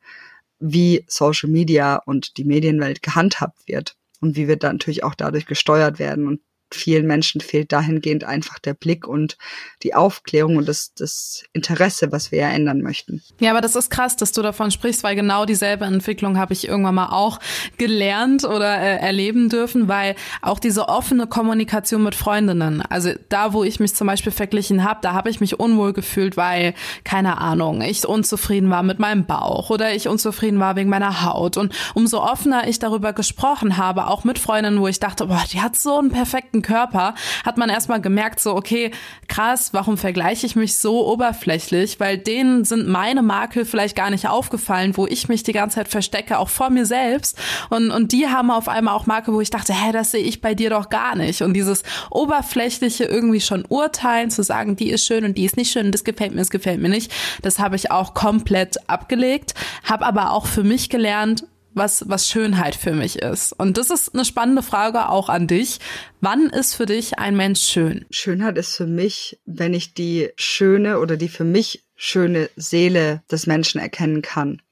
wie 0.59 1.05
Social 1.09 1.49
Media 1.49 1.97
und 1.97 2.37
die 2.37 2.45
Medienwelt 2.45 3.03
gehandhabt 3.03 3.67
wird 3.67 3.97
und 4.21 4.37
wie 4.37 4.47
wir 4.47 4.57
dann 4.57 4.77
natürlich 4.77 5.03
auch 5.03 5.15
dadurch 5.15 5.47
gesteuert 5.47 5.99
werden. 5.99 6.27
Und 6.27 6.41
vielen 6.71 7.07
Menschen 7.07 7.41
fehlt 7.41 7.73
dahingehend 7.73 8.25
einfach 8.25 8.59
der 8.59 8.75
Blick 8.75 9.07
und 9.07 9.37
die 9.83 9.95
Aufklärung 9.95 10.57
und 10.57 10.69
das, 10.69 10.93
das 10.95 11.45
Interesse, 11.53 12.13
was 12.13 12.33
wir 12.33 12.41
ja 12.41 12.51
ändern 12.51 12.81
möchten. 12.81 13.23
Ja, 13.41 13.51
aber 13.51 13.61
das 13.61 13.77
ist 13.77 13.91
krass, 13.91 14.17
dass 14.17 14.33
du 14.33 14.43
davon 14.43 14.71
sprichst, 14.71 15.03
weil 15.03 15.17
genau 15.17 15.45
dieselbe 15.45 15.85
Entwicklung 15.85 16.39
habe 16.39 16.53
ich 16.53 16.69
irgendwann 16.69 16.95
mal 16.95 17.11
auch 17.11 17.41
gelernt 17.79 18.45
oder 18.45 18.79
äh, 18.79 18.97
erleben 18.99 19.49
dürfen, 19.49 19.89
weil 19.89 20.15
auch 20.43 20.59
diese 20.59 20.89
offene 20.89 21.27
Kommunikation 21.27 22.03
mit 22.03 22.15
Freundinnen, 22.15 22.83
also 22.83 23.11
da, 23.29 23.53
wo 23.53 23.65
ich 23.65 23.81
mich 23.81 23.95
zum 23.95 24.07
Beispiel 24.07 24.33
verglichen 24.33 24.85
habe, 24.85 25.01
da 25.03 25.13
habe 25.13 25.31
ich 25.31 25.41
mich 25.41 25.59
unwohl 25.59 25.93
gefühlt, 25.93 26.37
weil, 26.37 26.75
keine 27.05 27.39
Ahnung, 27.39 27.81
ich 27.83 28.07
unzufrieden 28.07 28.71
war 28.71 28.83
mit 28.83 28.99
meinem 28.99 29.27
Bauch 29.27 29.71
oder 29.71 29.95
ich 29.95 30.09
unzufrieden 30.09 30.61
war 30.61 30.77
wegen 30.77 30.91
meiner 30.91 31.25
Haut. 31.25 31.57
Und 31.57 31.75
umso 31.95 32.23
offener 32.23 32.69
ich 32.69 32.79
darüber 32.79 33.13
gesprochen 33.13 33.77
habe, 33.77 34.07
auch 34.07 34.25
mit 34.25 34.39
Freundinnen, 34.39 34.81
wo 34.81 34.89
ich 34.89 35.01
dachte, 35.01 35.27
boah, 35.27 35.45
die 35.53 35.61
hat 35.61 35.77
so 35.77 35.99
einen 35.99 36.11
perfekten 36.11 36.60
perfekten 36.61 36.71
Körper, 36.71 37.15
hat 37.45 37.57
man 37.59 37.69
erstmal 37.69 38.01
gemerkt, 38.01 38.41
so, 38.41 38.55
okay, 38.55 38.91
krass, 39.29 39.71
warum 39.73 39.97
vergleiche 39.97 40.47
ich 40.47 40.57
mich 40.57 40.77
so 40.79 41.07
oberflächlich? 41.07 41.99
Weil 41.99 42.19
denen 42.19 42.65
sind 42.65 42.87
meine 42.87 43.23
Makel 43.23 43.65
vielleicht 43.65 43.97
gar 43.97 44.11
nicht 44.11 44.29
aufgefallen, 44.29 44.97
wo 44.97 45.07
ich 45.07 45.29
mich 45.29 45.43
die 45.43 45.53
ganze 45.53 45.77
Zeit 45.77 45.89
verstecke, 45.89 46.39
auch 46.39 46.49
vor 46.49 46.71
mir 46.71 46.87
selbst. 46.87 47.39
Und, 47.71 47.91
und 47.91 48.13
die 48.13 48.29
haben 48.29 48.51
auf 48.51 48.69
einmal 48.69 48.95
auch 48.95 49.07
Makel, 49.07 49.35
wo 49.35 49.41
ich 49.41 49.51
dachte, 49.51 49.73
hä, 49.73 49.93
das 49.93 50.13
sehe 50.13 50.23
ich 50.23 50.41
bei 50.41 50.55
dir 50.55 50.71
doch 50.71 50.89
gar 50.89 51.17
nicht. 51.17 51.43
Und 51.43 51.55
dieses 51.55 51.83
oberflächliche 52.11 53.05
irgendwie 53.05 53.41
schon 53.41 53.65
urteilen, 53.69 54.31
zu 54.31 54.43
sagen, 54.43 54.77
die 54.77 54.91
ist 54.91 55.05
schön 55.05 55.25
und 55.25 55.37
die 55.37 55.45
ist 55.45 55.57
nicht 55.57 55.73
schön, 55.73 55.91
das 55.91 56.05
gefällt 56.05 56.33
mir, 56.33 56.39
das 56.39 56.51
gefällt 56.51 56.81
mir 56.81 56.89
nicht, 56.89 57.13
das 57.43 57.59
habe 57.59 57.77
ich 57.77 57.91
auch 57.91 58.15
komplett 58.15 58.89
abgelegt, 58.89 59.55
habe 59.85 60.07
aber 60.07 60.33
auch 60.33 60.47
für 60.47 60.63
mich 60.63 60.89
gelernt, 60.89 61.45
was, 61.75 62.09
was 62.09 62.29
Schönheit 62.29 62.75
für 62.75 62.93
mich 62.93 63.21
ist. 63.21 63.53
Und 63.53 63.77
das 63.77 63.91
ist 63.91 64.15
eine 64.15 64.25
spannende 64.25 64.63
Frage 64.63 65.09
auch 65.09 65.29
an 65.29 65.47
dich. 65.47 65.79
Wann 66.21 66.51
ist 66.51 66.75
für 66.75 66.87
dich 66.87 67.19
ein 67.19 67.37
Mensch 67.37 67.61
schön? 67.61 68.07
Schönheit 68.11 68.59
ist 68.59 68.77
für 68.77 68.87
mich, 68.87 69.41
wenn 69.45 69.75
ich 69.75 69.95
die 69.95 70.31
schöne 70.37 70.99
oder 70.99 71.17
die 71.17 71.29
für 71.29 71.45
mich 71.45 71.87
schöne 71.97 72.51
Seele 72.57 73.23
des 73.31 73.47
Menschen 73.47 73.81
erkennen 73.81 74.23
kann. 74.23 74.63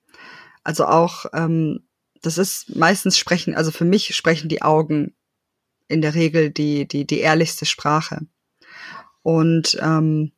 Also 0.65 0.87
auch, 0.87 1.27
ähm, 1.33 1.81
das 2.23 2.39
ist 2.39 2.75
meistens 2.75 3.17
sprechen, 3.17 3.55
also 3.55 3.71
für 3.71 3.85
mich 3.85 4.15
sprechen 4.17 4.49
die 4.49 4.63
Augen 4.63 5.15
in 5.87 6.03
der 6.03 6.15
Regel 6.15 6.51
die, 6.51 6.87
die, 6.87 7.07
die 7.07 7.21
ehrlichste 7.21 7.65
Sprache. 7.65 8.27
Und 9.23 9.79
ähm, 9.81 10.33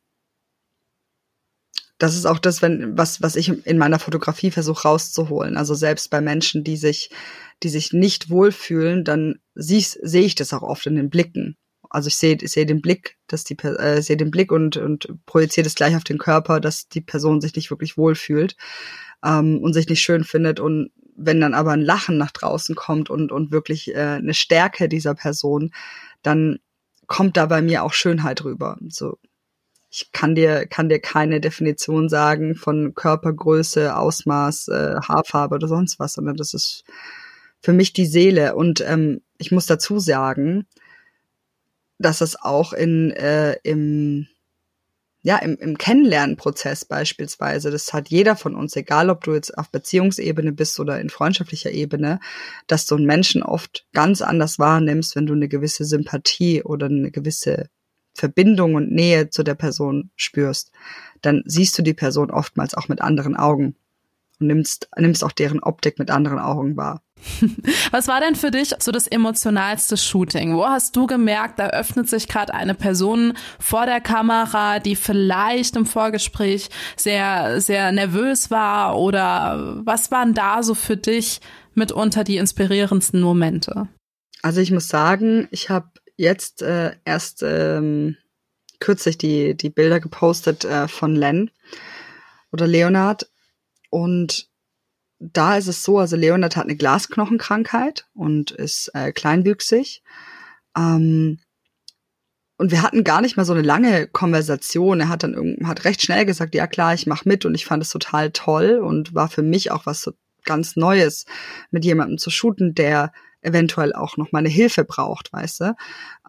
das 2.01 2.15
ist 2.15 2.25
auch 2.25 2.39
das, 2.39 2.63
wenn, 2.63 2.97
was, 2.97 3.21
was 3.21 3.35
ich 3.35 3.67
in 3.67 3.77
meiner 3.77 3.99
Fotografie 3.99 4.49
versuche 4.49 4.87
rauszuholen. 4.87 5.55
Also 5.55 5.75
selbst 5.75 6.09
bei 6.09 6.19
Menschen, 6.19 6.63
die 6.63 6.75
sich, 6.75 7.11
die 7.61 7.69
sich 7.69 7.93
nicht 7.93 8.31
wohlfühlen, 8.31 9.03
dann 9.03 9.35
sehe 9.53 10.23
ich 10.23 10.33
das 10.33 10.51
auch 10.51 10.63
oft 10.63 10.87
in 10.87 10.95
den 10.95 11.11
Blicken. 11.11 11.57
Also 11.91 12.07
ich 12.07 12.15
sehe, 12.15 12.39
ich 12.41 12.51
sehe 12.51 12.65
den 12.65 12.81
Blick, 12.81 13.17
dass 13.27 13.43
die, 13.43 13.55
äh, 13.59 14.01
sehe 14.01 14.17
den 14.17 14.31
Blick 14.31 14.51
und, 14.51 14.77
und 14.77 15.13
projiziere 15.27 15.65
das 15.65 15.75
gleich 15.75 15.95
auf 15.95 16.03
den 16.03 16.17
Körper, 16.17 16.59
dass 16.59 16.87
die 16.87 17.01
Person 17.01 17.39
sich 17.39 17.55
nicht 17.55 17.69
wirklich 17.69 17.97
wohlfühlt 17.97 18.55
ähm, 19.23 19.59
und 19.61 19.73
sich 19.73 19.87
nicht 19.87 20.01
schön 20.01 20.23
findet. 20.23 20.59
Und 20.59 20.89
wenn 21.15 21.39
dann 21.39 21.53
aber 21.53 21.69
ein 21.73 21.81
Lachen 21.81 22.17
nach 22.17 22.31
draußen 22.31 22.73
kommt 22.73 23.11
und, 23.11 23.31
und 23.31 23.51
wirklich 23.51 23.93
äh, 23.93 24.17
eine 24.17 24.33
Stärke 24.33 24.89
dieser 24.89 25.13
Person, 25.13 25.71
dann 26.23 26.57
kommt 27.05 27.37
da 27.37 27.45
bei 27.45 27.61
mir 27.61 27.83
auch 27.83 27.93
Schönheit 27.93 28.43
rüber. 28.43 28.79
So 28.89 29.19
ich 29.93 30.13
kann 30.13 30.35
dir, 30.35 30.65
kann 30.67 30.87
dir 30.87 30.99
keine 30.99 31.41
Definition 31.41 32.07
sagen 32.07 32.55
von 32.55 32.95
Körpergröße, 32.95 33.95
Ausmaß, 33.95 34.69
äh, 34.69 34.95
Haarfarbe 35.05 35.55
oder 35.55 35.67
sonst 35.67 35.99
was, 35.99 36.13
sondern 36.13 36.37
das 36.37 36.53
ist 36.53 36.85
für 37.59 37.73
mich 37.73 37.91
die 37.91 38.05
Seele. 38.05 38.55
Und 38.55 38.79
ähm, 38.79 39.21
ich 39.37 39.51
muss 39.51 39.65
dazu 39.65 39.99
sagen, 39.99 40.65
dass 41.99 42.21
es 42.21 42.41
auch 42.41 42.71
in, 42.71 43.11
äh, 43.11 43.57
im, 43.63 44.27
ja, 45.23 45.37
im, 45.39 45.57
im 45.57 45.77
Kennenlernprozess 45.77 46.85
beispielsweise, 46.85 47.69
das 47.69 47.91
hat 47.91 48.07
jeder 48.07 48.37
von 48.37 48.55
uns, 48.55 48.77
egal 48.77 49.09
ob 49.09 49.25
du 49.25 49.33
jetzt 49.33 49.57
auf 49.57 49.69
Beziehungsebene 49.71 50.53
bist 50.53 50.79
oder 50.79 51.01
in 51.01 51.09
freundschaftlicher 51.09 51.71
Ebene, 51.71 52.21
dass 52.65 52.85
du 52.85 52.95
einen 52.95 53.05
Menschen 53.05 53.43
oft 53.43 53.85
ganz 53.91 54.21
anders 54.21 54.57
wahrnimmst, 54.57 55.17
wenn 55.17 55.25
du 55.25 55.33
eine 55.33 55.49
gewisse 55.49 55.83
Sympathie 55.83 56.63
oder 56.63 56.85
eine 56.85 57.11
gewisse 57.11 57.67
Verbindung 58.13 58.75
und 58.75 58.91
Nähe 58.91 59.29
zu 59.29 59.43
der 59.43 59.55
Person 59.55 60.11
spürst, 60.15 60.71
dann 61.21 61.43
siehst 61.45 61.77
du 61.77 61.81
die 61.81 61.93
Person 61.93 62.31
oftmals 62.31 62.73
auch 62.73 62.87
mit 62.87 63.01
anderen 63.01 63.35
Augen 63.35 63.75
und 64.39 64.47
nimmst, 64.47 64.89
nimmst 64.97 65.23
auch 65.23 65.31
deren 65.31 65.59
Optik 65.59 65.99
mit 65.99 66.11
anderen 66.11 66.39
Augen 66.39 66.75
wahr. 66.75 67.01
Was 67.91 68.07
war 68.07 68.19
denn 68.19 68.35
für 68.35 68.49
dich 68.49 68.73
so 68.79 68.91
das 68.91 69.07
emotionalste 69.07 69.95
Shooting? 69.95 70.55
Wo 70.55 70.65
hast 70.65 70.95
du 70.95 71.05
gemerkt, 71.05 71.59
da 71.59 71.67
öffnet 71.67 72.09
sich 72.09 72.27
gerade 72.27 72.53
eine 72.53 72.73
Person 72.73 73.33
vor 73.59 73.85
der 73.85 74.01
Kamera, 74.01 74.79
die 74.79 74.95
vielleicht 74.95 75.75
im 75.75 75.85
Vorgespräch 75.85 76.69
sehr, 76.97 77.61
sehr 77.61 77.91
nervös 77.91 78.49
war? 78.49 78.97
Oder 78.97 79.81
was 79.85 80.09
waren 80.11 80.33
da 80.33 80.63
so 80.63 80.73
für 80.73 80.97
dich 80.97 81.41
mitunter 81.75 82.23
die 82.23 82.37
inspirierendsten 82.37 83.21
Momente? 83.21 83.87
Also 84.41 84.59
ich 84.59 84.71
muss 84.71 84.87
sagen, 84.87 85.47
ich 85.51 85.69
habe 85.69 85.90
jetzt 86.21 86.61
äh, 86.61 86.95
erst 87.03 87.43
ähm, 87.43 88.15
kürzlich 88.79 89.17
die, 89.17 89.55
die 89.55 89.69
Bilder 89.69 89.99
gepostet 89.99 90.63
äh, 90.63 90.87
von 90.87 91.15
Len 91.15 91.51
oder 92.51 92.67
Leonard. 92.67 93.29
Und 93.89 94.49
da 95.19 95.57
ist 95.57 95.67
es 95.67 95.83
so, 95.83 95.99
also 95.99 96.15
Leonard 96.15 96.55
hat 96.55 96.65
eine 96.65 96.75
Glasknochenkrankheit 96.75 98.07
und 98.13 98.51
ist 98.51 98.91
äh, 98.93 99.11
kleinwüchsig. 99.11 100.03
Ähm, 100.77 101.39
und 102.57 102.71
wir 102.71 102.83
hatten 102.83 103.03
gar 103.03 103.21
nicht 103.21 103.37
mal 103.37 103.45
so 103.45 103.53
eine 103.53 103.63
lange 103.63 104.07
Konversation. 104.07 104.99
Er 104.99 105.09
hat 105.09 105.23
dann 105.23 105.57
hat 105.63 105.85
recht 105.85 106.03
schnell 106.03 106.27
gesagt, 106.27 106.53
ja 106.53 106.67
klar, 106.67 106.93
ich 106.93 107.07
mache 107.07 107.27
mit 107.27 107.45
und 107.45 107.55
ich 107.55 107.65
fand 107.65 107.81
es 107.81 107.89
total 107.89 108.29
toll 108.31 108.79
und 108.83 109.15
war 109.15 109.29
für 109.29 109.41
mich 109.41 109.71
auch 109.71 109.87
was 109.87 110.01
so 110.01 110.11
ganz 110.43 110.75
Neues, 110.75 111.25
mit 111.71 111.83
jemandem 111.83 112.19
zu 112.19 112.29
shooten, 112.29 112.75
der 112.75 113.11
eventuell 113.41 113.93
auch 113.93 114.17
noch 114.17 114.31
mal 114.31 114.39
eine 114.39 114.49
Hilfe 114.49 114.83
braucht, 114.83 115.31
weißt 115.33 115.61
du. 115.61 115.75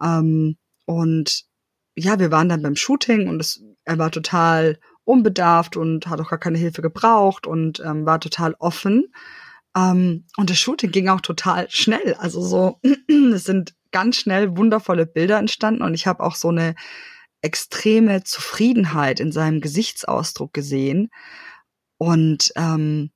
Ähm, 0.01 0.57
und 0.85 1.45
ja, 1.95 2.19
wir 2.19 2.31
waren 2.31 2.49
dann 2.49 2.61
beim 2.61 2.75
Shooting 2.75 3.27
und 3.27 3.39
es, 3.39 3.63
er 3.85 3.97
war 3.99 4.11
total 4.11 4.79
unbedarft 5.05 5.77
und 5.77 6.07
hat 6.07 6.19
auch 6.21 6.29
gar 6.29 6.39
keine 6.39 6.57
Hilfe 6.57 6.81
gebraucht 6.81 7.45
und 7.45 7.79
ähm, 7.81 8.05
war 8.05 8.19
total 8.19 8.55
offen. 8.59 9.11
Ähm, 9.75 10.25
und 10.37 10.49
das 10.49 10.57
Shooting 10.59 10.91
ging 10.91 11.09
auch 11.09 11.21
total 11.21 11.69
schnell. 11.69 12.15
Also 12.15 12.41
so, 12.41 12.79
es 13.33 13.43
sind 13.43 13.75
ganz 13.91 14.17
schnell 14.17 14.57
wundervolle 14.57 15.05
Bilder 15.05 15.37
entstanden 15.37 15.83
und 15.83 15.93
ich 15.93 16.07
habe 16.07 16.23
auch 16.23 16.35
so 16.35 16.49
eine 16.49 16.75
extreme 17.41 18.23
Zufriedenheit 18.23 19.19
in 19.19 19.31
seinem 19.31 19.61
Gesichtsausdruck 19.61 20.53
gesehen. 20.53 21.09
Und 21.97 22.51
ähm, 22.55 23.11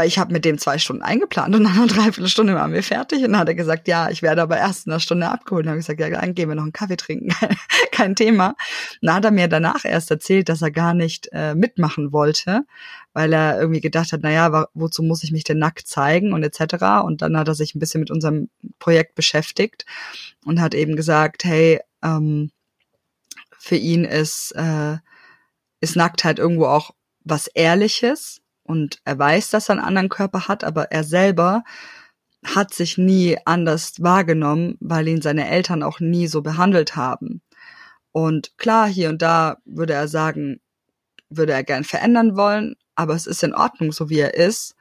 weil 0.00 0.08
ich 0.08 0.18
habe 0.18 0.32
mit 0.32 0.46
dem 0.46 0.56
zwei 0.56 0.78
Stunden 0.78 1.02
eingeplant 1.02 1.54
und 1.54 1.62
nach 1.62 1.76
einer 1.76 1.86
Dreiviertelstunde 1.86 2.54
waren 2.54 2.72
wir 2.72 2.82
fertig 2.82 3.18
und 3.18 3.32
dann 3.32 3.40
hat 3.40 3.48
er 3.48 3.54
gesagt, 3.54 3.86
ja, 3.86 4.08
ich 4.08 4.22
werde 4.22 4.40
aber 4.40 4.56
erst 4.56 4.86
in 4.86 4.92
einer 4.92 5.00
Stunde 5.00 5.28
abgeholt. 5.28 5.64
Und 5.64 5.66
dann 5.66 5.72
habe 5.72 5.80
ich 5.80 5.86
gesagt, 5.86 6.00
ja, 6.00 6.18
dann 6.18 6.32
gehen 6.32 6.48
wir 6.48 6.54
noch 6.54 6.62
einen 6.62 6.72
Kaffee 6.72 6.96
trinken, 6.96 7.34
kein 7.92 8.16
Thema. 8.16 8.54
Und 9.02 9.06
dann 9.06 9.16
hat 9.16 9.26
er 9.26 9.30
mir 9.30 9.46
danach 9.46 9.84
erst 9.84 10.10
erzählt, 10.10 10.48
dass 10.48 10.62
er 10.62 10.70
gar 10.70 10.94
nicht 10.94 11.28
äh, 11.32 11.54
mitmachen 11.54 12.14
wollte, 12.14 12.62
weil 13.12 13.30
er 13.34 13.60
irgendwie 13.60 13.82
gedacht 13.82 14.10
hat, 14.12 14.22
naja, 14.22 14.68
wozu 14.72 15.02
muss 15.02 15.22
ich 15.22 15.32
mich 15.32 15.44
denn 15.44 15.58
nackt 15.58 15.86
zeigen 15.86 16.32
und 16.32 16.42
etc. 16.44 17.04
Und 17.04 17.20
dann 17.20 17.36
hat 17.36 17.48
er 17.48 17.54
sich 17.54 17.74
ein 17.74 17.78
bisschen 17.78 18.00
mit 18.00 18.10
unserem 18.10 18.48
Projekt 18.78 19.14
beschäftigt 19.16 19.84
und 20.46 20.62
hat 20.62 20.74
eben 20.74 20.96
gesagt, 20.96 21.44
hey, 21.44 21.78
ähm, 22.02 22.52
für 23.58 23.76
ihn 23.76 24.06
ist, 24.06 24.52
äh, 24.52 24.96
ist 25.82 25.94
Nacktheit 25.94 26.38
irgendwo 26.38 26.64
auch 26.64 26.94
was 27.22 27.48
Ehrliches 27.48 28.40
und 28.70 29.00
er 29.04 29.18
weiß, 29.18 29.50
dass 29.50 29.68
er 29.68 29.72
einen 29.72 29.84
anderen 29.84 30.08
Körper 30.08 30.46
hat, 30.46 30.62
aber 30.62 30.92
er 30.92 31.02
selber 31.02 31.64
hat 32.44 32.72
sich 32.72 32.98
nie 32.98 33.36
anders 33.44 33.94
wahrgenommen, 33.98 34.76
weil 34.78 35.08
ihn 35.08 35.22
seine 35.22 35.48
Eltern 35.48 35.82
auch 35.82 35.98
nie 35.98 36.28
so 36.28 36.40
behandelt 36.40 36.94
haben. 36.94 37.42
Und 38.12 38.56
klar, 38.58 38.86
hier 38.86 39.08
und 39.08 39.22
da 39.22 39.56
würde 39.64 39.94
er 39.94 40.06
sagen, 40.06 40.60
würde 41.28 41.52
er 41.52 41.64
gern 41.64 41.82
verändern 41.82 42.36
wollen, 42.36 42.76
aber 42.94 43.14
es 43.14 43.26
ist 43.26 43.42
in 43.42 43.54
Ordnung, 43.54 43.90
so 43.90 44.08
wie 44.08 44.20
er 44.20 44.34
ist. 44.34 44.76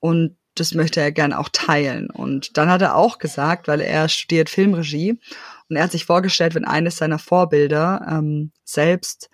Und 0.00 0.36
das 0.56 0.74
möchte 0.74 1.00
er 1.00 1.12
gern 1.12 1.32
auch 1.32 1.48
teilen. 1.52 2.10
Und 2.10 2.56
dann 2.56 2.68
hat 2.68 2.82
er 2.82 2.96
auch 2.96 3.18
gesagt, 3.18 3.68
weil 3.68 3.80
er 3.80 4.08
studiert 4.08 4.50
Filmregie 4.50 5.20
und 5.68 5.76
er 5.76 5.84
hat 5.84 5.92
sich 5.92 6.06
vorgestellt, 6.06 6.56
wenn 6.56 6.64
eines 6.64 6.96
seiner 6.96 7.20
Vorbilder 7.20 8.04
ähm, 8.10 8.50
selbst 8.64 9.30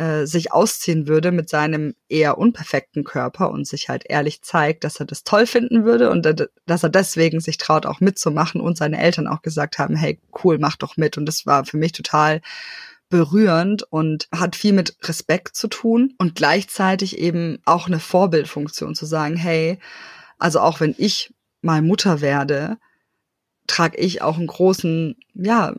äh, 0.00 0.26
sich 0.26 0.50
ausziehen 0.50 1.06
würde 1.06 1.30
mit 1.30 1.50
seinem 1.50 1.94
eher 2.08 2.38
unperfekten 2.38 3.04
Körper 3.04 3.50
und 3.50 3.66
sich 3.66 3.90
halt 3.90 4.04
ehrlich 4.08 4.40
zeigt, 4.40 4.82
dass 4.82 4.98
er 4.98 5.04
das 5.04 5.24
toll 5.24 5.44
finden 5.44 5.84
würde 5.84 6.08
und 6.08 6.26
dass 6.64 6.82
er 6.82 6.88
deswegen 6.88 7.40
sich 7.40 7.58
traut, 7.58 7.84
auch 7.84 8.00
mitzumachen 8.00 8.62
und 8.62 8.78
seine 8.78 8.98
Eltern 8.98 9.26
auch 9.26 9.42
gesagt 9.42 9.78
haben, 9.78 9.96
hey, 9.96 10.18
cool, 10.42 10.56
mach 10.58 10.76
doch 10.76 10.96
mit. 10.96 11.18
Und 11.18 11.26
das 11.26 11.44
war 11.44 11.66
für 11.66 11.76
mich 11.76 11.92
total 11.92 12.40
berührend 13.10 13.82
und 13.92 14.26
hat 14.32 14.56
viel 14.56 14.72
mit 14.72 14.96
Respekt 15.02 15.54
zu 15.54 15.68
tun 15.68 16.14
und 16.16 16.34
gleichzeitig 16.34 17.18
eben 17.18 17.58
auch 17.66 17.86
eine 17.86 18.00
Vorbildfunktion 18.00 18.94
zu 18.94 19.04
sagen, 19.04 19.36
hey, 19.36 19.78
also 20.38 20.60
auch 20.60 20.80
wenn 20.80 20.94
ich 20.96 21.34
mal 21.60 21.82
Mutter 21.82 22.22
werde, 22.22 22.78
trage 23.66 23.98
ich 23.98 24.22
auch 24.22 24.38
einen 24.38 24.46
großen, 24.46 25.16
ja, 25.34 25.74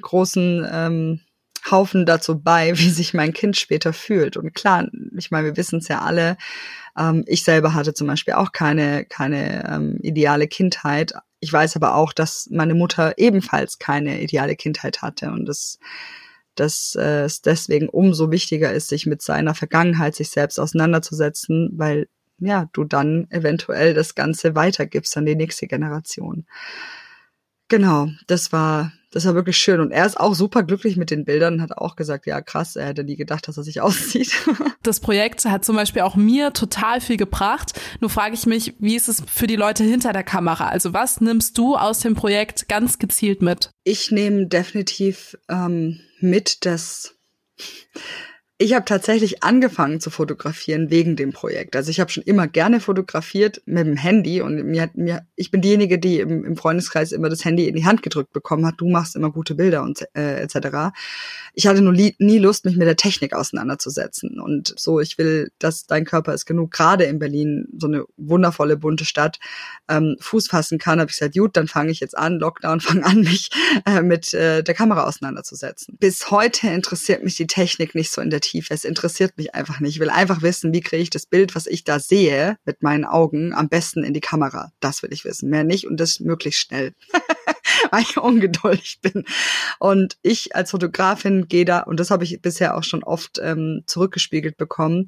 großen 0.00 0.66
ähm, 0.72 1.20
Haufen 1.70 2.06
dazu 2.06 2.40
bei, 2.40 2.76
wie 2.78 2.90
sich 2.90 3.14
mein 3.14 3.32
Kind 3.32 3.56
später 3.56 3.92
fühlt. 3.92 4.36
Und 4.36 4.54
klar, 4.54 4.88
ich 5.16 5.30
meine, 5.30 5.48
wir 5.48 5.56
wissen 5.56 5.78
es 5.78 5.88
ja 5.88 6.00
alle. 6.00 6.36
Ähm, 6.98 7.24
ich 7.26 7.44
selber 7.44 7.74
hatte 7.74 7.94
zum 7.94 8.06
Beispiel 8.06 8.34
auch 8.34 8.52
keine 8.52 9.04
keine 9.04 9.68
ähm, 9.68 9.98
ideale 10.02 10.48
Kindheit. 10.48 11.12
Ich 11.40 11.52
weiß 11.52 11.76
aber 11.76 11.94
auch, 11.94 12.12
dass 12.12 12.48
meine 12.50 12.74
Mutter 12.74 13.14
ebenfalls 13.18 13.78
keine 13.78 14.20
ideale 14.22 14.56
Kindheit 14.56 15.02
hatte 15.02 15.30
und 15.30 15.46
das 15.46 15.78
dass 16.54 16.94
äh, 16.98 17.24
es 17.24 17.40
deswegen 17.40 17.88
umso 17.88 18.30
wichtiger 18.30 18.72
ist, 18.72 18.88
sich 18.88 19.06
mit 19.06 19.22
seiner 19.22 19.54
Vergangenheit, 19.54 20.14
sich 20.14 20.30
selbst 20.30 20.58
auseinanderzusetzen, 20.58 21.70
weil 21.74 22.08
ja, 22.38 22.68
du 22.72 22.84
dann 22.84 23.26
eventuell 23.30 23.94
das 23.94 24.14
Ganze 24.14 24.54
weitergibst 24.54 25.16
an 25.16 25.26
die 25.26 25.36
nächste 25.36 25.66
Generation. 25.66 26.46
Genau, 27.68 28.08
das 28.26 28.52
war 28.52 28.92
das 29.12 29.26
war 29.26 29.34
wirklich 29.34 29.58
schön. 29.58 29.80
Und 29.80 29.92
er 29.92 30.06
ist 30.06 30.18
auch 30.18 30.34
super 30.34 30.62
glücklich 30.62 30.96
mit 30.96 31.10
den 31.10 31.24
Bildern 31.24 31.54
und 31.54 31.62
hat 31.62 31.76
auch 31.76 31.96
gesagt, 31.96 32.26
ja 32.26 32.40
krass, 32.40 32.76
er 32.76 32.86
hätte 32.86 33.04
nie 33.04 33.16
gedacht, 33.16 33.46
dass 33.46 33.56
er 33.56 33.62
sich 33.62 33.80
aussieht. 33.82 34.32
Das 34.82 35.00
Projekt 35.00 35.44
hat 35.44 35.64
zum 35.64 35.76
Beispiel 35.76 36.02
auch 36.02 36.16
mir 36.16 36.52
total 36.52 37.00
viel 37.00 37.16
gebracht. 37.18 37.78
Nur 38.00 38.10
frage 38.10 38.34
ich 38.34 38.46
mich, 38.46 38.74
wie 38.78 38.96
ist 38.96 39.08
es 39.08 39.22
für 39.26 39.46
die 39.46 39.56
Leute 39.56 39.84
hinter 39.84 40.12
der 40.12 40.24
Kamera? 40.24 40.68
Also 40.68 40.92
was 40.92 41.20
nimmst 41.20 41.56
du 41.58 41.76
aus 41.76 42.00
dem 42.00 42.14
Projekt 42.14 42.68
ganz 42.68 42.98
gezielt 42.98 43.42
mit? 43.42 43.70
Ich 43.84 44.10
nehme 44.10 44.46
definitiv 44.46 45.36
ähm, 45.48 46.00
mit, 46.20 46.64
dass 46.64 47.14
ich 48.62 48.74
habe 48.74 48.84
tatsächlich 48.84 49.42
angefangen 49.42 50.00
zu 50.00 50.08
fotografieren 50.10 50.88
wegen 50.88 51.16
dem 51.16 51.32
Projekt. 51.32 51.74
Also 51.74 51.90
ich 51.90 51.98
habe 51.98 52.12
schon 52.12 52.22
immer 52.22 52.46
gerne 52.46 52.78
fotografiert 52.78 53.60
mit 53.66 53.84
dem 53.84 53.96
Handy 53.96 54.40
und 54.40 54.62
mir, 54.64 54.88
mir 54.94 55.26
ich 55.34 55.50
bin 55.50 55.60
diejenige, 55.60 55.98
die 55.98 56.20
im, 56.20 56.44
im 56.44 56.56
Freundeskreis 56.56 57.10
immer 57.10 57.28
das 57.28 57.44
Handy 57.44 57.66
in 57.66 57.74
die 57.74 57.84
Hand 57.84 58.04
gedrückt 58.04 58.32
bekommen 58.32 58.64
hat. 58.64 58.76
Du 58.78 58.88
machst 58.88 59.16
immer 59.16 59.32
gute 59.32 59.56
Bilder 59.56 59.82
und 59.82 60.06
äh, 60.14 60.40
etc. 60.40 60.94
Ich 61.54 61.66
hatte 61.66 61.82
nur 61.82 61.92
nie 61.92 62.38
Lust, 62.38 62.64
mich 62.64 62.76
mit 62.76 62.86
der 62.86 62.94
Technik 62.94 63.34
auseinanderzusetzen 63.34 64.38
und 64.38 64.74
so. 64.78 65.00
Ich 65.00 65.18
will, 65.18 65.50
dass 65.58 65.86
dein 65.86 66.04
Körper 66.04 66.32
ist 66.32 66.46
genug. 66.46 66.70
Gerade 66.70 67.04
in 67.04 67.18
Berlin 67.18 67.66
so 67.76 67.88
eine 67.88 68.04
wundervolle 68.16 68.76
bunte 68.76 69.04
Stadt 69.04 69.40
ähm, 69.88 70.16
Fuß 70.20 70.46
fassen 70.46 70.78
kann. 70.78 71.00
Habe 71.00 71.10
ich 71.10 71.18
gesagt, 71.18 71.36
gut, 71.36 71.56
dann 71.56 71.66
fange 71.66 71.90
ich 71.90 71.98
jetzt 71.98 72.16
an, 72.16 72.38
Lockdown, 72.38 72.80
fange 72.80 73.04
an, 73.04 73.22
mich 73.22 73.50
äh, 73.86 74.02
mit 74.02 74.32
äh, 74.34 74.62
der 74.62 74.74
Kamera 74.74 75.04
auseinanderzusetzen. 75.04 75.96
Bis 75.98 76.30
heute 76.30 76.68
interessiert 76.68 77.24
mich 77.24 77.36
die 77.36 77.48
Technik 77.48 77.96
nicht 77.96 78.12
so 78.12 78.20
in 78.20 78.30
der 78.30 78.40
Tiefe. 78.40 78.51
Es 78.68 78.84
interessiert 78.84 79.36
mich 79.36 79.54
einfach 79.54 79.80
nicht. 79.80 79.94
Ich 79.94 80.00
will 80.00 80.10
einfach 80.10 80.42
wissen, 80.42 80.72
wie 80.72 80.80
kriege 80.80 81.02
ich 81.02 81.10
das 81.10 81.26
Bild, 81.26 81.54
was 81.54 81.66
ich 81.66 81.84
da 81.84 81.98
sehe, 81.98 82.56
mit 82.64 82.82
meinen 82.82 83.04
Augen 83.04 83.52
am 83.54 83.68
besten 83.68 84.04
in 84.04 84.14
die 84.14 84.20
Kamera. 84.20 84.72
Das 84.80 85.02
will 85.02 85.12
ich 85.12 85.24
wissen. 85.24 85.50
Mehr 85.50 85.64
nicht 85.64 85.86
und 85.86 85.98
das 85.98 86.20
möglichst 86.20 86.60
schnell. 86.60 86.94
weil 87.90 88.02
ich 88.02 88.16
ungeduldig 88.16 89.00
bin. 89.02 89.24
Und 89.78 90.16
ich 90.22 90.54
als 90.56 90.70
Fotografin 90.70 91.48
gehe 91.48 91.64
da, 91.64 91.80
und 91.80 92.00
das 92.00 92.10
habe 92.10 92.24
ich 92.24 92.40
bisher 92.40 92.76
auch 92.76 92.84
schon 92.84 93.02
oft 93.04 93.38
ähm, 93.42 93.82
zurückgespiegelt 93.86 94.56
bekommen, 94.56 95.06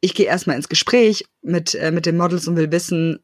ich 0.00 0.14
gehe 0.14 0.26
erstmal 0.26 0.56
ins 0.56 0.68
Gespräch 0.68 1.26
mit, 1.42 1.74
äh, 1.74 1.90
mit 1.90 2.06
den 2.06 2.16
Models 2.16 2.48
und 2.48 2.56
will 2.56 2.72
wissen, 2.72 3.18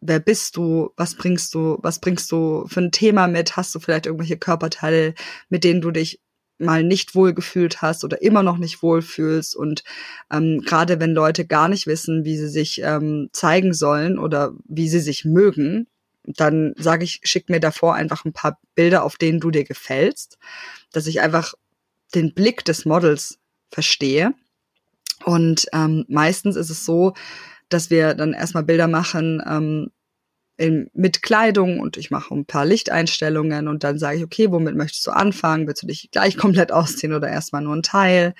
wer 0.00 0.20
bist 0.20 0.56
du, 0.56 0.90
was 0.96 1.14
bringst 1.14 1.54
du, 1.54 1.78
was 1.82 2.00
bringst 2.00 2.30
du 2.30 2.66
für 2.68 2.80
ein 2.80 2.92
Thema 2.92 3.26
mit, 3.28 3.56
hast 3.56 3.74
du 3.74 3.80
vielleicht 3.80 4.06
irgendwelche 4.06 4.36
Körperteile, 4.36 5.14
mit 5.48 5.64
denen 5.64 5.80
du 5.80 5.90
dich 5.90 6.20
mal 6.58 6.82
nicht 6.82 7.14
wohl 7.14 7.34
gefühlt 7.34 7.82
hast 7.82 8.04
oder 8.04 8.20
immer 8.22 8.42
noch 8.42 8.58
nicht 8.58 8.82
wohl 8.82 9.02
fühlst 9.02 9.56
und 9.56 9.84
ähm, 10.30 10.62
gerade 10.64 11.00
wenn 11.00 11.14
Leute 11.14 11.46
gar 11.46 11.68
nicht 11.68 11.86
wissen, 11.86 12.24
wie 12.24 12.36
sie 12.36 12.48
sich 12.48 12.82
ähm, 12.82 13.28
zeigen 13.32 13.72
sollen 13.72 14.18
oder 14.18 14.52
wie 14.64 14.88
sie 14.88 15.00
sich 15.00 15.24
mögen, 15.24 15.86
dann 16.24 16.74
sage 16.76 17.04
ich, 17.04 17.20
schick 17.22 17.48
mir 17.48 17.60
davor 17.60 17.94
einfach 17.94 18.24
ein 18.24 18.32
paar 18.32 18.58
Bilder, 18.74 19.04
auf 19.04 19.16
denen 19.16 19.40
du 19.40 19.50
dir 19.50 19.64
gefällst, 19.64 20.38
dass 20.92 21.06
ich 21.06 21.20
einfach 21.20 21.54
den 22.14 22.34
Blick 22.34 22.64
des 22.64 22.84
Models 22.84 23.38
verstehe. 23.70 24.34
Und 25.24 25.66
ähm, 25.72 26.04
meistens 26.08 26.56
ist 26.56 26.70
es 26.70 26.84
so, 26.84 27.14
dass 27.68 27.90
wir 27.90 28.14
dann 28.14 28.32
erstmal 28.32 28.62
Bilder 28.62 28.88
machen, 28.88 29.42
ähm, 29.46 29.90
in, 30.58 30.90
mit 30.92 31.22
Kleidung 31.22 31.78
und 31.78 31.96
ich 31.96 32.10
mache 32.10 32.34
ein 32.34 32.44
paar 32.44 32.66
Lichteinstellungen 32.66 33.68
und 33.68 33.84
dann 33.84 33.98
sage 33.98 34.18
ich, 34.18 34.24
okay, 34.24 34.50
womit 34.50 34.74
möchtest 34.74 35.06
du 35.06 35.12
anfangen? 35.12 35.66
Willst 35.66 35.84
du 35.84 35.86
dich 35.86 36.10
gleich 36.10 36.36
komplett 36.36 36.72
ausziehen 36.72 37.14
oder 37.14 37.28
erstmal 37.28 37.62
nur 37.62 37.74
ein 37.74 37.82
Teil? 37.82 38.34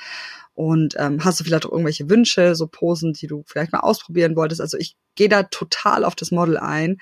Und 0.54 0.96
ähm, 0.98 1.24
hast 1.24 1.38
du 1.38 1.44
vielleicht 1.44 1.66
auch 1.66 1.70
irgendwelche 1.70 2.10
Wünsche, 2.10 2.56
so 2.56 2.66
Posen, 2.66 3.12
die 3.12 3.28
du 3.28 3.44
vielleicht 3.46 3.72
mal 3.72 3.80
ausprobieren 3.80 4.34
wolltest? 4.34 4.60
Also 4.60 4.76
ich 4.76 4.96
gehe 5.14 5.28
da 5.28 5.44
total 5.44 6.04
auf 6.04 6.16
das 6.16 6.32
Model 6.32 6.56
ein. 6.56 6.98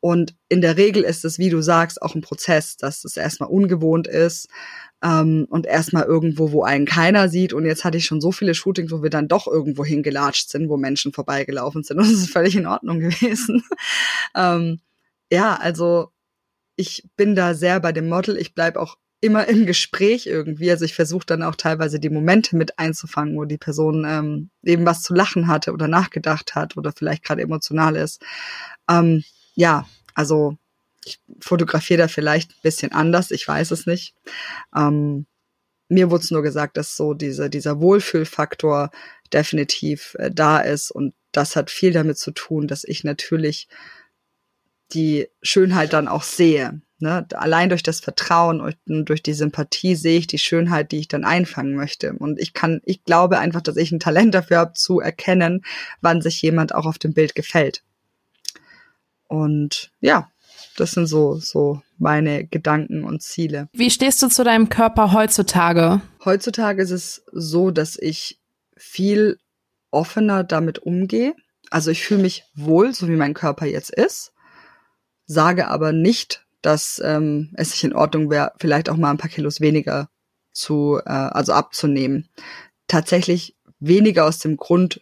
Und 0.00 0.34
in 0.48 0.60
der 0.60 0.76
Regel 0.76 1.04
ist 1.04 1.24
es, 1.24 1.38
wie 1.38 1.48
du 1.48 1.62
sagst, 1.62 2.02
auch 2.02 2.16
ein 2.16 2.20
Prozess, 2.20 2.76
dass 2.76 3.04
es 3.04 3.16
erstmal 3.16 3.48
ungewohnt 3.48 4.08
ist 4.08 4.48
ähm, 5.06 5.46
und 5.50 5.66
erstmal 5.66 6.04
irgendwo, 6.04 6.50
wo 6.50 6.64
einen 6.64 6.84
keiner 6.84 7.28
sieht. 7.28 7.52
Und 7.52 7.64
jetzt 7.64 7.84
hatte 7.84 7.96
ich 7.96 8.06
schon 8.06 8.20
so 8.20 8.32
viele 8.32 8.54
Shootings, 8.54 8.90
wo 8.90 9.02
wir 9.02 9.10
dann 9.10 9.28
doch 9.28 9.46
irgendwo 9.46 9.84
hingelatscht 9.84 10.50
sind, 10.50 10.68
wo 10.68 10.76
Menschen 10.76 11.12
vorbeigelaufen 11.12 11.84
sind. 11.84 11.98
Und 11.98 12.04
das 12.10 12.12
ist 12.12 12.30
völlig 12.30 12.56
in 12.56 12.66
Ordnung 12.66 13.00
gewesen. 13.00 13.62
ähm, 14.34 14.80
ja, 15.30 15.54
also 15.54 16.08
ich 16.74 17.04
bin 17.16 17.36
da 17.36 17.54
sehr 17.54 17.78
bei 17.80 17.92
dem 17.92 18.08
Model. 18.08 18.36
Ich 18.36 18.54
bleib 18.54 18.76
auch 18.76 18.96
immer 19.20 19.46
im 19.46 19.64
Gespräch 19.64 20.26
irgendwie. 20.26 20.70
Also 20.70 20.84
ich 20.84 20.94
versuche 20.94 21.26
dann 21.26 21.42
auch 21.42 21.54
teilweise 21.54 22.00
die 22.00 22.10
Momente 22.10 22.56
mit 22.56 22.78
einzufangen, 22.78 23.36
wo 23.36 23.44
die 23.44 23.58
Person 23.58 24.04
ähm, 24.06 24.50
eben 24.64 24.84
was 24.84 25.02
zu 25.02 25.14
lachen 25.14 25.46
hatte 25.46 25.72
oder 25.72 25.88
nachgedacht 25.88 26.54
hat 26.54 26.76
oder 26.76 26.92
vielleicht 26.92 27.22
gerade 27.22 27.42
emotional 27.42 27.96
ist. 27.96 28.22
Ähm, 28.90 29.22
ja, 29.54 29.86
also 30.14 30.58
ich 31.06 31.20
fotografiere 31.40 31.98
da 31.98 32.08
vielleicht 32.08 32.50
ein 32.50 32.62
bisschen 32.62 32.92
anders, 32.92 33.30
ich 33.30 33.46
weiß 33.46 33.70
es 33.70 33.86
nicht. 33.86 34.14
Ähm, 34.74 35.26
mir 35.88 36.10
wurde 36.10 36.24
es 36.24 36.30
nur 36.30 36.42
gesagt, 36.42 36.76
dass 36.76 36.96
so 36.96 37.14
diese, 37.14 37.48
dieser 37.48 37.80
Wohlfühlfaktor 37.80 38.90
definitiv 39.32 40.16
äh, 40.18 40.30
da 40.32 40.58
ist 40.58 40.90
und 40.90 41.14
das 41.32 41.54
hat 41.54 41.70
viel 41.70 41.92
damit 41.92 42.18
zu 42.18 42.32
tun, 42.32 42.66
dass 42.66 42.82
ich 42.84 43.04
natürlich 43.04 43.68
die 44.92 45.28
Schönheit 45.42 45.92
dann 45.92 46.08
auch 46.08 46.22
sehe. 46.22 46.80
Ne? 46.98 47.26
Allein 47.34 47.68
durch 47.68 47.82
das 47.82 48.00
Vertrauen 48.00 48.60
und 48.60 48.76
durch 48.86 49.22
die 49.22 49.34
Sympathie 49.34 49.96
sehe 49.96 50.18
ich 50.18 50.26
die 50.26 50.38
Schönheit, 50.38 50.92
die 50.92 50.98
ich 51.00 51.08
dann 51.08 51.24
einfangen 51.24 51.74
möchte. 51.74 52.14
Und 52.14 52.40
ich 52.40 52.54
kann, 52.54 52.80
ich 52.84 53.04
glaube 53.04 53.38
einfach, 53.38 53.60
dass 53.60 53.76
ich 53.76 53.92
ein 53.92 54.00
Talent 54.00 54.34
dafür 54.34 54.58
habe, 54.58 54.72
zu 54.72 55.00
erkennen, 55.00 55.62
wann 56.00 56.22
sich 56.22 56.40
jemand 56.40 56.74
auch 56.74 56.86
auf 56.86 56.98
dem 56.98 57.12
Bild 57.12 57.34
gefällt. 57.34 57.82
Und 59.28 59.90
ja, 60.00 60.30
das 60.76 60.92
sind 60.92 61.06
so, 61.06 61.36
so 61.36 61.82
meine 61.98 62.46
Gedanken 62.46 63.04
und 63.04 63.22
Ziele. 63.22 63.68
Wie 63.72 63.90
stehst 63.90 64.22
du 64.22 64.28
zu 64.28 64.44
deinem 64.44 64.68
Körper 64.68 65.12
heutzutage? 65.12 66.00
Heutzutage 66.24 66.82
ist 66.82 66.90
es 66.90 67.22
so, 67.32 67.70
dass 67.70 67.96
ich 67.98 68.40
viel 68.76 69.38
offener 69.90 70.44
damit 70.44 70.78
umgehe. 70.78 71.34
Also 71.70 71.90
ich 71.90 72.02
fühle 72.02 72.22
mich 72.22 72.44
wohl, 72.54 72.92
so 72.92 73.08
wie 73.08 73.16
mein 73.16 73.34
Körper 73.34 73.66
jetzt 73.66 73.90
ist, 73.90 74.32
sage 75.26 75.68
aber 75.68 75.92
nicht, 75.92 76.46
dass 76.62 77.00
ähm, 77.04 77.52
es 77.54 77.72
sich 77.72 77.84
in 77.84 77.94
Ordnung 77.94 78.30
wäre, 78.30 78.52
vielleicht 78.58 78.88
auch 78.88 78.96
mal 78.96 79.10
ein 79.10 79.18
paar 79.18 79.30
Kilos 79.30 79.60
weniger 79.60 80.08
zu, 80.52 81.00
äh, 81.04 81.10
also 81.10 81.52
abzunehmen. 81.52 82.28
Tatsächlich 82.88 83.56
weniger 83.78 84.24
aus 84.24 84.38
dem 84.38 84.56
Grund 84.56 85.00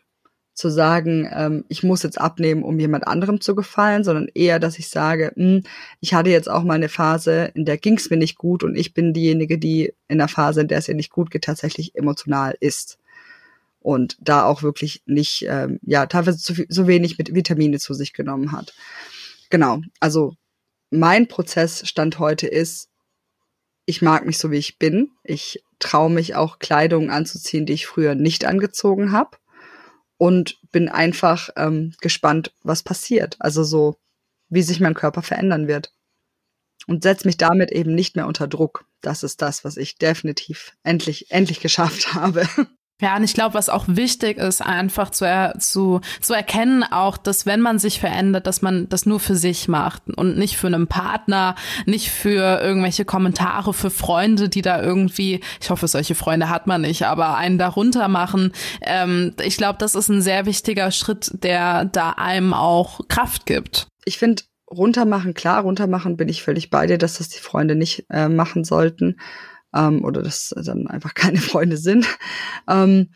zu 0.55 0.71
sagen, 0.71 1.29
ähm, 1.33 1.65
ich 1.69 1.83
muss 1.83 2.05
jetzt 2.05 2.21
abnehmen, 2.21 2.63
um 2.63 2.79
jemand 2.79 3.07
anderem 3.07 3.41
zu 3.41 3.57
gefallen, 3.57 4.05
sondern 4.05 4.29
eher, 4.35 4.61
dass 4.61 4.79
ich 4.79 4.89
sage, 4.89 5.33
mh, 5.35 5.45
hm, 5.45 5.63
ich 6.01 6.15
hatte 6.15 6.31
jetzt 6.31 6.49
auch 6.49 6.63
mal 6.63 6.75
eine 6.75 6.89
Phase, 6.89 7.51
in 7.55 7.65
der 7.65 7.77
ging 7.77 7.97
es 7.97 8.09
mir 8.09 8.17
nicht 8.17 8.39
gut 8.39 8.63
und 8.63 8.77
ich 8.77 8.95
bin 8.95 9.13
diejenige, 9.13 9.59
die 9.59 9.93
in 10.09 10.19
der 10.19 10.29
Phase, 10.29 10.61
in 10.61 10.69
der 10.69 10.79
es 10.79 10.89
ihr 10.89 10.95
nicht 10.95 11.11
gut 11.11 11.31
geht, 11.31 11.45
tatsächlich 11.45 11.97
emotional 11.97 12.57
ist 12.61 12.99
und 13.81 14.17
da 14.21 14.45
auch 14.45 14.63
wirklich 14.63 15.03
nicht, 15.07 15.45
ähm, 15.49 15.81
ja, 15.83 16.07
teilweise 16.07 16.39
zu, 16.39 16.55
so 16.69 16.87
wenig 16.87 17.19
mit 17.19 17.35
Vitamine 17.35 17.79
zu 17.81 17.93
sich 17.93 18.13
genommen 18.13 18.53
hat. 18.53 18.75
Genau, 19.51 19.81
also 19.99 20.35
mein 20.91 21.27
Prozessstand 21.27 22.21
heute 22.21 22.47
ist, 22.47 22.89
ich 23.87 24.03
mag 24.03 24.25
mich 24.25 24.39
so, 24.39 24.51
wie 24.51 24.57
ich 24.57 24.79
bin. 24.79 25.11
Ich 25.25 25.63
traue 25.81 26.11
mich 26.11 26.37
auch 26.37 26.61
Kleidung 26.61 27.11
anzuziehen, 27.11 27.67
die 27.67 27.75
ich 27.75 27.87
früher 27.87 28.15
nicht 28.15 28.45
angezogen 28.47 29.13
habe 29.13 29.37
und 30.25 30.57
bin 30.73 30.89
einfach 30.89 31.51
ähm, 31.55 31.93
gespannt, 32.01 32.51
was 32.63 32.83
passiert. 32.83 33.37
Also 33.41 33.63
so, 33.63 33.99
wie 34.49 34.63
sich 34.63 34.81
mein 34.81 34.95
Körper 34.95 35.21
verändern 35.21 35.69
wird. 35.69 35.93
Und 36.87 37.03
setze 37.03 37.29
mich 37.29 37.37
damit 37.37 37.71
eben 37.71 37.95
nicht 37.95 38.17
mehr 38.17 38.27
unter 38.27 38.49
Druck. 38.49 38.87
Das 39.03 39.23
ist 39.23 39.43
das, 39.43 39.65
was 39.65 39.77
ich 39.77 39.99
definitiv 39.99 40.73
endlich, 40.83 41.31
endlich 41.31 41.61
geschafft 41.61 42.15
habe. 42.15 42.49
Ja, 43.01 43.17
und 43.17 43.25
ich 43.25 43.35
glaube, 43.35 43.55
was 43.55 43.69
auch 43.69 43.87
wichtig 43.89 44.39
ist, 44.39 44.63
einfach 44.63 45.11
zu, 45.11 45.25
er, 45.25 45.59
zu, 45.59 46.01
zu 46.21 46.33
erkennen, 46.33 46.85
auch, 46.85 47.17
dass 47.17 47.45
wenn 47.45 47.61
man 47.61 47.81
sich 47.81 47.99
verändert, 47.99 48.47
dass 48.47 48.63
man 48.63 48.89
das 48.89 49.05
nur 49.05 49.19
für 49.19 49.35
sich 49.35 49.67
macht 49.67 50.03
und 50.17 50.39
nicht 50.39 50.57
für 50.57 50.69
einen 50.69 50.87
Partner, 50.87 51.57
nicht 51.87 52.11
für 52.11 52.61
irgendwelche 52.63 53.05
Kommentare, 53.05 53.75
für 53.75 53.91
Freunde, 53.91 54.49
die 54.49 54.63
da 54.63 54.81
irgendwie, 54.81 55.41
ich 55.61 55.71
hoffe, 55.71 55.89
solche 55.89 56.15
Freunde 56.15 56.49
hat 56.49 56.69
man 56.69 56.83
nicht, 56.83 57.03
aber 57.03 57.37
einen 57.37 57.59
darunter 57.59 58.07
machen. 58.07 58.53
Ähm, 58.81 59.35
ich 59.43 59.57
glaube, 59.57 59.79
das 59.81 59.97
ist 59.97 60.09
ein 60.09 60.23
sehr 60.23 60.47
wichtiger 60.47 60.93
Schritt, 60.93 61.33
der 61.43 61.87
da 61.87 62.11
einem 62.11 62.55
auch 62.55 63.01
Kraft 63.09 63.45
gibt. 63.45 63.89
Ich 64.05 64.19
finde, 64.19 64.45
runtermachen, 64.71 65.35
klar, 65.35 65.63
runtermachen 65.63 66.17
bin 66.17 66.29
ich 66.29 66.45
völlig 66.45 66.71
bei 66.71 66.87
dir, 66.87 66.99
dass 66.99 67.19
das 67.19 67.29
die 67.29 67.41
Freunde 67.41 67.75
nicht 67.75 68.07
äh, 68.09 68.29
machen 68.29 68.63
sollten 68.63 69.17
ähm, 69.75 70.05
oder 70.05 70.23
das 70.23 70.55
dann 70.65 70.87
einfach 70.87 71.15
keine 71.15 71.41
Freunde 71.41 71.77
sind. 71.77 72.07
Ähm, 72.69 73.11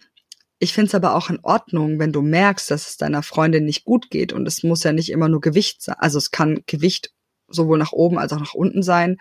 ich 0.58 0.72
finde 0.72 0.88
es 0.88 0.94
aber 0.94 1.14
auch 1.14 1.30
in 1.30 1.38
Ordnung, 1.42 2.00
wenn 2.00 2.12
du 2.12 2.20
merkst, 2.20 2.70
dass 2.70 2.88
es 2.88 2.96
deiner 2.96 3.22
Freundin 3.22 3.64
nicht 3.64 3.84
gut 3.84 4.10
geht 4.10 4.32
und 4.32 4.46
es 4.46 4.64
muss 4.64 4.82
ja 4.82 4.92
nicht 4.92 5.10
immer 5.10 5.28
nur 5.28 5.40
Gewicht 5.40 5.82
sein. 5.82 5.96
Also 5.98 6.18
es 6.18 6.32
kann 6.32 6.62
Gewicht 6.66 7.12
sowohl 7.46 7.78
nach 7.78 7.92
oben 7.92 8.18
als 8.18 8.32
auch 8.32 8.40
nach 8.40 8.54
unten 8.54 8.82
sein, 8.82 9.18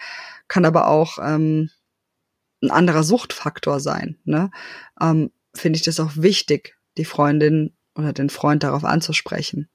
kann 0.48 0.66
aber 0.66 0.88
auch 0.88 1.20
ähm, 1.22 1.70
ein 2.64 2.72
anderer 2.72 3.04
Suchtfaktor 3.04 3.80
sein. 3.80 4.18
Ne? 4.26 4.50
Ähm, 5.00 5.32
finde 5.54 5.78
ich 5.78 5.84
das 5.84 6.00
auch 6.00 6.12
wichtig, 6.16 6.76
die 6.98 7.06
Freundin 7.06 7.76
oder 7.96 8.14
den 8.14 8.32
Freund 8.32 8.64
darauf 8.64 8.84
anzusprechen 8.84 9.70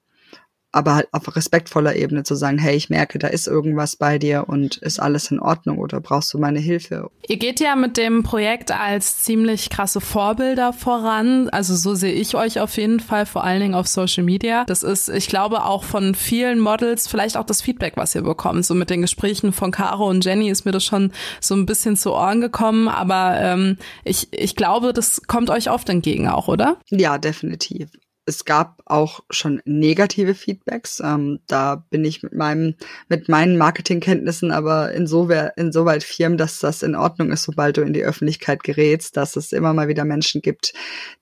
aber 0.73 0.95
halt 0.95 1.07
auf 1.11 1.33
respektvoller 1.35 1.95
Ebene 1.95 2.23
zu 2.23 2.35
sagen, 2.35 2.57
hey, 2.57 2.75
ich 2.75 2.89
merke, 2.89 3.19
da 3.19 3.27
ist 3.27 3.47
irgendwas 3.47 3.95
bei 3.95 4.17
dir 4.17 4.45
und 4.47 4.77
ist 4.77 4.99
alles 4.99 5.29
in 5.31 5.39
Ordnung 5.39 5.77
oder 5.77 6.01
brauchst 6.01 6.33
du 6.33 6.39
meine 6.39 6.59
Hilfe? 6.59 7.09
Ihr 7.27 7.37
geht 7.37 7.59
ja 7.59 7.75
mit 7.75 7.95
dem 7.95 8.23
Projekt 8.23 8.71
als 8.71 9.19
ziemlich 9.19 9.69
krasse 9.69 10.01
Vorbilder 10.01 10.73
voran. 10.73 11.47
Also 11.49 11.75
so 11.75 11.93
sehe 11.93 12.13
ich 12.13 12.35
euch 12.35 12.59
auf 12.59 12.75
jeden 12.75 12.99
Fall, 12.99 13.25
vor 13.25 13.43
allen 13.43 13.61
Dingen 13.61 13.75
auf 13.75 13.87
Social 13.87 14.23
Media. 14.23 14.65
Das 14.65 14.81
ist, 14.83 15.09
ich 15.09 15.27
glaube, 15.27 15.63
auch 15.63 15.83
von 15.83 16.15
vielen 16.15 16.59
Models, 16.59 17.07
vielleicht 17.07 17.37
auch 17.37 17.45
das 17.45 17.61
Feedback, 17.61 17.93
was 17.95 18.15
ihr 18.15 18.23
bekommt. 18.23 18.65
So 18.65 18.73
mit 18.73 18.89
den 18.89 19.01
Gesprächen 19.01 19.53
von 19.53 19.71
Caro 19.71 20.09
und 20.09 20.25
Jenny 20.25 20.49
ist 20.49 20.65
mir 20.65 20.71
das 20.71 20.83
schon 20.83 21.11
so 21.39 21.55
ein 21.55 21.67
bisschen 21.67 21.95
zu 21.95 22.13
Ohren 22.13 22.41
gekommen. 22.41 22.87
Aber 22.87 23.39
ähm, 23.39 23.77
ich, 24.03 24.27
ich 24.31 24.55
glaube, 24.55 24.91
das 24.91 25.21
kommt 25.27 25.51
euch 25.51 25.69
oft 25.69 25.87
entgegen 25.89 26.27
auch, 26.27 26.47
oder? 26.47 26.77
Ja, 26.89 27.19
definitiv 27.19 27.89
es 28.25 28.45
gab 28.45 28.81
auch 28.85 29.21
schon 29.29 29.61
negative 29.65 30.33
Feedbacks. 30.33 31.01
Ähm, 31.03 31.39
da 31.47 31.83
bin 31.89 32.05
ich 32.05 32.23
mit 32.23 32.33
meinem, 32.33 32.75
mit 33.09 33.27
meinen 33.27 33.57
Marketingkenntnissen 33.57 34.51
aber 34.51 34.93
insoweit, 34.93 35.53
insoweit 35.57 36.03
firm, 36.03 36.37
dass 36.37 36.59
das 36.59 36.83
in 36.83 36.95
Ordnung 36.95 37.31
ist, 37.31 37.43
sobald 37.43 37.77
du 37.77 37.81
in 37.81 37.93
die 37.93 38.03
Öffentlichkeit 38.03 38.63
gerätst, 38.63 39.17
dass 39.17 39.35
es 39.35 39.51
immer 39.51 39.73
mal 39.73 39.87
wieder 39.87 40.05
Menschen 40.05 40.41
gibt, 40.41 40.73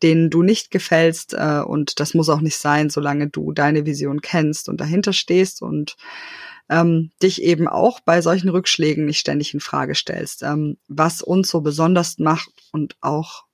denen 0.04 0.30
du 0.30 0.44
nicht 0.44 0.72
gefällst. 0.72 1.34
Äh, 1.34 1.62
und 1.66 2.00
das 2.00 2.14
muss 2.14 2.30
auch 2.30 2.42
nicht 2.42 2.58
sein, 2.58 2.90
solange 2.90 3.30
du 3.30 3.52
deine 3.52 3.86
Vision 3.86 4.22
kennst 4.22 4.70
und 4.70 4.80
dahinter 4.80 5.14
stehst 5.14 5.62
und 5.62 5.96
ähm, 6.70 7.12
dich 7.22 7.42
eben 7.42 7.68
auch 7.68 8.00
bei 8.00 8.22
solchen 8.22 8.50
Rückschlägen 8.50 9.06
nicht 9.06 9.20
ständig 9.20 9.54
in 9.54 9.60
Frage 9.60 9.96
stellst. 9.96 10.44
Ähm, 10.44 10.78
was 10.88 11.22
uns 11.22 11.50
so 11.50 11.62
besonders 11.62 12.20
macht 12.20 12.52
und 12.72 12.96
auch 13.02 13.46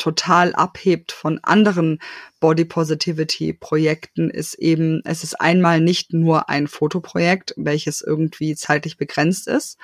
total 0.00 0.54
abhebt 0.54 1.12
von 1.12 1.38
anderen 1.42 2.00
Body 2.40 2.64
Positivity 2.64 3.52
Projekten, 3.52 4.30
ist 4.30 4.54
eben, 4.54 5.02
es 5.04 5.22
ist 5.22 5.40
einmal 5.40 5.80
nicht 5.80 6.12
nur 6.12 6.48
ein 6.48 6.66
Fotoprojekt, 6.66 7.54
welches 7.56 8.00
irgendwie 8.00 8.56
zeitlich 8.56 8.96
begrenzt 8.96 9.46
ist. 9.46 9.78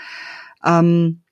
Ähm, 0.65 1.23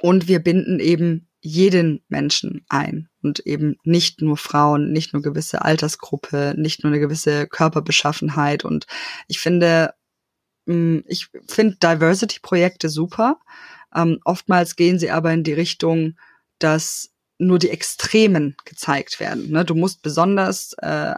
und 0.00 0.28
wir 0.28 0.40
binden 0.40 0.80
eben 0.80 1.28
jeden 1.40 2.02
Menschen 2.08 2.64
ein 2.68 3.08
und 3.22 3.40
eben 3.40 3.76
nicht 3.84 4.20
nur 4.20 4.36
Frauen, 4.36 4.92
nicht 4.92 5.12
nur 5.12 5.22
gewisse 5.22 5.62
Altersgruppe, 5.62 6.54
nicht 6.56 6.82
nur 6.82 6.92
eine 6.92 7.00
gewisse 7.00 7.46
Körperbeschaffenheit. 7.46 8.64
Und 8.64 8.86
ich 9.28 9.38
finde, 9.38 9.94
mm, 10.66 10.98
ich 11.06 11.28
finde 11.46 11.76
Diversity-Projekte 11.76 12.88
super. 12.88 13.38
Ähm, 13.94 14.18
oftmals 14.24 14.74
gehen 14.74 14.98
sie 14.98 15.10
aber 15.10 15.32
in 15.32 15.44
die 15.44 15.52
Richtung, 15.52 16.18
dass 16.58 17.12
nur 17.38 17.58
die 17.58 17.70
Extremen 17.70 18.56
gezeigt 18.64 19.20
werden. 19.20 19.50
Ne? 19.50 19.64
Du 19.64 19.74
musst 19.74 20.02
besonders 20.02 20.74
äh, 20.78 21.14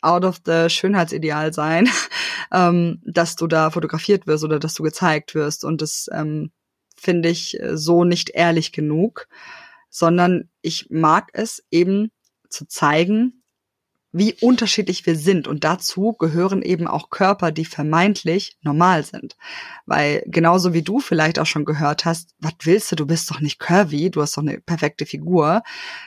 out 0.00 0.24
of 0.24 0.40
the 0.44 0.68
Schönheitsideal 0.68 1.52
sein, 1.52 1.88
ähm, 2.52 3.02
dass 3.04 3.36
du 3.36 3.46
da 3.46 3.70
fotografiert 3.70 4.26
wirst 4.26 4.44
oder 4.44 4.58
dass 4.58 4.74
du 4.74 4.82
gezeigt 4.82 5.34
wirst. 5.34 5.64
Und 5.64 5.82
das 5.82 6.08
ähm, 6.12 6.50
finde 6.96 7.28
ich 7.28 7.60
äh, 7.60 7.76
so 7.76 8.04
nicht 8.04 8.30
ehrlich 8.30 8.72
genug, 8.72 9.28
sondern 9.90 10.48
ich 10.62 10.88
mag 10.90 11.28
es 11.32 11.62
eben 11.70 12.10
zu 12.48 12.66
zeigen, 12.66 13.39
wie 14.12 14.34
unterschiedlich 14.40 15.06
wir 15.06 15.16
sind. 15.16 15.46
Und 15.46 15.64
dazu 15.64 16.14
gehören 16.14 16.62
eben 16.62 16.86
auch 16.86 17.10
Körper, 17.10 17.52
die 17.52 17.64
vermeintlich 17.64 18.56
normal 18.62 19.04
sind. 19.04 19.36
Weil 19.86 20.22
genauso 20.26 20.72
wie 20.74 20.82
du 20.82 21.00
vielleicht 21.00 21.38
auch 21.38 21.46
schon 21.46 21.64
gehört 21.64 22.04
hast, 22.04 22.34
was 22.38 22.54
willst 22.62 22.92
du, 22.92 22.96
du 22.96 23.06
bist 23.06 23.30
doch 23.30 23.40
nicht 23.40 23.58
curvy, 23.58 24.10
du 24.10 24.22
hast 24.22 24.36
doch 24.36 24.42
eine 24.42 24.60
perfekte 24.60 25.06
Figur. 25.06 25.62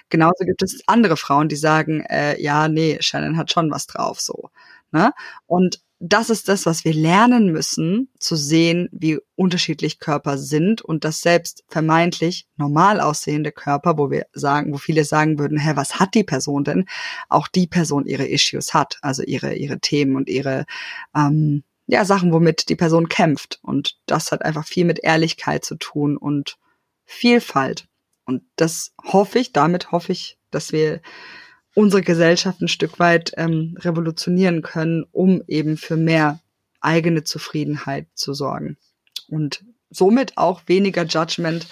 Genauso 0.09 0.45
gibt 0.45 0.61
es 0.61 0.83
andere 0.87 1.17
Frauen, 1.17 1.47
die 1.47 1.55
sagen, 1.55 2.01
äh, 2.09 2.41
ja, 2.41 2.67
nee, 2.67 2.97
Shannon 2.99 3.37
hat 3.37 3.51
schon 3.51 3.71
was 3.71 3.87
drauf, 3.87 4.19
so. 4.19 4.49
Ne? 4.91 5.11
Und 5.47 5.81
das 6.05 6.29
ist 6.29 6.49
das, 6.49 6.65
was 6.65 6.83
wir 6.83 6.93
lernen 6.93 7.53
müssen, 7.53 8.09
zu 8.19 8.35
sehen, 8.35 8.89
wie 8.91 9.19
unterschiedlich 9.35 9.99
Körper 9.99 10.37
sind 10.37 10.81
und 10.81 11.05
dass 11.05 11.21
selbst 11.21 11.63
vermeintlich 11.69 12.45
normal 12.57 12.99
aussehende 12.99 13.53
Körper, 13.53 13.97
wo 13.97 14.11
wir 14.11 14.25
sagen, 14.33 14.73
wo 14.73 14.77
viele 14.77 15.05
sagen 15.05 15.39
würden, 15.39 15.57
hä, 15.57 15.71
was 15.75 16.01
hat 16.01 16.13
die 16.13 16.25
Person 16.25 16.65
denn? 16.65 16.89
Auch 17.29 17.47
die 17.47 17.67
Person 17.67 18.05
ihre 18.05 18.27
Issues 18.27 18.73
hat, 18.73 18.97
also 19.01 19.23
ihre, 19.23 19.55
ihre 19.55 19.79
Themen 19.79 20.17
und 20.17 20.27
ihre, 20.27 20.65
ähm, 21.15 21.63
ja, 21.87 22.03
Sachen, 22.03 22.33
womit 22.33 22.67
die 22.67 22.75
Person 22.75 23.07
kämpft. 23.07 23.59
Und 23.61 23.97
das 24.05 24.33
hat 24.33 24.43
einfach 24.43 24.67
viel 24.67 24.83
mit 24.83 24.99
Ehrlichkeit 24.99 25.63
zu 25.63 25.75
tun 25.75 26.17
und 26.17 26.57
Vielfalt. 27.05 27.87
Und 28.25 28.43
das 28.57 28.91
hoffe 29.01 29.39
ich, 29.39 29.53
damit 29.53 29.93
hoffe 29.93 30.11
ich, 30.11 30.37
dass 30.51 30.73
wir 30.73 31.01
unsere 31.75 32.01
Gesellschaft 32.01 32.61
ein 32.61 32.67
Stück 32.67 32.99
weit 32.99 33.33
ähm, 33.37 33.75
revolutionieren 33.79 34.61
können, 34.61 35.05
um 35.11 35.41
eben 35.47 35.77
für 35.77 35.97
mehr 35.97 36.39
eigene 36.81 37.23
Zufriedenheit 37.23 38.07
zu 38.13 38.33
sorgen. 38.33 38.77
Und 39.27 39.63
somit 39.89 40.37
auch 40.37 40.61
weniger 40.67 41.03
Judgment 41.03 41.67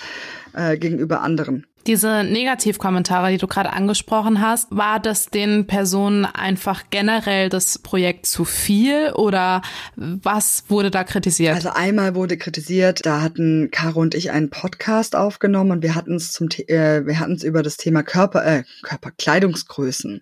äh, 0.53 0.77
gegenüber 0.77 1.21
anderen. 1.21 1.67
Diese 1.87 2.23
Negativkommentare, 2.23 3.31
die 3.31 3.37
du 3.37 3.47
gerade 3.47 3.73
angesprochen 3.73 4.39
hast, 4.39 4.67
war 4.69 4.99
das 4.99 5.27
den 5.27 5.65
Personen 5.65 6.25
einfach 6.25 6.83
generell 6.91 7.49
das 7.49 7.79
Projekt 7.79 8.27
zu 8.27 8.45
viel 8.45 9.11
oder 9.13 9.63
was 9.95 10.65
wurde 10.67 10.91
da 10.91 11.03
kritisiert? 11.03 11.55
Also 11.55 11.69
einmal 11.69 12.13
wurde 12.13 12.37
kritisiert, 12.37 13.05
da 13.05 13.21
hatten 13.21 13.69
Caro 13.71 13.99
und 13.99 14.13
ich 14.13 14.31
einen 14.31 14.49
Podcast 14.51 15.15
aufgenommen 15.15 15.71
und 15.71 15.83
wir 15.83 15.95
hatten 15.95 16.15
es 16.15 16.31
zum 16.31 16.49
äh, 16.67 17.05
wir 17.05 17.19
hatten 17.19 17.33
es 17.33 17.43
über 17.43 17.63
das 17.63 17.77
Thema 17.77 18.03
Körper 18.03 18.45
äh, 18.45 18.63
Körperkleidungsgrößen 18.83 20.21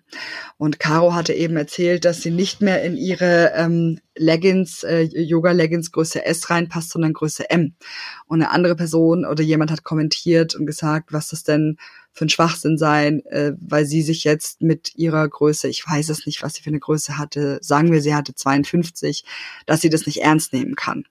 und 0.56 0.80
Caro 0.80 1.14
hatte 1.14 1.34
eben 1.34 1.56
erzählt, 1.56 2.04
dass 2.04 2.22
sie 2.22 2.30
nicht 2.30 2.62
mehr 2.62 2.82
in 2.82 2.96
ihre 2.96 3.52
ähm, 3.54 4.00
Leggings, 4.20 4.82
äh, 4.82 5.00
Yoga-Leggings 5.00 5.92
Größe 5.92 6.24
S 6.24 6.50
reinpasst, 6.50 6.90
sondern 6.90 7.14
Größe 7.14 7.48
M. 7.48 7.74
Und 8.26 8.42
eine 8.42 8.50
andere 8.50 8.76
Person 8.76 9.24
oder 9.24 9.42
jemand 9.42 9.70
hat 9.70 9.82
kommentiert 9.82 10.54
und 10.54 10.66
gesagt, 10.66 11.12
was 11.12 11.30
das 11.30 11.42
denn 11.42 11.78
für 12.12 12.26
ein 12.26 12.28
Schwachsinn 12.28 12.76
sein, 12.76 13.24
äh, 13.26 13.52
weil 13.58 13.86
sie 13.86 14.02
sich 14.02 14.24
jetzt 14.24 14.60
mit 14.60 14.94
ihrer 14.96 15.26
Größe, 15.26 15.68
ich 15.68 15.86
weiß 15.86 16.10
es 16.10 16.26
nicht, 16.26 16.42
was 16.42 16.54
sie 16.54 16.62
für 16.62 16.70
eine 16.70 16.80
Größe 16.80 17.16
hatte, 17.16 17.58
sagen 17.62 17.90
wir, 17.90 18.02
sie 18.02 18.14
hatte 18.14 18.34
52, 18.34 19.24
dass 19.64 19.80
sie 19.80 19.90
das 19.90 20.06
nicht 20.06 20.22
ernst 20.22 20.52
nehmen 20.52 20.74
kann. 20.74 21.04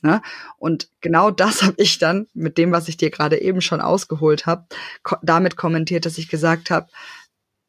Ne? 0.00 0.22
Und 0.58 0.88
genau 1.00 1.30
das 1.30 1.62
habe 1.64 1.76
ich 1.78 1.98
dann 1.98 2.28
mit 2.32 2.56
dem, 2.56 2.72
was 2.72 2.88
ich 2.88 2.96
dir 2.96 3.10
gerade 3.10 3.40
eben 3.40 3.60
schon 3.60 3.80
ausgeholt 3.82 4.46
habe, 4.46 4.66
ko 5.02 5.16
damit 5.22 5.56
kommentiert, 5.56 6.06
dass 6.06 6.18
ich 6.18 6.28
gesagt 6.28 6.70
habe, 6.70 6.88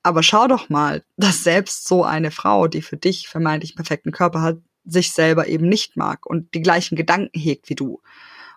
aber 0.04 0.22
schau 0.22 0.48
doch 0.48 0.70
mal, 0.70 1.04
dass 1.18 1.44
selbst 1.44 1.88
so 1.88 2.04
eine 2.04 2.30
Frau, 2.30 2.68
die 2.68 2.84
für 2.84 2.96
dich 2.96 3.28
vermeintlich 3.28 3.76
perfekten 3.76 4.12
Körper 4.12 4.42
hat, 4.42 4.58
sich 4.86 5.12
selber 5.12 5.48
eben 5.48 5.68
nicht 5.68 5.98
mag 5.98 6.26
und 6.26 6.54
die 6.54 6.62
gleichen 6.62 6.96
Gedanken 6.96 7.38
hegt 7.38 7.70
wie 7.70 7.76
du. 7.76 8.02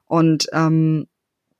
Und 0.06 0.48
ähm, 0.52 1.08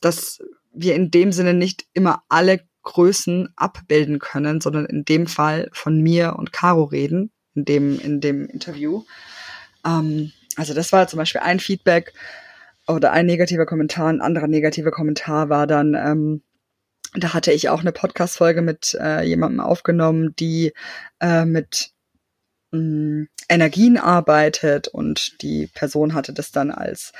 dass 0.00 0.40
wir 0.72 0.94
in 0.94 1.10
dem 1.10 1.32
Sinne 1.32 1.54
nicht 1.54 1.86
immer 1.92 2.22
alle 2.28 2.60
Größen 2.82 3.52
abbilden 3.56 4.18
können, 4.18 4.60
sondern 4.60 4.86
in 4.86 5.04
dem 5.04 5.26
Fall 5.26 5.68
von 5.72 6.00
mir 6.00 6.36
und 6.36 6.52
Caro 6.52 6.84
reden, 6.84 7.30
in 7.54 7.64
dem, 7.64 8.00
in 8.00 8.20
dem 8.20 8.46
Interview. 8.46 9.04
Ähm, 9.84 10.32
also 10.56 10.74
das 10.74 10.92
war 10.92 11.06
zum 11.08 11.18
Beispiel 11.18 11.40
ein 11.40 11.60
Feedback 11.60 12.12
oder 12.86 13.12
ein 13.12 13.26
negativer 13.26 13.66
Kommentar. 13.66 14.08
Ein 14.08 14.20
anderer 14.20 14.48
negativer 14.48 14.90
Kommentar 14.90 15.48
war 15.48 15.66
dann, 15.66 15.94
ähm, 15.94 16.42
da 17.14 17.34
hatte 17.34 17.52
ich 17.52 17.68
auch 17.68 17.80
eine 17.80 17.92
Podcast-Folge 17.92 18.62
mit 18.62 18.96
äh, 19.00 19.22
jemandem 19.22 19.60
aufgenommen, 19.60 20.34
die 20.38 20.72
äh, 21.20 21.44
mit 21.44 21.92
mh, 22.70 22.80
mm, 22.80 23.28
Energien 23.48 23.96
arbeitet 23.96 24.88
und 24.88 25.40
die 25.42 25.68
Person 25.68 26.14
hatte 26.14 26.32
das 26.32 26.50
dann 26.50 26.70
als 26.70 27.12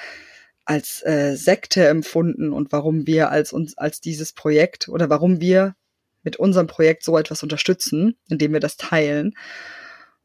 als 0.65 1.03
äh, 1.07 1.35
Sekte 1.35 1.89
empfunden 1.89 2.53
und 2.53 2.73
warum 2.73 3.07
wir 3.07 3.31
als 3.31 3.55
uns 3.55 3.79
als 3.79 4.03
dieses 4.03 4.35
Projekt 4.35 4.89
oder 4.89 5.09
warum 5.09 5.41
wir 5.41 5.75
mit 6.23 6.37
unserem 6.37 6.67
Projekt 6.67 7.05
so 7.05 7.17
etwas 7.17 7.43
unterstützen, 7.43 8.19
indem 8.29 8.53
wir 8.53 8.61
das 8.61 8.77
teilen. 8.77 9.33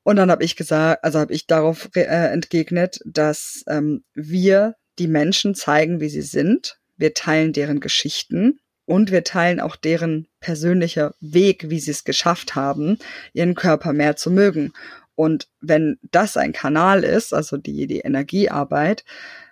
Und 0.03 0.17
dann 0.17 0.29
habe 0.29 0.43
ich 0.43 0.57
gesagt, 0.57 1.03
also 1.05 1.19
habe 1.19 1.33
ich 1.33 1.47
darauf 1.47 1.89
äh, 1.95 2.01
entgegnet, 2.01 2.99
dass 3.05 3.63
ähm, 3.67 4.03
wir 4.13 4.75
die 4.99 5.07
Menschen 5.07 5.55
zeigen, 5.55 6.01
wie 6.01 6.09
sie 6.09 6.21
sind. 6.21 6.77
Wir 6.97 7.13
teilen 7.13 7.53
deren 7.53 7.79
Geschichten 7.79 8.59
und 8.85 9.11
wir 9.11 9.23
teilen 9.23 9.61
auch 9.61 9.77
deren 9.77 10.27
persönlicher 10.41 11.15
Weg, 11.21 11.69
wie 11.69 11.79
sie 11.79 11.91
es 11.91 12.03
geschafft 12.03 12.55
haben, 12.55 12.97
ihren 13.31 13.55
Körper 13.55 13.93
mehr 13.93 14.17
zu 14.17 14.29
mögen. 14.29 14.73
Und 15.15 15.47
wenn 15.61 15.99
das 16.11 16.37
ein 16.37 16.53
Kanal 16.53 17.03
ist, 17.03 17.33
also 17.33 17.57
die, 17.57 17.87
die 17.87 17.99
Energiearbeit, 17.99 19.03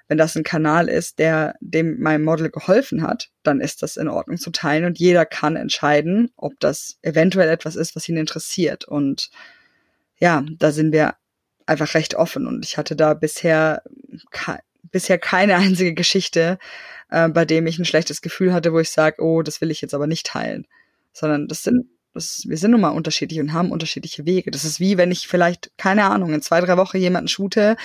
wenn 0.08 0.18
das 0.18 0.36
ein 0.36 0.44
Kanal 0.44 0.90
ist, 0.90 1.20
der 1.20 1.56
dem 1.62 2.00
meinem 2.02 2.24
Model 2.24 2.50
geholfen 2.50 3.02
hat, 3.02 3.30
dann 3.44 3.62
ist 3.62 3.82
das 3.82 3.96
in 3.96 4.10
Ordnung 4.10 4.38
zu 4.38 4.52
teilen 4.52 4.84
und 4.84 5.00
jeder 5.00 5.26
kann 5.26 5.56
entscheiden, 5.56 6.32
ob 6.36 6.60
das 6.60 6.98
eventuell 7.02 7.50
etwas 7.50 7.78
ist, 7.78 7.96
was 7.96 8.10
ihn 8.10 8.18
interessiert. 8.18 8.84
Und 8.86 9.30
ja, 10.18 10.44
da 10.60 10.72
sind 10.72 10.92
wir 10.92 11.16
einfach 11.66 11.94
recht 11.94 12.16
offen 12.16 12.46
und 12.46 12.66
ich 12.66 12.78
hatte 12.78 12.98
da 12.98 13.14
bisher 13.14 13.84
bisher 14.92 15.18
keine 15.18 15.56
einzige 15.58 15.94
Geschichte, 15.94 16.58
äh, 17.10 17.30
bei 17.30 17.46
dem 17.46 17.66
ich 17.68 17.80
ein 17.80 17.86
schlechtes 17.86 18.22
Gefühl 18.22 18.52
hatte, 18.54 18.74
wo 18.74 18.80
ich 18.80 18.90
sage, 18.90 19.22
oh, 19.24 19.44
das 19.44 19.62
will 19.62 19.72
ich 19.72 19.82
jetzt 19.82 19.94
aber 19.94 20.08
nicht 20.08 20.26
teilen, 20.26 20.68
sondern 21.14 21.48
das 21.48 21.64
sind 21.64 21.88
das, 22.14 22.44
wir 22.48 22.58
sind 22.58 22.72
nun 22.72 22.82
mal 22.82 22.90
unterschiedlich 22.90 23.40
und 23.40 23.54
haben 23.54 23.72
unterschiedliche 23.72 24.26
Wege. 24.26 24.52
Das 24.52 24.66
ist 24.66 24.80
wie, 24.80 24.98
wenn 24.98 25.12
ich 25.12 25.28
vielleicht, 25.28 25.72
keine 25.78 26.06
Ahnung, 26.06 26.34
in 26.34 26.42
zwei, 26.42 26.62
drei 26.62 26.78
Wochen 26.78 26.98
jemanden 26.98 27.28
shoote 27.28 27.78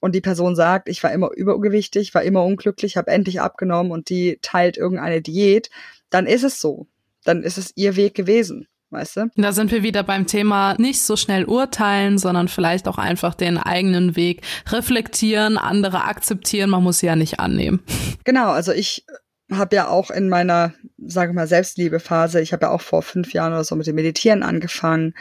und 0.00 0.14
die 0.14 0.20
Person 0.20 0.56
sagt, 0.56 0.88
ich 0.88 1.02
war 1.02 1.12
immer 1.12 1.30
übergewichtig, 1.32 2.14
war 2.14 2.22
immer 2.22 2.44
unglücklich, 2.44 2.96
habe 2.96 3.10
endlich 3.10 3.40
abgenommen 3.40 3.92
und 3.92 4.08
die 4.08 4.38
teilt 4.42 4.76
irgendeine 4.76 5.22
Diät, 5.22 5.70
dann 6.08 6.26
ist 6.26 6.42
es 6.42 6.60
so. 6.60 6.86
Dann 7.24 7.42
ist 7.42 7.58
es 7.58 7.72
ihr 7.76 7.96
Weg 7.96 8.14
gewesen. 8.14 8.66
Weißt 8.92 9.18
du? 9.18 9.30
Da 9.36 9.52
sind 9.52 9.70
wir 9.70 9.84
wieder 9.84 10.02
beim 10.02 10.26
Thema 10.26 10.74
nicht 10.78 11.00
so 11.02 11.14
schnell 11.14 11.44
urteilen, 11.44 12.18
sondern 12.18 12.48
vielleicht 12.48 12.88
auch 12.88 12.98
einfach 12.98 13.34
den 13.36 13.56
eigenen 13.56 14.16
Weg 14.16 14.42
reflektieren, 14.66 15.58
andere 15.58 16.02
akzeptieren. 16.04 16.70
Man 16.70 16.82
muss 16.82 16.98
sie 16.98 17.06
ja 17.06 17.14
nicht 17.14 17.38
annehmen. 17.38 17.84
Genau, 18.24 18.50
also 18.50 18.72
ich 18.72 19.04
habe 19.50 19.76
ja 19.76 19.88
auch 19.88 20.10
in 20.10 20.28
meiner, 20.28 20.74
sage 20.98 21.32
mal, 21.32 21.46
Selbstliebephase, 21.46 22.40
ich 22.40 22.52
habe 22.52 22.66
ja 22.66 22.70
auch 22.70 22.80
vor 22.80 23.02
fünf 23.02 23.32
Jahren 23.32 23.52
oder 23.52 23.64
so 23.64 23.76
mit 23.76 23.86
dem 23.86 23.96
Meditieren 23.96 24.42
angefangen, 24.42 25.14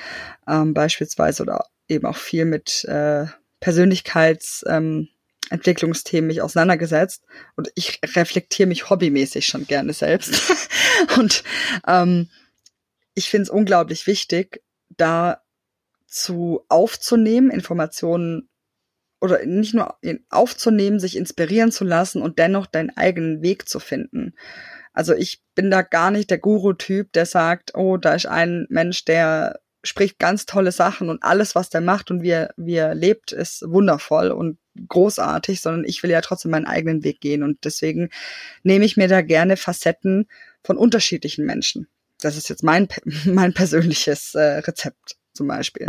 ähm, 0.48 0.74
beispielsweise 0.74 1.44
oder 1.44 1.66
eben 1.88 2.06
auch 2.06 2.18
viel 2.18 2.46
mit 2.46 2.86
äh, 2.86 3.26
Persönlichkeitsentwicklungsthemen 3.60 6.24
ähm, 6.24 6.28
mich 6.28 6.42
auseinandergesetzt. 6.42 7.24
Und 7.56 7.72
ich 7.76 8.00
reflektiere 8.16 8.68
mich 8.68 8.90
hobbymäßig 8.90 9.46
schon 9.46 9.68
gerne 9.68 9.94
selbst. 9.94 10.54
Und 11.18 11.44
ähm, 11.88 12.30
ich 13.16 13.30
finde 13.30 13.44
es 13.44 13.50
unglaublich 13.50 14.08
wichtig, 14.08 14.62
da 14.90 15.42
zu 16.08 16.64
aufzunehmen, 16.70 17.52
Informationen 17.52 18.50
oder 19.22 19.46
nicht 19.46 19.74
nur 19.74 19.98
aufzunehmen, 20.30 21.00
sich 21.00 21.18
inspirieren 21.18 21.72
zu 21.72 21.84
lassen 21.84 22.22
und 22.22 22.40
dennoch 22.40 22.66
deinen 22.66 22.96
eigenen 22.96 23.42
Weg 23.42 23.68
zu 23.68 23.80
finden. 23.80 24.34
Also 24.94 25.14
ich 25.14 25.42
bin 25.56 25.72
da 25.72 25.82
gar 25.82 26.12
nicht 26.12 26.30
der 26.30 26.40
Guru-Typ, 26.40 27.14
der 27.14 27.26
sagt, 27.26 27.76
oh, 27.76 27.98
da 27.98 28.16
ist 28.16 28.26
ein 28.26 28.66
Mensch, 28.70 29.06
der 29.06 29.60
spricht 29.84 30.20
ganz 30.20 30.46
tolle 30.46 30.72
Sachen 30.72 31.10
und 31.10 31.24
alles, 31.24 31.56
was 31.56 31.70
der 31.70 31.82
macht 31.82 32.12
und 32.12 32.22
wie 32.22 32.32
er, 32.32 32.54
wie 32.58 32.76
er 32.76 32.96
lebt, 32.96 33.32
ist 33.32 33.64
wundervoll 33.66 34.32
und 34.32 34.58
großartig, 34.88 35.62
sondern 35.62 35.86
ich 35.86 36.04
will 36.04 36.10
ja 36.10 36.22
trotzdem 36.22 36.52
meinen 36.52 36.66
eigenen 36.66 37.04
Weg 37.04 37.22
gehen 37.22 37.44
und 37.44 37.64
deswegen 37.64 38.10
nehme 38.64 38.86
ich 38.86 38.98
mir 38.98 39.08
da 39.08 39.22
gerne 39.22 39.58
Facetten 39.58 40.28
von 40.64 40.78
unterschiedlichen 40.78 41.46
Menschen. 41.46 41.88
Das 42.22 42.36
ist 42.36 42.50
jetzt 42.50 42.64
mein, 42.64 42.88
mein 43.26 43.54
persönliches 43.54 44.36
äh, 44.36 44.60
Rezept 44.60 45.18
zum 45.34 45.48
Beispiel. 45.48 45.88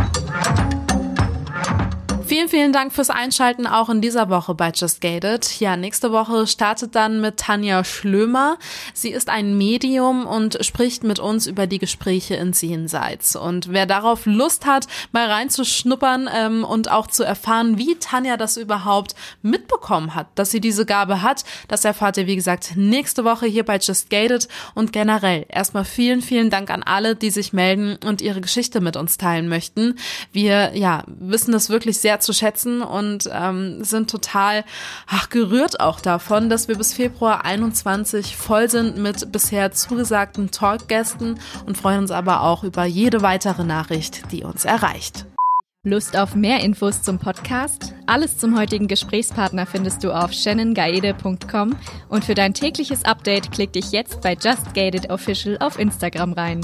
Vielen, 2.30 2.48
vielen 2.48 2.72
Dank 2.72 2.92
fürs 2.92 3.10
Einschalten 3.10 3.66
auch 3.66 3.88
in 3.88 4.00
dieser 4.00 4.28
Woche 4.28 4.54
bei 4.54 4.70
Just 4.72 5.00
Gated. 5.00 5.58
Ja, 5.58 5.76
nächste 5.76 6.12
Woche 6.12 6.46
startet 6.46 6.94
dann 6.94 7.20
mit 7.20 7.38
Tanja 7.38 7.82
Schlömer. 7.82 8.56
Sie 8.94 9.10
ist 9.10 9.28
ein 9.28 9.58
Medium 9.58 10.28
und 10.28 10.64
spricht 10.64 11.02
mit 11.02 11.18
uns 11.18 11.48
über 11.48 11.66
die 11.66 11.80
Gespräche 11.80 12.36
ins 12.36 12.60
Jenseits. 12.60 13.34
Und 13.34 13.72
wer 13.72 13.84
darauf 13.84 14.26
Lust 14.26 14.64
hat, 14.64 14.86
mal 15.10 15.28
reinzuschnuppern 15.28 16.30
ähm, 16.32 16.62
und 16.62 16.88
auch 16.88 17.08
zu 17.08 17.24
erfahren, 17.24 17.78
wie 17.78 17.96
Tanja 17.96 18.36
das 18.36 18.56
überhaupt 18.56 19.16
mitbekommen 19.42 20.14
hat, 20.14 20.28
dass 20.36 20.52
sie 20.52 20.60
diese 20.60 20.86
Gabe 20.86 21.22
hat, 21.22 21.42
das 21.66 21.84
erfahrt 21.84 22.16
ihr, 22.16 22.28
wie 22.28 22.36
gesagt, 22.36 22.76
nächste 22.76 23.24
Woche 23.24 23.46
hier 23.46 23.64
bei 23.64 23.78
Just 23.78 24.08
Gated. 24.08 24.46
Und 24.76 24.92
generell 24.92 25.46
erstmal 25.48 25.84
vielen, 25.84 26.22
vielen 26.22 26.48
Dank 26.48 26.70
an 26.70 26.84
alle, 26.84 27.16
die 27.16 27.30
sich 27.30 27.52
melden 27.52 27.98
und 28.06 28.22
ihre 28.22 28.40
Geschichte 28.40 28.80
mit 28.80 28.96
uns 28.96 29.18
teilen 29.18 29.48
möchten. 29.48 29.98
Wir, 30.30 30.76
ja, 30.76 31.02
wissen 31.08 31.50
das 31.50 31.70
wirklich 31.70 31.98
sehr 31.98 32.19
zu 32.20 32.32
schätzen 32.32 32.82
und 32.82 33.28
ähm, 33.32 33.82
sind 33.82 34.10
total 34.10 34.64
ach, 35.06 35.28
gerührt 35.28 35.80
auch 35.80 36.00
davon, 36.00 36.48
dass 36.48 36.68
wir 36.68 36.76
bis 36.76 36.92
Februar 36.92 37.44
21 37.44 38.36
voll 38.36 38.70
sind 38.70 38.96
mit 38.96 39.32
bisher 39.32 39.72
zugesagten 39.72 40.50
Talkgästen 40.50 41.38
und 41.66 41.76
freuen 41.76 42.00
uns 42.00 42.10
aber 42.10 42.42
auch 42.42 42.64
über 42.64 42.84
jede 42.84 43.22
weitere 43.22 43.64
Nachricht, 43.64 44.30
die 44.32 44.44
uns 44.44 44.64
erreicht. 44.64 45.26
Lust 45.82 46.14
auf 46.14 46.34
mehr 46.34 46.60
Infos 46.60 47.00
zum 47.00 47.18
Podcast? 47.18 47.94
Alles 48.06 48.36
zum 48.36 48.58
heutigen 48.58 48.86
Gesprächspartner 48.86 49.64
findest 49.64 50.04
du 50.04 50.12
auf 50.12 50.30
shannongaede.com 50.30 51.74
und 52.10 52.22
für 52.22 52.34
dein 52.34 52.52
tägliches 52.52 53.06
Update 53.06 53.50
klick 53.50 53.72
dich 53.72 53.90
jetzt 53.90 54.20
bei 54.20 54.34
Just 54.34 54.74
Gated 54.74 55.08
Official 55.08 55.56
auf 55.58 55.78
Instagram 55.78 56.34
rein. 56.34 56.60